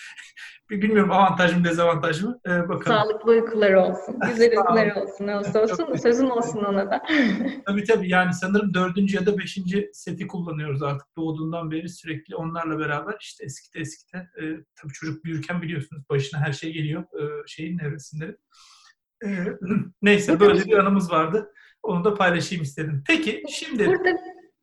bilmiyorum 0.70 1.10
avantaj 1.10 1.56
mı 1.56 1.64
dezavantaj 1.64 2.22
mı 2.22 2.40
bakalım. 2.46 2.82
Sağlıklı 2.82 3.30
uykular 3.30 3.72
olsun. 3.72 4.18
Güzel 4.30 4.50
uykular 4.58 4.96
olsun. 4.96 5.26
Ne 5.26 5.36
olsa 5.36 5.62
olsun. 5.62 5.96
Sözün 5.96 6.26
olsun 6.26 6.64
ona 6.64 6.90
da. 6.90 7.02
tabii 7.66 7.84
tabii 7.84 8.08
yani 8.08 8.34
sanırım 8.34 8.74
dördüncü 8.74 9.16
ya 9.16 9.26
da 9.26 9.38
beşinci 9.38 9.90
seti 9.92 10.26
kullanıyoruz 10.26 10.82
artık. 10.82 11.06
Doğduğundan 11.16 11.70
beri 11.70 11.88
sürekli 11.88 12.36
onlarla 12.36 12.78
beraber 12.78 13.16
işte 13.20 13.44
eskite 13.44 13.80
eskite 13.80 14.30
tabii 14.76 14.92
çocuk 14.92 15.24
büyürken 15.24 15.62
biliyorsunuz 15.62 16.02
başına 16.10 16.40
her 16.40 16.52
şey 16.52 16.72
geliyor 16.72 17.04
şeyin 17.46 17.78
nevresimleri. 17.78 18.36
Neyse 20.02 20.40
böyle 20.40 20.64
bir 20.64 20.78
anımız 20.78 21.10
vardı. 21.10 21.52
Onu 21.82 22.04
da 22.04 22.14
paylaşayım 22.14 22.62
istedim. 22.62 23.04
Peki 23.06 23.42
şimdi... 23.48 23.86
Burada, 23.86 24.16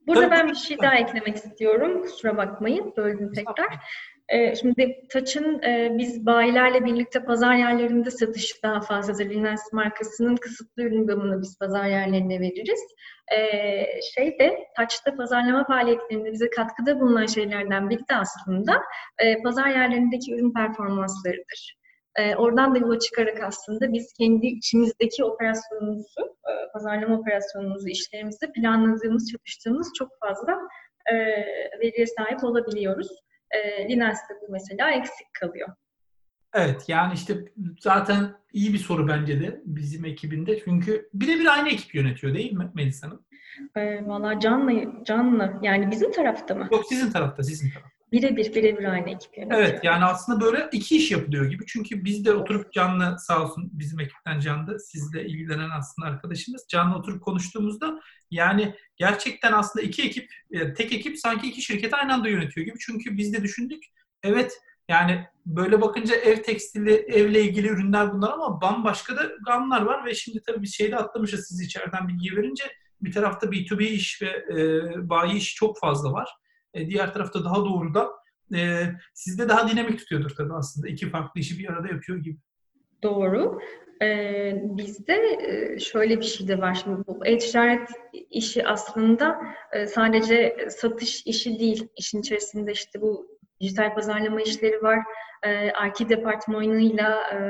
burada 0.08 0.22
tabii, 0.22 0.32
ben 0.32 0.50
bir 0.50 0.56
şey 0.56 0.78
daha 0.78 0.96
eklemek 0.96 1.36
istiyorum. 1.36 2.02
Kusura 2.02 2.38
bakmayın. 2.38 2.94
Böldüm 2.98 3.34
tekrar. 3.34 3.68
Ee, 4.30 4.56
şimdi 4.56 5.08
Taç'ın 5.10 5.62
e, 5.64 5.96
biz 5.98 6.26
bayilerle 6.26 6.86
birlikte 6.86 7.26
pazar 7.26 7.56
yerlerinde 7.56 8.12
satışı 8.12 8.64
daha 8.64 8.82
fazladır. 8.82 9.30
Linens 9.30 9.74
markasının 9.74 10.36
kısıtlı 10.36 10.84
ürün 10.84 11.08
gamını 11.08 11.42
biz 11.42 11.60
pazar 11.60 11.86
yerlerine 11.86 12.40
veririz. 12.40 12.80
Ee, 13.38 14.02
şey 14.16 14.40
de 14.40 14.58
Taç'ta 14.78 15.16
pazarlama 15.16 15.66
faaliyetlerinde 15.66 16.32
bize 16.32 16.50
katkıda 16.50 17.00
bulunan 17.00 17.26
şeylerden 17.26 17.90
biri 17.90 18.00
de 18.00 18.16
aslında 18.16 18.82
e, 19.20 19.42
pazar 19.42 19.68
yerlerindeki 19.68 20.34
ürün 20.34 20.54
performanslarıdır. 20.54 21.77
E, 22.18 22.36
oradan 22.36 22.76
da 22.76 22.78
yola 22.78 23.00
çıkarak 23.00 23.44
aslında 23.44 23.94
biz 23.94 24.14
kendi 24.14 24.48
içimizdeki 24.48 25.24
operasyonumuzu, 25.24 26.22
e, 26.22 26.72
pazarlama 26.74 27.20
operasyonumuzu, 27.20 27.88
işlerimizi 27.88 28.52
planladığımız, 28.52 29.32
çalıştığımız 29.32 29.94
çok 29.98 30.10
fazla 30.20 30.60
e, 31.12 31.16
veriye 31.80 32.06
sahip 32.08 32.44
olabiliyoruz. 32.44 33.08
E, 33.52 33.90
Linens'te 33.90 34.34
bu 34.42 34.52
mesela 34.52 34.92
eksik 34.92 35.28
kalıyor. 35.42 35.70
Evet 36.54 36.84
yani 36.88 37.14
işte 37.14 37.34
zaten 37.80 38.34
iyi 38.54 38.74
bir 38.74 38.78
soru 38.78 39.08
bence 39.08 39.42
de 39.42 39.62
bizim 39.66 40.06
ekibinde. 40.06 40.60
Çünkü 40.60 41.10
birebir 41.14 41.46
aynı 41.46 41.70
ekip 41.70 41.96
yönetiyor 41.96 42.34
değil 42.34 42.54
mi 42.54 42.72
Melisa 42.74 43.08
Hanım? 43.08 43.26
E, 43.76 44.08
Valla 44.08 44.40
canlı, 44.40 45.04
canlı. 45.04 45.54
Yani 45.62 45.92
bizim 45.92 46.12
tarafta 46.12 46.56
mı? 46.56 46.68
Yok 46.72 46.86
sizin 46.90 47.12
tarafta, 47.12 47.44
sizin 47.44 47.70
tarafta. 47.70 47.97
Birebir, 48.12 48.56
birebir 48.56 48.84
aynı 48.84 49.10
ekip 49.10 49.38
yönetiyor. 49.38 49.62
Evet 49.62 49.84
yani 49.84 50.06
aslında 50.06 50.42
böyle 50.42 50.70
iki 50.72 50.98
iş 50.98 51.12
yapılıyor 51.12 51.46
gibi. 51.46 51.66
Çünkü 51.66 52.06
biz 52.06 52.26
de 52.26 52.34
oturup 52.34 52.74
Can'la 52.74 53.18
sağ 53.18 53.44
olsun 53.44 53.70
bizim 53.74 54.00
ekipten 54.00 54.40
Can'da 54.40 54.80
sizle 54.80 55.26
ilgilenen 55.26 55.70
aslında 55.70 56.08
arkadaşımız. 56.08 56.66
Can'la 56.70 56.98
oturup 56.98 57.24
konuştuğumuzda 57.24 58.00
yani 58.32 58.76
gerçekten 58.96 59.54
aslında 59.54 59.86
iki 59.86 60.04
ekip, 60.04 60.32
e, 60.52 60.74
tek 60.74 60.94
ekip 60.94 61.20
sanki 61.20 61.48
iki 61.48 61.62
şirketi 61.62 61.96
aynı 61.96 62.14
anda 62.14 62.30
yönetiyor 62.30 62.66
gibi. 62.66 62.78
Çünkü 62.80 63.18
biz 63.18 63.34
de 63.34 63.44
düşündük. 63.44 63.84
Evet 64.24 64.62
yani 64.90 65.26
böyle 65.46 65.82
bakınca 65.82 66.16
ev 66.16 66.44
tekstili, 66.44 66.94
evle 66.94 67.42
ilgili 67.44 67.68
ürünler 67.68 68.14
bunlar 68.14 68.34
ama 68.34 68.62
bambaşka 68.62 69.18
da 69.18 69.32
gamlar 69.46 69.82
var 69.82 70.06
ve 70.06 70.14
şimdi 70.16 70.42
tabii 70.48 70.62
bir 70.62 70.68
şeyde 70.68 70.98
atlamışız 70.98 71.48
siz 71.48 71.62
içeriden 71.62 72.08
bilgi 72.08 72.38
verince. 72.38 72.64
Bir 73.02 73.12
tarafta 73.12 73.48
B2B 73.48 73.84
iş 73.84 74.22
ve 74.22 74.28
e, 74.28 75.10
bayi 75.10 75.34
iş 75.34 75.56
çok 75.56 75.80
fazla 75.80 76.14
var. 76.14 76.30
E, 76.74 76.90
diğer 76.90 77.14
tarafta 77.14 77.46
daha 77.46 77.66
doğrudan 77.66 78.08
e, 78.56 78.84
sizde 79.14 79.50
daha 79.50 79.70
dinamik 79.70 80.00
tutuyordur 80.00 80.30
tabii 80.30 80.54
aslında. 80.54 80.88
iki 80.88 81.10
farklı 81.10 81.42
işi 81.42 81.60
bir 81.60 81.70
arada 81.70 81.88
yapıyor 81.88 82.18
gibi. 82.18 82.38
Doğru. 83.04 83.60
Ee, 84.02 84.54
bizde 84.64 85.14
e, 85.14 85.80
şöyle 85.80 86.20
bir 86.20 86.26
şey 86.26 86.48
de 86.48 86.58
var. 86.58 86.74
Şimdi 86.84 87.08
bu 87.08 87.26
e-ticaret 87.26 87.90
işi 88.14 88.68
aslında 88.68 89.40
e, 89.74 89.88
sadece 89.88 90.68
satış 90.70 91.26
işi 91.26 91.60
değil. 91.60 91.88
İşin 91.98 92.20
içerisinde 92.20 92.72
işte 92.72 93.02
bu 93.02 93.28
dijital 93.62 93.96
pazarlama 93.96 94.42
işleri 94.42 94.84
var. 94.84 95.00
E, 95.44 95.68
IT 95.68 96.10
departmanıyla 96.10 97.10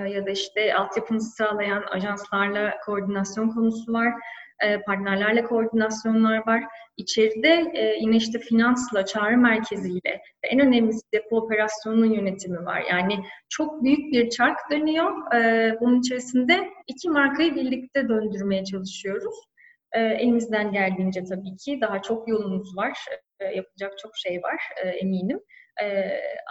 ya 0.09 0.25
da 0.25 0.29
işte 0.29 0.73
altyapımızı 0.75 1.29
sağlayan 1.29 1.83
ajanslarla 1.91 2.73
koordinasyon 2.85 3.49
konusu 3.49 3.93
var. 3.93 4.13
E, 4.63 4.81
partnerlerle 4.81 5.43
koordinasyonlar 5.43 6.47
var. 6.47 6.63
İçeride 6.97 7.71
e, 7.73 7.97
yine 7.99 8.15
işte 8.15 8.39
finansla, 8.39 9.05
çağrı 9.05 9.37
merkeziyle 9.37 10.21
ve 10.43 10.47
en 10.49 10.59
önemlisi 10.59 11.01
depo 11.13 11.37
operasyonunun 11.37 12.13
yönetimi 12.13 12.65
var. 12.65 12.83
Yani 12.89 13.19
çok 13.49 13.83
büyük 13.83 14.13
bir 14.13 14.29
çark 14.29 14.57
dönüyor. 14.71 15.35
E, 15.35 15.73
bunun 15.81 15.99
içerisinde 15.99 16.69
iki 16.87 17.09
markayı 17.09 17.55
birlikte 17.55 18.09
döndürmeye 18.09 18.63
çalışıyoruz. 18.63 19.35
Elimizden 19.93 20.71
geldiğince 20.71 21.23
tabii 21.23 21.55
ki 21.55 21.81
daha 21.81 22.01
çok 22.01 22.27
yolumuz 22.27 22.77
var. 22.77 22.97
Yapacak 23.55 23.97
çok 23.97 24.17
şey 24.17 24.43
var 24.43 24.61
eminim. 25.01 25.39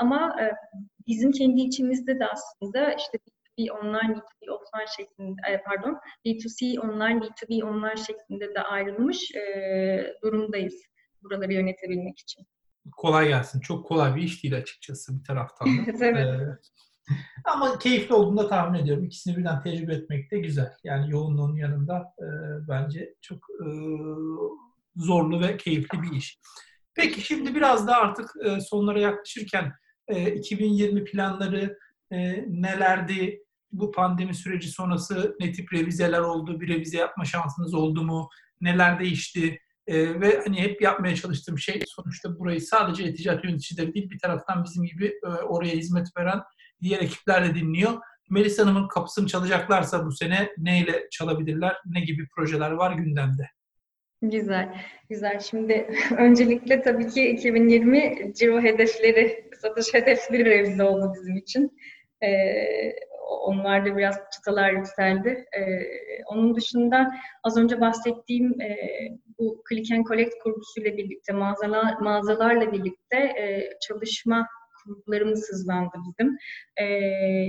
Ama 0.00 0.36
bizim 1.06 1.32
kendi 1.32 1.60
içimizde 1.60 2.18
de 2.18 2.26
aslında 2.26 2.92
işte 2.92 3.18
B2B 3.58 3.72
online, 3.72 4.14
B2B 4.14 4.50
offline 4.50 4.86
şeklinde, 4.96 5.40
e, 5.50 5.62
pardon, 5.62 5.98
B2C 6.26 6.80
online, 6.80 7.20
B2B 7.20 7.64
online 7.64 8.04
şeklinde 8.06 8.54
de 8.54 8.62
ayrılmış 8.62 9.34
e, 9.34 10.14
durumdayız 10.22 10.74
buraları 11.22 11.52
yönetebilmek 11.52 12.18
için. 12.18 12.46
Kolay 12.96 13.28
gelsin. 13.28 13.60
Çok 13.60 13.86
kolay 13.86 14.16
bir 14.16 14.22
iş 14.22 14.42
değil 14.42 14.56
açıkçası 14.56 15.18
bir 15.18 15.24
taraftan 15.24 15.68
evet. 16.00 16.26
Ee, 16.26 16.58
ama 17.44 17.78
keyifli 17.78 18.14
olduğunu 18.14 18.36
da 18.36 18.48
tahmin 18.48 18.78
ediyorum. 18.78 19.04
İkisini 19.04 19.36
birden 19.36 19.62
tecrübe 19.62 19.94
etmek 19.94 20.30
de 20.30 20.38
güzel. 20.38 20.72
Yani 20.84 21.10
yoğunluğun 21.10 21.56
yanında 21.56 22.14
e, 22.18 22.26
bence 22.68 23.14
çok 23.20 23.38
e, 23.38 23.66
zorlu 24.96 25.40
ve 25.40 25.56
keyifli 25.56 26.02
bir 26.02 26.16
iş. 26.16 26.38
Peki 26.94 27.20
şimdi 27.20 27.54
biraz 27.54 27.86
da 27.86 27.96
artık 27.96 28.30
e, 28.44 28.60
sonlara 28.60 29.00
yaklaşırken 29.00 29.72
e, 30.08 30.32
2020 30.34 31.04
planları 31.04 31.78
e, 32.10 32.44
nelerdi? 32.48 33.45
Bu 33.72 33.92
pandemi 33.92 34.34
süreci 34.34 34.68
sonrası 34.68 35.36
ne 35.40 35.52
tip 35.52 35.72
revizeler 35.72 36.20
oldu? 36.20 36.60
Bir 36.60 36.68
revize 36.68 36.98
yapma 36.98 37.24
şansınız 37.24 37.74
oldu 37.74 38.02
mu? 38.02 38.28
Neler 38.60 39.00
değişti? 39.00 39.58
E, 39.86 40.20
ve 40.20 40.40
hani 40.44 40.62
hep 40.62 40.82
yapmaya 40.82 41.14
çalıştığım 41.14 41.58
şey 41.58 41.82
sonuçta 41.86 42.38
burayı 42.38 42.60
sadece 42.60 43.04
e-ticaret 43.04 43.44
yöneticileri 43.44 43.94
değil 43.94 44.10
bir 44.10 44.18
taraftan 44.18 44.64
bizim 44.64 44.84
gibi 44.84 45.06
e, 45.06 45.28
oraya 45.28 45.74
hizmet 45.74 46.06
veren 46.18 46.40
diğer 46.82 47.00
ekipler 47.00 47.48
de 47.48 47.54
dinliyor. 47.54 47.92
Melis 48.30 48.58
Hanım'ın 48.58 48.88
kapısını 48.88 49.26
çalacaklarsa 49.26 50.06
bu 50.06 50.12
sene 50.12 50.48
neyle 50.58 51.08
çalabilirler? 51.10 51.76
Ne 51.86 52.00
gibi 52.00 52.28
projeler 52.28 52.70
var 52.70 52.92
gündemde? 52.92 53.50
Güzel, 54.22 54.74
güzel. 55.08 55.40
Şimdi 55.40 55.86
öncelikle 56.18 56.82
tabii 56.82 57.08
ki 57.08 57.28
2020 57.28 58.32
ciro 58.34 58.60
hedefleri, 58.60 59.50
satış 59.60 59.94
hedefleri 59.94 60.44
revize 60.44 60.82
oldu 60.82 61.12
bizim 61.14 61.36
için. 61.36 61.78
Ee, 62.22 62.28
onlarda 63.26 63.96
biraz 63.96 64.16
çıtalar 64.32 64.72
yükseldi. 64.72 65.44
Ee, 65.58 65.62
onun 66.26 66.56
dışında 66.56 67.10
az 67.42 67.56
önce 67.56 67.80
bahsettiğim 67.80 68.60
e, 68.60 68.76
bu 69.38 69.62
Click 69.68 69.92
and 69.92 70.06
Collect 70.06 70.34
kurgusuyla 70.42 70.96
birlikte, 70.96 71.32
mağazalar, 71.32 71.96
mağazalarla 72.00 72.72
birlikte 72.72 73.16
e, 73.16 73.70
çalışma 73.88 74.46
gruplarımız 74.86 75.48
hızlandı 75.50 75.96
bizim. 76.08 76.36
E, 76.76 76.84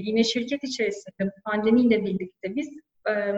yine 0.03 0.23
şirket 0.23 0.63
içerisinde 0.63 1.31
pandemiyle 1.45 2.05
birlikte 2.05 2.55
biz 2.55 2.69
e, 3.09 3.33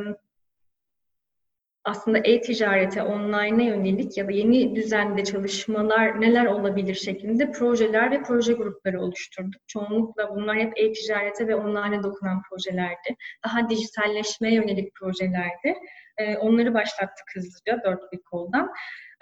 aslında 1.89 2.17
e-ticarete, 2.17 3.03
online'a 3.03 3.65
yönelik 3.65 4.17
ya 4.17 4.27
da 4.27 4.31
yeni 4.31 4.75
düzende 4.75 5.23
çalışmalar 5.23 6.21
neler 6.21 6.45
olabilir 6.45 6.95
şeklinde 6.95 7.51
projeler 7.51 8.11
ve 8.11 8.23
proje 8.23 8.53
grupları 8.53 9.01
oluşturduk. 9.01 9.61
Çoğunlukla 9.67 10.35
bunlar 10.35 10.57
hep 10.57 10.73
e-ticarete 10.75 11.47
ve 11.47 11.55
online'a 11.55 12.03
dokunan 12.03 12.41
projelerdi. 12.49 13.15
Daha 13.45 13.69
dijitalleşmeye 13.69 14.55
yönelik 14.55 14.95
projelerdi. 14.95 15.73
Ee, 16.17 16.37
onları 16.37 16.73
başlattık 16.73 17.25
hızlıca 17.35 17.81
dört 17.85 18.11
bir 18.11 18.19
koldan. 18.19 18.71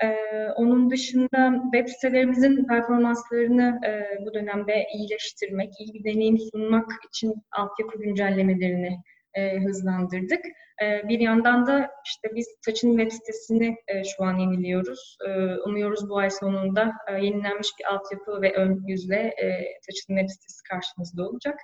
Ee, 0.04 0.16
onun 0.56 0.90
dışında 0.90 1.62
web 1.74 1.88
sitelerimizin 1.88 2.68
performanslarını 2.68 3.80
e, 3.86 4.26
bu 4.26 4.34
dönemde 4.34 4.86
iyileştirmek, 4.94 5.70
iyi 5.80 5.94
bir 5.94 6.04
deneyim 6.04 6.38
sunmak 6.52 6.92
için 7.10 7.34
altyapı 7.52 8.00
güncellemelerini 8.00 8.98
e, 9.38 9.60
hızlandırdık. 9.60 10.46
E, 10.84 11.10
bir 11.10 11.20
yandan 11.20 11.68
da 11.68 11.92
işte 12.06 12.36
biz 12.36 12.48
Taç'ın 12.66 12.98
web 12.98 13.12
sitesini 13.12 13.76
e, 13.88 14.04
şu 14.04 14.24
an 14.24 14.38
yeniliyoruz. 14.38 15.18
E, 15.28 15.30
umuyoruz 15.66 16.10
bu 16.10 16.18
ay 16.18 16.30
sonunda 16.30 16.92
e, 17.08 17.26
yenilenmiş 17.26 17.70
bir 17.80 17.94
altyapı 17.94 18.42
ve 18.42 18.54
ön 18.54 18.84
yüzle 18.88 19.16
e, 19.16 19.48
Taç'ın 19.88 20.18
web 20.18 20.30
sitesi 20.30 20.64
karşımızda 20.70 21.30
olacak. 21.30 21.56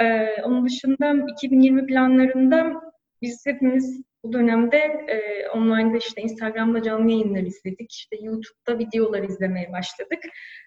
E, 0.00 0.26
onun 0.42 0.66
dışında 0.66 1.14
2020 1.32 1.86
planlarında 1.86 2.72
biz 3.22 3.46
hepimiz 3.46 4.02
bu 4.24 4.32
dönemde 4.32 4.76
e, 5.08 5.48
online'da 5.48 5.96
işte 5.96 6.22
Instagram'da 6.22 6.82
canlı 6.82 7.10
yayınlar 7.10 7.42
izledik. 7.42 7.92
İşte 7.92 8.16
YouTube'da 8.22 8.78
videolar 8.78 9.22
izlemeye 9.22 9.72
başladık. 9.72 10.18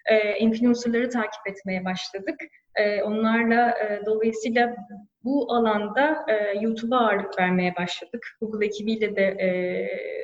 E, 0.06 0.38
influencerları 0.38 1.10
takip 1.10 1.46
etmeye 1.46 1.84
başladık. 1.84 2.40
E, 2.74 3.02
onlarla 3.02 3.70
e, 3.70 4.06
dolayısıyla 4.06 4.76
bu 5.24 5.54
alanda 5.54 6.26
e, 6.28 6.58
YouTube'a 6.60 6.98
ağırlık 6.98 7.38
vermeye 7.38 7.74
başladık. 7.76 8.26
Google 8.40 8.66
ekibiyle 8.66 9.16
de 9.16 9.22
e, 9.22 9.50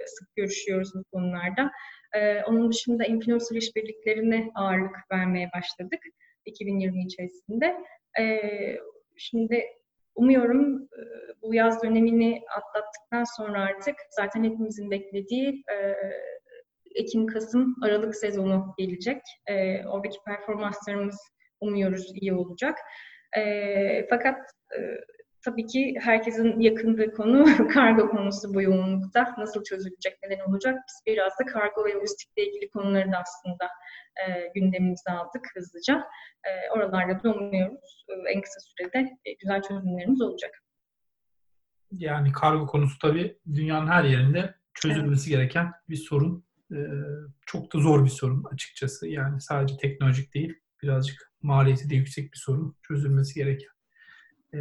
sık 0.07 0.37
görüşüyoruz 0.37 0.93
bu 0.95 1.05
konularda. 1.12 1.70
E, 2.14 2.43
onun 2.43 2.72
dışında 2.72 3.05
influencer 3.05 3.57
işbirliklerine 3.57 4.51
ağırlık 4.55 4.97
vermeye 5.12 5.51
başladık 5.57 6.01
2020 6.45 7.05
içerisinde. 7.05 7.76
E, 8.20 8.41
şimdi 9.16 9.64
umuyorum 10.18 10.82
e, 10.82 11.00
bu 11.42 11.54
yaz 11.54 11.82
dönemini 11.82 12.42
atlattıktan 12.56 13.24
sonra 13.36 13.60
artık 13.60 13.94
zaten 14.10 14.44
hepimizin 14.44 14.90
beklediği 14.90 15.64
e, 15.72 15.94
Ekim, 16.94 17.26
Kasım, 17.26 17.76
Aralık 17.82 18.16
sezonu 18.16 18.74
gelecek. 18.78 19.22
E, 19.46 19.86
oradaki 19.86 20.18
performanslarımız 20.26 21.18
umuyoruz 21.60 22.12
iyi 22.14 22.34
olacak. 22.34 22.78
Fakat 24.10 24.38
tabii 25.45 25.66
ki 25.66 25.95
herkesin 26.01 26.61
yakındığı 26.61 27.12
konu 27.12 27.45
kargo 27.74 28.11
konusu 28.11 28.55
bu 28.55 28.62
yoğunlukta. 28.62 29.34
Nasıl 29.39 29.64
çözülecek, 29.64 30.18
neden 30.22 30.51
olacak? 30.51 30.74
Biz 30.89 31.14
biraz 31.14 31.32
da 31.41 31.47
kargo 31.47 31.84
ve 31.84 31.93
lojistikle 31.95 32.47
ilgili 32.47 32.70
konuları 32.70 33.12
da 33.12 33.16
aslında 33.18 33.68
e, 34.26 34.49
gündemimize 34.55 35.11
aldık 35.11 35.47
hızlıca. 35.55 36.05
E, 36.45 36.70
oralarda 36.70 37.22
da 37.22 37.34
umuyoruz 37.34 38.05
e, 38.09 38.32
en 38.32 38.41
kısa 38.41 38.61
sürede 38.61 39.16
e, 39.24 39.32
güzel 39.32 39.62
çözümlerimiz 39.62 40.20
olacak. 40.22 40.62
Yani 41.93 42.32
kargo 42.32 42.66
konusu 42.66 42.99
tabii 42.99 43.39
dünyanın 43.55 43.86
her 43.86 44.05
yerinde 44.05 44.55
çözülmesi 44.74 45.30
evet. 45.30 45.39
gereken 45.39 45.72
bir 45.89 45.97
sorun. 45.97 46.45
E, 46.72 46.78
çok 47.47 47.74
da 47.74 47.78
zor 47.78 48.05
bir 48.05 48.11
sorun 48.11 48.45
açıkçası. 48.53 49.09
Yani 49.09 49.41
sadece 49.41 49.76
teknolojik 49.76 50.34
değil, 50.34 50.55
birazcık 50.82 51.32
maliyeti 51.43 51.91
de 51.91 51.95
yüksek 51.95 52.32
bir 52.32 52.39
sorun 52.39 52.76
çözülmesi 52.82 53.34
gereken. 53.34 53.78
E, 54.55 54.59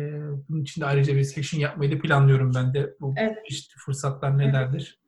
bunun 0.50 0.62
için 0.62 0.82
de 0.82 0.86
ayrıca 0.86 1.16
bir 1.16 1.24
section 1.24 1.62
yapmayı 1.62 1.92
da 1.92 2.00
planlıyorum 2.00 2.52
ben 2.56 2.74
de. 2.74 2.96
Bu 3.02 3.14
evet. 3.18 3.38
işte 3.50 3.74
fırsatlar 3.86 4.38
nelerdir, 4.38 5.00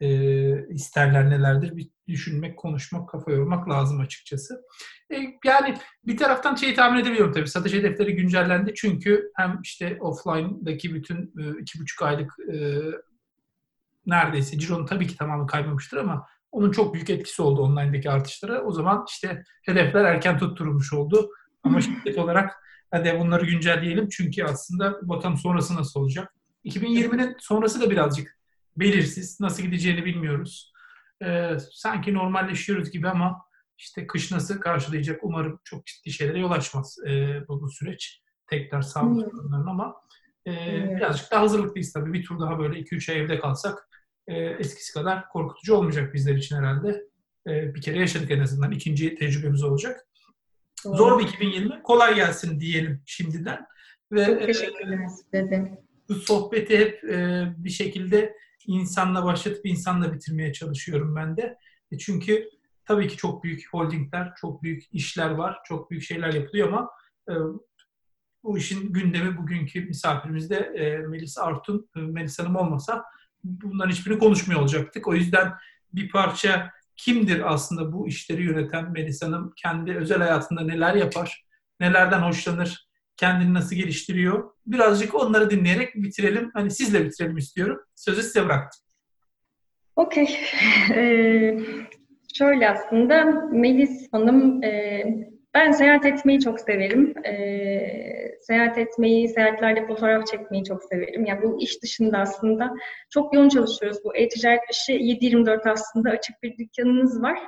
e, 0.00 0.68
isterler 0.68 1.30
nelerdir 1.30 1.76
bir 1.76 1.90
düşünmek, 2.08 2.56
konuşmak, 2.58 3.08
kafa 3.08 3.32
yormak 3.32 3.68
lazım 3.68 4.00
açıkçası. 4.00 4.62
E, 5.12 5.16
yani 5.44 5.76
bir 6.06 6.16
taraftan 6.16 6.54
şeyi 6.54 6.74
tahmin 6.74 7.00
edebiliyorum 7.00 7.32
tabii. 7.32 7.48
Satış 7.48 7.72
hedefleri 7.72 8.16
güncellendi 8.16 8.72
çünkü 8.76 9.30
hem 9.36 9.58
işte 9.62 9.98
offline'daki 10.00 10.94
bütün 10.94 11.16
e, 11.16 11.60
iki 11.60 11.80
buçuk 11.80 12.02
aylık 12.02 12.32
e, 12.52 12.78
neredeyse 14.06 14.58
cironun 14.58 14.86
tabii 14.86 15.06
ki 15.06 15.16
tamamı 15.16 15.46
kaymamıştır 15.46 15.96
ama 15.96 16.26
onun 16.52 16.70
çok 16.70 16.94
büyük 16.94 17.10
etkisi 17.10 17.42
oldu 17.42 17.62
online'daki 17.62 18.10
artışlara. 18.10 18.62
O 18.62 18.72
zaman 18.72 19.04
işte 19.08 19.44
hedefler 19.62 20.04
erken 20.04 20.38
tutturulmuş 20.38 20.92
oldu. 20.92 21.30
Ama 21.62 21.80
şirket 21.80 22.18
olarak 22.18 22.52
hadi 22.92 23.20
bunları 23.20 23.46
güncelleyelim 23.46 24.08
çünkü 24.08 24.44
aslında 24.44 25.08
bakalım 25.08 25.36
sonrası 25.36 25.76
nasıl 25.76 26.00
olacak. 26.00 26.34
2020'nin 26.64 27.36
sonrası 27.38 27.80
da 27.80 27.90
birazcık 27.90 28.38
belirsiz. 28.76 29.40
Nasıl 29.40 29.62
gideceğini 29.62 30.04
bilmiyoruz. 30.04 30.72
Ee, 31.24 31.56
sanki 31.72 32.14
normalleşiyoruz 32.14 32.90
gibi 32.90 33.08
ama 33.08 33.42
işte 33.78 34.06
kış 34.06 34.32
nasıl 34.32 34.60
karşılayacak 34.60 35.20
umarım 35.22 35.60
çok 35.64 35.86
ciddi 35.86 36.10
şeylere 36.10 36.38
yol 36.38 36.50
açmaz 36.50 36.98
e, 37.08 37.40
bu, 37.48 37.62
bu 37.62 37.70
süreç. 37.70 38.22
Tekrar 38.46 38.82
sağlık 38.82 39.30
sorunlarının 39.30 39.66
ama 39.66 39.94
e, 40.46 40.52
evet. 40.52 40.96
birazcık 40.96 41.30
daha 41.30 41.40
hazırlıklıyız 41.40 41.92
tabii. 41.92 42.12
Bir 42.12 42.24
tur 42.24 42.40
daha 42.40 42.58
böyle 42.58 42.78
2-3 42.78 43.12
ay 43.12 43.20
evde 43.20 43.38
kalsak 43.40 43.88
e, 44.26 44.34
eskisi 44.34 44.92
kadar 44.92 45.28
korkutucu 45.28 45.74
olmayacak 45.74 46.14
bizler 46.14 46.34
için 46.34 46.56
herhalde. 46.56 47.04
E, 47.46 47.74
bir 47.74 47.82
kere 47.82 47.98
yaşadık 47.98 48.30
en 48.30 48.40
azından. 48.40 48.70
ikinci 48.70 49.14
tecrübemiz 49.14 49.64
olacak. 49.64 50.06
Doğru. 50.84 50.96
Zor 50.96 51.18
bir 51.18 51.24
2020. 51.24 51.82
Kolay 51.82 52.14
gelsin 52.14 52.60
diyelim 52.60 53.02
şimdiden. 53.06 53.66
Ve, 54.12 54.26
Çok 54.26 54.46
teşekkürler 54.46 55.06
size 55.08 55.50
de. 55.50 55.84
bu 56.08 56.14
sohbeti 56.14 56.78
hep 56.78 57.04
e, 57.04 57.46
bir 57.56 57.70
şekilde 57.70 58.36
insanla 58.66 59.24
başlatıp 59.24 59.66
insanla 59.66 60.12
bitirmeye 60.14 60.52
çalışıyorum 60.52 61.16
ben 61.16 61.36
de. 61.36 61.58
E, 61.92 61.98
çünkü 61.98 62.48
tabii 62.84 63.08
ki 63.08 63.16
çok 63.16 63.44
büyük 63.44 63.68
holdingler, 63.72 64.32
çok 64.36 64.62
büyük 64.62 64.82
işler 64.92 65.30
var, 65.30 65.58
çok 65.64 65.90
büyük 65.90 66.04
şeyler 66.04 66.32
yapılıyor 66.32 66.68
ama 66.68 66.90
e, 67.28 67.32
bu 68.42 68.58
işin 68.58 68.92
gündemi 68.92 69.36
bugünkü 69.36 69.80
misafirimizde 69.80 70.56
e, 70.56 70.98
Melis 70.98 71.38
Artun, 71.38 71.90
e, 71.96 72.00
Melis 72.00 72.38
Hanım 72.38 72.56
olmasa 72.56 73.04
bunların 73.44 73.90
hiçbirini 73.92 74.18
konuşmuyor 74.18 74.60
olacaktık. 74.60 75.08
O 75.08 75.14
yüzden 75.14 75.52
bir 75.92 76.10
parça 76.10 76.70
kimdir 77.04 77.52
aslında 77.52 77.92
bu 77.92 78.08
işleri 78.08 78.42
yöneten 78.42 78.92
Melis 78.92 79.22
Hanım? 79.22 79.52
Kendi 79.56 79.92
özel 79.92 80.18
hayatında 80.18 80.60
neler 80.60 80.94
yapar? 80.94 81.44
Nelerden 81.80 82.18
hoşlanır? 82.20 82.88
Kendini 83.16 83.54
nasıl 83.54 83.76
geliştiriyor? 83.76 84.50
Birazcık 84.66 85.14
onları 85.14 85.50
dinleyerek 85.50 85.94
bitirelim. 85.94 86.50
Hani 86.54 86.70
sizle 86.70 87.04
bitirelim 87.04 87.36
istiyorum. 87.36 87.78
Sözü 87.94 88.22
size 88.22 88.44
bıraktım. 88.44 88.80
Okey. 89.96 90.38
Ee, 90.94 91.58
şöyle 92.34 92.70
aslında 92.70 93.24
Melis 93.52 94.12
Hanım, 94.12 94.62
e, 94.62 95.04
ben 95.54 95.72
seyahat 95.72 96.06
etmeyi 96.06 96.40
çok 96.40 96.60
severim. 96.60 97.14
E, 97.26 97.32
seyahat 98.40 98.78
etmeyi, 98.78 99.28
seyahatlerde 99.28 99.86
fotoğraf 99.86 100.26
çekmeyi 100.26 100.64
çok 100.64 100.84
severim. 100.84 101.24
Yani 101.24 101.42
bu 101.42 101.60
iş 101.60 101.82
dışında 101.82 102.18
aslında 102.18 102.74
çok 103.10 103.34
yoğun 103.34 103.48
çalışıyoruz. 103.48 103.98
Bu 104.04 104.16
e-ticaret 104.16 104.60
işi 104.72 104.92
7-24 104.92 105.70
aslında 105.70 106.10
açık 106.10 106.42
bir 106.42 106.58
dükkanınız 106.58 107.22
var. 107.22 107.38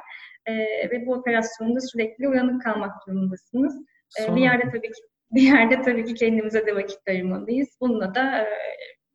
E, 0.46 0.52
ve 0.90 1.06
bu 1.06 1.14
operasyonda 1.14 1.80
sürekli 1.80 2.28
uyanık 2.28 2.62
kalmak 2.62 2.92
durumundasınız. 3.06 3.76
E, 4.20 4.36
bir 4.36 4.40
yerde 4.40 4.64
tabii 4.70 4.92
ki 4.92 5.02
bir 5.30 5.42
yerde 5.42 5.82
tabii 5.82 6.04
ki 6.04 6.14
kendimize 6.14 6.66
de 6.66 6.74
vakit 6.74 7.08
ayırmalıyız. 7.08 7.68
Bununla 7.80 8.14
da 8.14 8.38
e, 8.38 8.48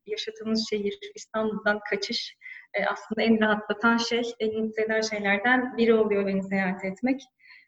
yaşadığımız 0.05 0.67
şehir 0.69 0.99
İstanbul'dan 1.15 1.79
kaçış 1.89 2.35
e, 2.73 2.85
aslında 2.85 3.21
en 3.21 3.41
rahatlatan 3.41 3.97
şey, 3.97 4.21
en 4.39 4.59
mutlu 4.59 4.83
eden 4.83 5.01
şeylerden 5.01 5.77
biri 5.77 5.93
oluyor 5.93 6.25
beni 6.27 6.43
seyahat 6.43 6.85
etmek. 6.85 7.21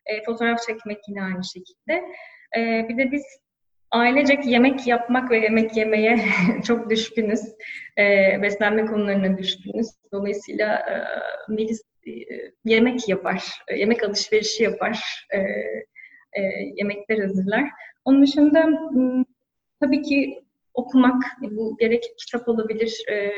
E, 0.05 0.23
fotoğraf 0.23 0.59
çekmek 0.67 0.97
yine 1.07 1.23
aynı 1.23 1.43
şekilde. 1.43 2.05
E, 2.57 2.89
bir 2.89 2.97
de 2.97 3.11
biz 3.11 3.23
ailecek 3.91 4.45
yemek 4.45 4.87
yapmak 4.87 5.31
ve 5.31 5.37
yemek 5.37 5.77
yemeye 5.77 6.19
çok 6.67 6.89
düşkünüz. 6.89 7.41
E, 7.97 8.37
beslenme 8.41 8.85
konularına 8.85 9.37
düşkünüz. 9.37 9.87
Dolayısıyla 10.11 10.75
e, 10.75 10.95
Melis 11.53 11.81
e, 12.07 12.11
yemek 12.65 13.09
yapar, 13.09 13.61
e, 13.67 13.79
yemek 13.79 14.03
alışverişi 14.03 14.63
yapar, 14.63 15.25
e, 15.33 15.37
e, 16.33 16.41
yemekler 16.75 17.19
hazırlar. 17.19 17.69
Onun 18.05 18.23
dışında 18.23 18.69
tabii 19.79 20.01
ki 20.01 20.43
okumak, 20.73 21.23
bu 21.41 21.77
gerek 21.77 22.03
kitap 22.17 22.47
olabilir, 22.49 23.03
e, 23.09 23.31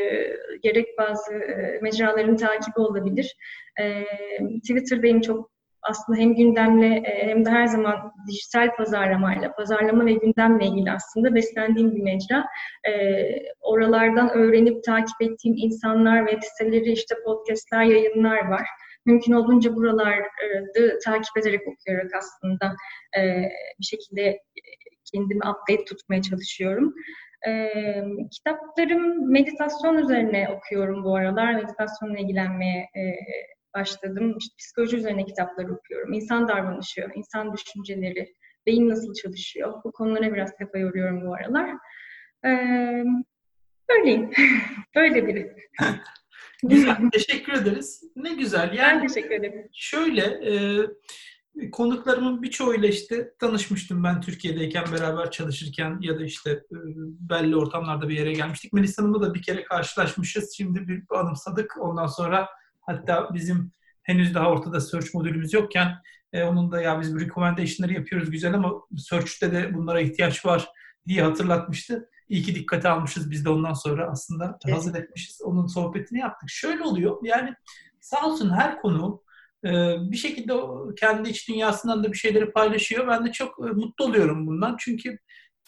gerek 0.63 0.87
bazı 0.97 1.33
e, 1.33 1.79
mecraların 1.81 2.37
takibi 2.37 2.79
olabilir. 2.79 3.37
E, 3.81 4.03
Twitter'dayım 4.59 5.21
çok 5.21 5.52
aslında 5.89 6.19
hem 6.19 6.35
gündemle 6.35 6.95
e, 6.95 7.27
hem 7.27 7.45
de 7.45 7.49
her 7.49 7.65
zaman 7.65 8.13
dijital 8.27 8.75
pazarlamayla, 8.75 9.55
pazarlama 9.55 10.05
ve 10.05 10.13
gündemle 10.13 10.65
ilgili 10.65 10.91
aslında 10.91 11.35
beslendiğim 11.35 11.95
bir 11.95 12.01
mecra. 12.01 12.45
E, 12.87 12.91
oralardan 13.61 14.29
öğrenip 14.29 14.83
takip 14.83 15.21
ettiğim 15.21 15.55
insanlar, 15.57 16.27
web 16.27 16.43
siteleri, 16.43 16.91
işte 16.91 17.15
podcastler, 17.25 17.83
yayınlar 17.83 18.47
var. 18.47 18.67
Mümkün 19.05 19.33
olduğunca 19.33 19.75
buraları 19.75 20.99
takip 21.05 21.37
ederek 21.37 21.61
okuyarak 21.67 22.11
aslında 22.17 22.75
e, 23.17 23.21
bir 23.79 23.85
şekilde 23.85 24.39
kendimi 25.13 25.39
update 25.39 25.85
tutmaya 25.85 26.21
çalışıyorum. 26.21 26.93
Ee, 27.47 28.03
kitaplarım 28.31 29.31
meditasyon 29.31 29.97
üzerine 29.97 30.49
okuyorum 30.49 31.03
bu 31.03 31.15
aralar. 31.15 31.53
Meditasyonla 31.53 32.17
ilgilenmeye 32.19 32.89
e, 32.95 33.01
başladım. 33.73 34.35
İşte 34.39 34.55
psikoloji 34.59 34.97
üzerine 34.97 35.25
kitaplar 35.25 35.65
okuyorum. 35.65 36.13
İnsan 36.13 36.47
davranışı, 36.47 37.07
insan 37.15 37.53
düşünceleri, 37.53 38.33
beyin 38.65 38.89
nasıl 38.89 39.13
çalışıyor? 39.13 39.73
Bu 39.83 39.91
konulara 39.91 40.33
biraz 40.33 40.51
kafa 40.59 40.77
yoruyorum 40.77 41.25
bu 41.25 41.33
aralar. 41.33 41.69
Ee, 42.45 43.03
böyleyim. 43.89 44.31
Böyle 44.95 45.27
biri. 45.27 45.55
güzel. 46.63 46.97
Teşekkür 47.11 47.53
ederiz. 47.53 48.03
Ne 48.15 48.33
güzel. 48.33 48.73
Yani 48.73 49.01
ben 49.01 49.07
teşekkür 49.07 49.35
ederim. 49.35 49.69
Şöyle, 49.73 50.21
e, 50.21 50.51
konuklarımın 51.71 52.43
birçoğuyla 52.43 52.87
işte 52.87 53.33
tanışmıştım 53.39 54.03
ben 54.03 54.21
Türkiye'deyken 54.21 54.85
beraber 54.93 55.31
çalışırken 55.31 55.97
ya 56.01 56.19
da 56.19 56.23
işte 56.23 56.51
e, 56.51 56.77
belli 57.19 57.55
ortamlarda 57.55 58.09
bir 58.09 58.17
yere 58.17 58.33
gelmiştik. 58.33 58.73
Melis 58.73 58.97
Hanım'la 58.97 59.21
da 59.21 59.33
bir 59.33 59.41
kere 59.41 59.63
karşılaşmışız. 59.63 60.53
Şimdi 60.57 60.87
bir 60.87 61.03
anımsadık. 61.09 61.75
Ondan 61.79 62.07
sonra 62.07 62.47
hatta 62.85 63.33
bizim 63.33 63.71
henüz 64.03 64.35
daha 64.35 64.49
ortada 64.49 64.81
search 64.81 65.15
modülümüz 65.15 65.53
yokken 65.53 65.95
e, 66.33 66.43
onun 66.43 66.71
da 66.71 66.81
ya 66.81 67.01
biz 67.01 67.15
bu 67.15 67.19
recommendation'ları 67.19 67.93
yapıyoruz 67.93 68.31
güzel 68.31 68.53
ama 68.53 68.73
search'te 68.97 69.51
de 69.51 69.73
bunlara 69.73 70.01
ihtiyaç 70.01 70.45
var 70.45 70.69
diye 71.07 71.23
hatırlatmıştı. 71.23 72.09
İyi 72.29 72.43
ki 72.43 72.55
dikkate 72.55 72.89
almışız 72.89 73.31
biz 73.31 73.45
de 73.45 73.49
ondan 73.49 73.73
sonra 73.73 74.11
aslında 74.11 74.59
evet. 74.65 74.75
hazır 74.75 74.95
etmişiz. 74.95 75.41
Onun 75.41 75.67
sohbetini 75.67 76.19
yaptık. 76.19 76.49
Şöyle 76.49 76.83
oluyor 76.83 77.17
yani 77.23 77.53
sağ 78.01 78.25
olsun 78.25 78.49
her 78.49 78.81
konu 78.81 79.23
ee, 79.65 79.95
bir 79.99 80.17
şekilde 80.17 80.53
kendi 80.99 81.29
iç 81.29 81.49
dünyasından 81.49 82.03
da 82.03 82.11
bir 82.11 82.17
şeyleri 82.17 82.51
paylaşıyor. 82.51 83.07
Ben 83.07 83.25
de 83.25 83.31
çok 83.31 83.59
e, 83.59 83.71
mutlu 83.71 84.05
oluyorum 84.05 84.47
bundan. 84.47 84.75
Çünkü 84.79 85.17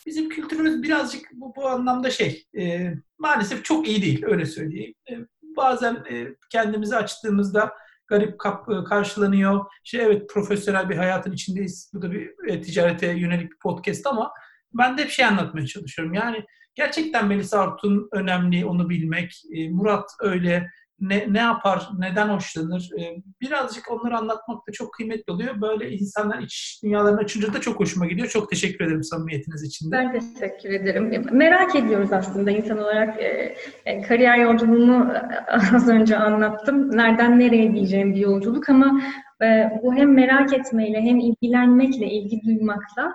bizim 0.05 0.29
kültürümüz 0.29 0.83
birazcık 0.83 1.25
bu, 1.33 1.55
bu 1.55 1.67
anlamda 1.67 2.11
şey, 2.11 2.45
e, 2.57 2.93
maalesef 3.17 3.65
çok 3.65 3.87
iyi 3.87 4.01
değil, 4.01 4.23
öyle 4.25 4.45
söyleyeyim. 4.45 4.93
E, 5.11 5.13
bazen 5.57 5.93
e, 6.11 6.27
kendimizi 6.49 6.95
açtığımızda 6.95 7.73
garip 8.07 8.35
e, 8.45 8.83
karşılanıyor. 8.83 9.65
Şey 9.83 10.01
evet 10.01 10.29
profesyonel 10.29 10.89
bir 10.89 10.97
hayatın 10.97 11.31
içindeyiz. 11.31 11.91
Bu 11.93 12.01
da 12.01 12.11
bir 12.11 12.31
e, 12.47 12.61
ticarete 12.61 13.07
yönelik 13.07 13.51
bir 13.51 13.57
podcast 13.57 14.07
ama 14.07 14.31
ben 14.73 14.97
de 14.97 15.03
bir 15.03 15.09
şey 15.09 15.25
anlatmaya 15.25 15.67
çalışıyorum. 15.67 16.13
Yani 16.13 16.45
gerçekten 16.75 17.27
Melisa 17.27 17.61
Artun 17.61 18.09
önemli, 18.11 18.65
onu 18.65 18.89
bilmek. 18.89 19.41
Murat 19.69 20.09
öyle, 20.21 20.71
ne, 20.99 21.33
ne 21.33 21.39
yapar, 21.39 21.89
neden 21.99 22.29
hoşlanır? 22.29 22.89
Ee, 22.99 23.15
birazcık 23.41 23.91
onları 23.91 24.17
anlatmak 24.17 24.67
da 24.67 24.71
çok 24.71 24.93
kıymetli 24.93 25.33
oluyor. 25.33 25.61
Böyle 25.61 25.91
insanlar 25.91 26.39
iç 26.39 26.79
dünyalarını 26.83 27.19
açınca 27.19 27.53
da 27.53 27.61
çok 27.61 27.79
hoşuma 27.79 28.05
gidiyor. 28.05 28.27
Çok 28.27 28.49
teşekkür 28.49 28.85
ederim 28.85 29.03
samimiyetiniz 29.03 29.63
için 29.63 29.91
de. 29.91 29.95
Ben 29.95 30.19
teşekkür 30.19 30.69
ederim. 30.69 31.25
Merak 31.31 31.75
ediyoruz 31.75 32.13
aslında 32.13 32.51
insan 32.51 32.77
olarak. 32.77 33.21
E, 33.21 33.55
e, 33.85 34.01
kariyer 34.01 34.37
yolculuğunu 34.37 35.13
az 35.73 35.89
önce 35.89 36.17
anlattım. 36.17 36.97
Nereden 36.97 37.39
nereye 37.39 37.73
diyeceğim 37.73 38.15
bir 38.15 38.19
yolculuk 38.19 38.69
ama 38.69 39.01
e, 39.43 39.69
bu 39.83 39.95
hem 39.95 40.13
merak 40.13 40.53
etmeyle 40.53 41.01
hem 41.01 41.19
ilgilenmekle, 41.19 42.05
ilgi 42.05 42.41
duymakla, 42.45 43.13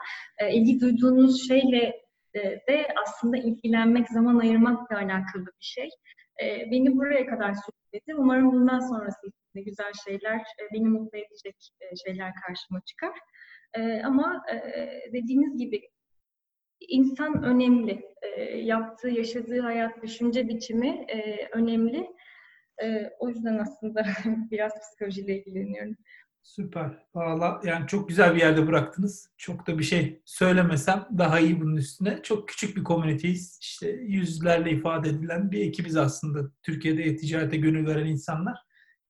ilgi 0.52 0.80
duyduğunuz 0.80 1.48
şeyle 1.48 2.00
de 2.68 2.86
aslında 3.02 3.36
ilgilenmek, 3.36 4.08
zaman 4.08 4.38
ayırmakla 4.38 4.96
alakalı 4.96 5.46
bir 5.46 5.52
şey. 5.60 5.88
E, 6.42 6.70
beni 6.70 6.96
buraya 6.96 7.26
kadar 7.26 7.54
sürükledi. 7.54 8.14
Umarım 8.18 8.52
bundan 8.52 8.80
sonrası 8.80 9.26
için 9.26 9.64
güzel 9.64 9.92
şeyler, 10.04 10.36
e, 10.36 10.74
beni 10.74 10.88
mutlu 10.88 11.18
edecek 11.18 11.56
e, 11.80 11.96
şeyler 12.06 12.32
karşıma 12.46 12.80
çıkar. 12.86 13.18
E, 13.74 14.02
ama 14.02 14.42
e, 14.52 14.56
dediğiniz 15.12 15.56
gibi 15.58 15.88
insan 16.88 17.42
önemli. 17.44 18.02
E, 18.22 18.42
yaptığı, 18.58 19.08
yaşadığı 19.08 19.60
hayat, 19.60 20.02
düşünce 20.02 20.48
biçimi 20.48 21.06
önemli. 21.52 22.10
O 23.18 23.28
yüzden 23.28 23.58
aslında 23.58 24.06
biraz 24.50 24.72
psikolojiyle 24.80 25.38
ilgileniyorum. 25.38 25.96
Süper. 26.42 27.06
Valla 27.14 27.60
yani 27.64 27.86
çok 27.86 28.08
güzel 28.08 28.34
bir 28.34 28.40
yerde 28.40 28.66
bıraktınız. 28.66 29.28
Çok 29.36 29.66
da 29.66 29.78
bir 29.78 29.84
şey 29.84 30.22
söylemesem 30.24 31.08
daha 31.18 31.40
iyi 31.40 31.60
bunun 31.60 31.76
üstüne. 31.76 32.22
Çok 32.22 32.48
küçük 32.48 32.76
bir 32.76 32.84
komüniteyiz. 32.84 33.58
İşte 33.62 33.88
yüzlerle 33.90 34.70
ifade 34.70 35.08
edilen 35.08 35.50
bir 35.50 35.60
ekibiz 35.60 35.96
aslında. 35.96 36.50
Türkiye'de 36.62 37.16
ticarete 37.16 37.56
gönül 37.56 37.86
veren 37.86 38.06
insanlar. 38.06 38.58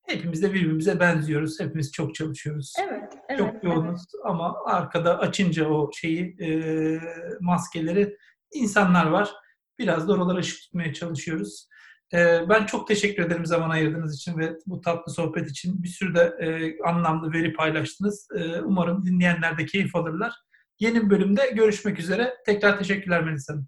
Hepimiz 0.06 0.42
de 0.42 0.54
birbirimize 0.54 1.00
benziyoruz. 1.00 1.60
Hepimiz 1.60 1.92
çok 1.92 2.14
çalışıyoruz. 2.14 2.74
Evet. 2.88 3.12
evet 3.28 3.38
çok 3.38 3.64
yoğunuz 3.64 4.02
evet. 4.14 4.24
ama 4.24 4.54
arkada 4.64 5.18
açınca 5.18 5.68
o 5.68 5.90
şeyi 5.92 6.36
e, 6.40 7.00
maskeleri 7.40 8.16
insanlar 8.52 9.06
var. 9.06 9.30
Biraz 9.78 10.08
da 10.08 10.12
oralara 10.12 10.38
ışık 10.38 10.60
tutmaya 10.60 10.92
çalışıyoruz. 10.92 11.68
Ee, 12.14 12.48
ben 12.48 12.66
çok 12.66 12.88
teşekkür 12.88 13.22
ederim 13.22 13.46
zaman 13.46 13.70
ayırdığınız 13.70 14.16
için 14.16 14.38
ve 14.38 14.52
bu 14.66 14.80
tatlı 14.80 15.12
sohbet 15.12 15.50
için. 15.50 15.82
Bir 15.82 15.88
sürü 15.88 16.14
de 16.14 16.20
e, 16.40 16.78
anlamlı 16.82 17.32
veri 17.32 17.52
paylaştınız. 17.52 18.28
E, 18.38 18.60
umarım 18.60 19.06
dinleyenler 19.06 19.58
de 19.58 19.66
keyif 19.66 19.96
alırlar. 19.96 20.32
Yeni 20.80 21.10
bölümde 21.10 21.50
görüşmek 21.54 21.98
üzere. 21.98 22.34
Tekrar 22.46 22.78
teşekkürler 22.78 23.24
Melisa 23.24 23.52
Hanım. 23.52 23.66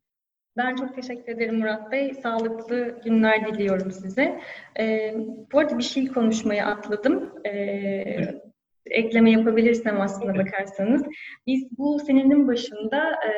Ben 0.56 0.76
çok 0.76 0.94
teşekkür 0.94 1.32
ederim 1.32 1.58
Murat 1.58 1.92
Bey. 1.92 2.14
Sağlıklı 2.14 3.00
günler 3.04 3.46
diliyorum 3.46 3.90
size. 3.90 4.40
E, 4.78 5.14
bu 5.52 5.58
arada 5.58 5.78
bir 5.78 5.82
şey 5.82 6.06
konuşmaya 6.06 6.66
atladım. 6.66 7.32
Evet. 7.44 8.42
ekleme 8.86 9.30
yapabilirsem 9.30 10.00
aslında 10.00 10.38
bakarsanız. 10.38 11.02
Biz 11.46 11.78
bu 11.78 11.98
senenin 12.06 12.48
başında 12.48 12.98
e, 12.98 13.32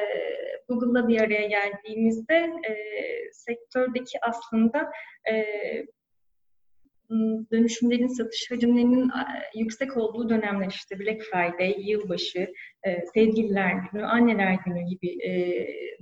Google'la 0.68 1.08
bir 1.08 1.20
araya 1.20 1.46
geldiğimizde 1.48 2.34
e, 2.68 2.74
sektördeki 3.32 4.18
aslında 4.22 4.90
e, 5.30 5.44
dönüşümlerin, 7.52 8.06
satış 8.06 8.50
hacimlerinin 8.50 9.10
yüksek 9.54 9.96
olduğu 9.96 10.28
dönemler 10.28 10.66
işte 10.68 10.98
Black 10.98 11.22
Friday, 11.22 11.74
yılbaşı, 11.90 12.52
e, 12.86 13.06
sevgililer 13.14 13.72
günü, 13.92 14.04
anneler 14.04 14.58
günü 14.66 14.82
gibi 14.82 15.26
e, 15.28 15.32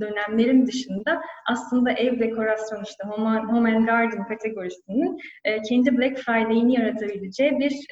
dönemlerin 0.00 0.66
dışında 0.66 1.22
aslında 1.50 1.92
ev 1.92 2.20
dekorasyonu 2.20 2.82
işte 2.82 3.04
Home, 3.04 3.38
Home 3.38 3.76
and 3.76 3.86
Garden 3.86 4.28
kategorisinin 4.28 5.18
e, 5.44 5.62
kendi 5.62 5.98
Black 5.98 6.18
Friday'ini 6.18 6.74
yaratabileceği 6.74 7.58
bir 7.58 7.86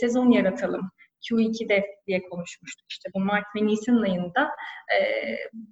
sezon 0.00 0.30
yaratalım. 0.30 0.90
Q2'de 1.22 1.84
diye 2.06 2.22
konuşmuştuk. 2.22 2.86
İşte 2.90 3.10
bu 3.14 3.20
Mart 3.20 3.44
ve 3.56 3.66
Nisan 3.66 4.02
ayında 4.02 4.42
e, 4.94 4.98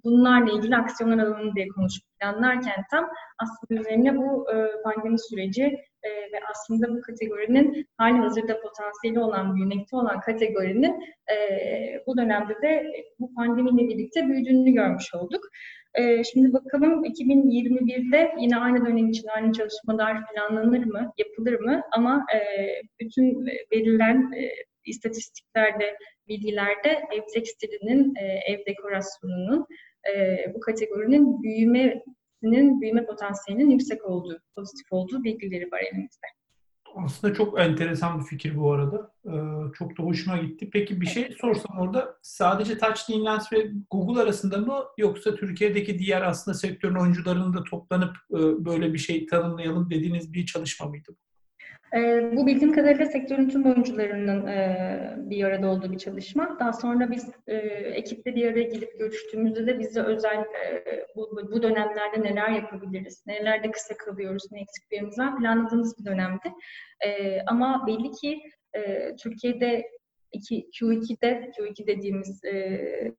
bunlarla 0.03 0.51
ilgili 0.51 0.75
aksiyonlar 0.75 1.23
alalım 1.23 1.55
diye 1.55 1.67
konuşup 1.67 2.03
planlarken 2.19 2.83
tam 2.91 3.09
aslında 3.39 3.81
üzerine 3.81 4.17
bu 4.17 4.45
e, 4.51 4.55
pandemi 4.83 5.19
süreci 5.19 5.63
e, 6.03 6.09
ve 6.09 6.39
aslında 6.49 6.95
bu 6.95 7.01
kategorinin 7.01 7.87
hali 7.97 8.17
hazırda 8.17 8.61
potansiyeli 8.61 9.19
olan, 9.19 9.55
büyümekte 9.55 9.95
olan 9.95 10.19
kategorinin 10.19 11.01
e, 11.31 11.35
bu 12.07 12.17
dönemde 12.17 12.53
de 12.61 12.91
bu 13.19 13.33
pandemiyle 13.35 13.89
birlikte 13.89 14.27
büyüdüğünü 14.27 14.71
görmüş 14.71 15.13
olduk. 15.13 15.43
E, 15.95 16.23
şimdi 16.23 16.53
bakalım 16.53 17.05
2021'de 17.05 18.35
yine 18.39 18.57
aynı 18.57 18.85
dönem 18.85 19.09
için 19.09 19.27
aynı 19.27 19.53
çalışmalar 19.53 20.17
planlanır 20.27 20.85
mı, 20.85 21.13
yapılır 21.17 21.59
mı? 21.59 21.81
Ama 21.91 22.25
e, 22.35 22.39
bütün 22.99 23.45
verilen 23.71 24.31
e, 24.31 24.49
istatistiklerde, 24.85 25.97
bilgilerde 26.27 27.03
ev 27.13 27.21
tekstilinin, 27.33 28.15
e, 28.15 28.23
ev 28.23 28.65
dekorasyonunun 28.65 29.65
e, 30.15 30.37
bu 30.53 30.59
kategorinin 30.59 31.43
büyümesinin, 31.43 32.81
büyüme 32.81 33.05
potansiyelinin 33.05 33.69
yüksek 33.69 34.05
olduğu, 34.05 34.39
pozitif 34.55 34.87
olduğu 34.91 35.23
bilgileri 35.23 35.71
var 35.71 35.79
elimizde. 35.79 36.27
Aslında 36.95 37.33
çok 37.33 37.59
enteresan 37.59 38.19
bir 38.19 38.25
fikir 38.25 38.57
bu 38.57 38.71
arada. 38.71 39.11
Ee, 39.25 39.31
çok 39.77 39.97
da 39.97 40.03
hoşuma 40.03 40.37
gitti. 40.37 40.69
Peki 40.73 41.01
bir 41.01 41.05
şey 41.05 41.35
sorsam 41.41 41.79
orada 41.79 42.17
sadece 42.21 42.77
Touch 42.77 43.09
Lens 43.09 43.53
ve 43.53 43.71
Google 43.91 44.21
arasında 44.21 44.57
mı 44.57 44.83
yoksa 44.97 45.35
Türkiye'deki 45.35 45.99
diğer 45.99 46.21
aslında 46.21 46.57
sektörün 46.57 46.95
oyuncularının 46.95 47.53
da 47.53 47.63
toplanıp 47.63 48.15
e, 48.31 48.65
böyle 48.65 48.93
bir 48.93 48.97
şey 48.97 49.25
tanımlayalım 49.25 49.89
dediğiniz 49.89 50.33
bir 50.33 50.45
çalışma 50.45 50.85
mıydı 50.85 51.07
bu? 51.09 51.25
E, 51.95 52.31
bu 52.35 52.47
bildiğim 52.47 52.73
kadarıyla 52.73 53.05
sektörün 53.05 53.49
tüm 53.49 53.65
oyuncularının 53.65 54.47
e, 54.47 55.15
bir 55.17 55.43
arada 55.43 55.67
olduğu 55.67 55.91
bir 55.91 55.97
çalışma. 55.97 56.57
Daha 56.59 56.73
sonra 56.73 57.11
biz 57.11 57.29
e, 57.47 57.55
ekiple 57.95 58.35
bir 58.35 58.51
araya 58.51 58.63
gelip 58.63 58.99
görüştüğümüzde 58.99 59.67
de 59.67 59.79
bize 59.79 60.01
özel 60.01 60.39
e, 60.39 61.07
bu, 61.15 61.39
bu 61.51 61.63
dönemlerde 61.63 62.21
neler 62.21 62.49
yapabiliriz, 62.49 63.23
nelerde 63.27 63.71
kısa 63.71 63.97
kalıyoruz, 63.97 64.51
ne 64.51 64.61
eksiklerimiz 64.61 65.19
var 65.19 65.37
planladığımız 65.37 65.99
bir 65.99 66.05
dönemdi. 66.05 66.53
E, 67.05 67.41
ama 67.41 67.87
belli 67.87 68.11
ki 68.11 68.41
e, 68.73 69.15
Türkiye'de 69.15 69.91
iki, 70.31 70.69
Q2'de, 70.69 71.51
Q2 71.57 71.87
dediğimiz 71.87 72.45
e, 72.45 73.11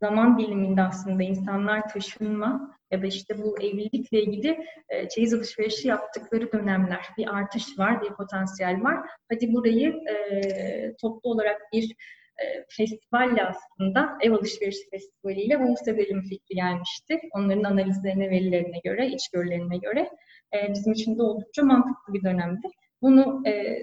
zaman 0.00 0.38
diliminde 0.38 0.82
aslında 0.82 1.22
insanlar 1.22 1.88
taşınma 1.88 2.76
ya 2.92 3.02
da 3.02 3.06
işte 3.06 3.38
bu 3.38 3.60
evlilikle 3.60 4.22
ilgili 4.22 4.66
e, 4.88 5.08
çeyiz 5.08 5.34
alışverişi 5.34 5.88
yaptıkları 5.88 6.52
dönemler. 6.52 7.06
Bir 7.18 7.36
artış 7.36 7.78
var, 7.78 8.02
bir 8.02 8.08
potansiyel 8.08 8.82
var. 8.82 8.98
Hadi 9.32 9.52
burayı 9.52 9.88
e, 9.88 10.96
toplu 11.00 11.30
olarak 11.30 11.60
bir 11.72 11.96
e, 12.42 12.64
festivalle 12.68 13.44
aslında 13.44 14.18
ev 14.20 14.32
alışverişi 14.32 14.90
festivaliyle 14.90 15.60
bu 15.60 15.74
edelim 15.90 16.22
fikri 16.22 16.54
gelmişti. 16.54 17.20
Onların 17.32 17.64
analizlerine, 17.64 18.30
verilerine 18.30 18.78
göre, 18.84 19.06
içgörülerine 19.06 19.76
göre 19.76 20.10
e, 20.54 20.72
bizim 20.74 20.92
için 20.92 21.18
de 21.18 21.22
oldukça 21.22 21.62
mantıklı 21.62 22.14
bir 22.14 22.22
dönemdi. 22.22 22.68
Bunu 23.02 23.42
e, 23.48 23.78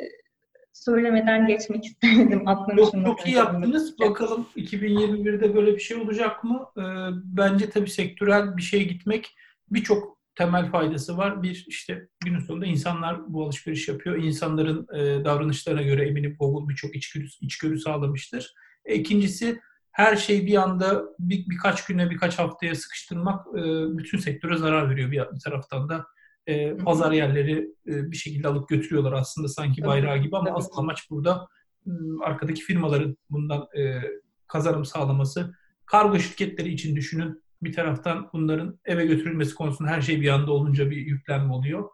söylemeden 0.85 1.47
geçmek 1.47 1.85
istemedim. 1.85 2.45
Çok, 2.77 2.91
çok 3.05 3.27
iyi 3.27 3.35
yaptınız. 3.35 3.99
Bakalım 3.99 4.47
2021'de 4.55 5.55
böyle 5.55 5.73
bir 5.73 5.79
şey 5.79 5.97
olacak 5.97 6.43
mı? 6.43 6.65
Ee, 6.77 6.81
bence 7.23 7.69
tabii 7.69 7.89
sektörel 7.89 8.57
bir 8.57 8.61
şeye 8.61 8.83
gitmek 8.83 9.35
birçok 9.71 10.19
temel 10.35 10.71
faydası 10.71 11.17
var. 11.17 11.43
Bir 11.43 11.65
işte 11.67 12.07
günün 12.23 12.39
sonunda 12.39 12.65
insanlar 12.65 13.33
bu 13.33 13.45
alışveriş 13.45 13.87
yapıyor. 13.87 14.15
İnsanların 14.15 14.87
e, 14.95 15.25
davranışlarına 15.25 15.81
göre 15.81 16.07
eminim 16.07 16.35
Google 16.39 16.69
birçok 16.69 16.95
içgörü, 16.95 17.25
içgörü 17.41 17.79
sağlamıştır. 17.79 18.53
E, 18.85 18.95
ikincisi 18.95 19.59
her 19.91 20.15
şey 20.15 20.45
bir 20.45 20.55
anda 20.55 21.03
bir, 21.19 21.49
birkaç 21.49 21.85
güne 21.85 22.09
birkaç 22.09 22.39
haftaya 22.39 22.75
sıkıştırmak 22.75 23.47
e, 23.47 23.61
bütün 23.97 24.17
sektöre 24.17 24.57
zarar 24.57 24.89
veriyor 24.89 25.11
bir, 25.11 25.17
bir 25.17 25.39
taraftan 25.39 25.89
da 25.89 26.05
e, 26.49 26.77
pazar 26.77 27.11
yerleri 27.11 27.73
e, 27.87 28.11
bir 28.11 28.15
şekilde 28.15 28.47
alıp 28.47 28.69
götürüyorlar 28.69 29.13
aslında 29.13 29.47
sanki 29.47 29.83
bayrağı 29.83 30.17
gibi 30.17 30.37
ama 30.37 30.49
asıl 30.55 30.77
amaç 30.77 31.09
burada 31.09 31.47
e, 31.87 31.91
arkadaki 32.23 32.61
firmaların 32.61 33.17
bundan 33.29 33.67
e, 33.77 34.01
kazanım 34.47 34.85
sağlaması. 34.85 35.53
Kargo 35.85 36.19
şirketleri 36.19 36.73
için 36.73 36.95
düşünün. 36.95 37.43
Bir 37.61 37.73
taraftan 37.73 38.29
bunların 38.33 38.79
eve 38.85 39.05
götürülmesi 39.05 39.55
konusunda 39.55 39.89
her 39.89 40.01
şey 40.01 40.21
bir 40.21 40.29
anda 40.29 40.51
olunca 40.51 40.89
bir 40.89 40.97
yüklenme 40.97 41.53
oluyor. 41.53 41.89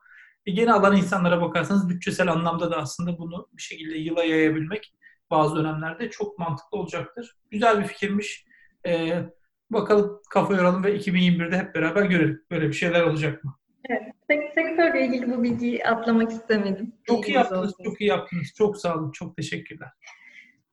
E, 0.45 0.51
gene 0.51 0.73
alan 0.73 0.97
insanlara 0.97 1.41
bakarsanız 1.41 1.89
bütçesel 1.89 2.31
anlamda 2.31 2.71
da 2.71 2.77
aslında 2.77 3.17
bunu 3.17 3.47
bir 3.53 3.61
şekilde 3.61 3.97
yıla 3.97 4.23
yayabilmek 4.23 4.93
bazı 5.31 5.55
dönemlerde 5.55 6.09
çok 6.09 6.39
mantıklı 6.39 6.77
olacaktır. 6.77 7.37
Güzel 7.51 7.79
bir 7.79 7.87
fikirmiş. 7.87 8.45
E, 8.87 9.21
bakalım 9.69 10.21
kafa 10.29 10.55
yoralım 10.55 10.83
ve 10.83 10.97
2021'de 10.97 11.57
hep 11.57 11.75
beraber 11.75 12.03
görelim. 12.03 12.41
Böyle 12.51 12.67
bir 12.67 12.73
şeyler 12.73 13.01
olacak 13.01 13.43
mı? 13.43 13.55
Evet, 13.89 14.13
sektörle 14.55 15.05
ilgili 15.05 15.31
bu 15.31 15.43
bilgiyi 15.43 15.85
atlamak 15.85 16.31
istemedim. 16.31 16.93
Çok 17.03 17.27
iyi 17.27 17.33
yaptınız, 17.33 17.67
olsun. 17.67 17.83
çok 17.83 18.01
iyi 18.01 18.09
yaptınız. 18.09 18.53
Çok 18.57 18.77
sağ 18.77 18.95
olun, 18.95 19.11
çok 19.11 19.37
teşekkürler. 19.37 19.89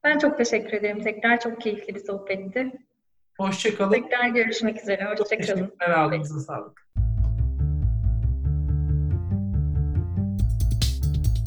Ben 0.05 0.19
çok 0.19 0.39
teşekkür 0.39 0.73
ederim. 0.73 1.03
Tekrar 1.03 1.41
çok 1.41 1.61
keyifli 1.61 1.95
bir 1.95 2.01
sohbetti. 2.01 2.73
Hoşçakalın. 3.39 3.93
Tekrar 3.93 4.29
görüşmek 4.29 4.83
üzere. 4.83 5.05
Hoşçakalın. 5.05 5.39
Teşekkürler, 5.39 5.91
ağzınıza 5.91 6.41
sağlık. 6.41 6.87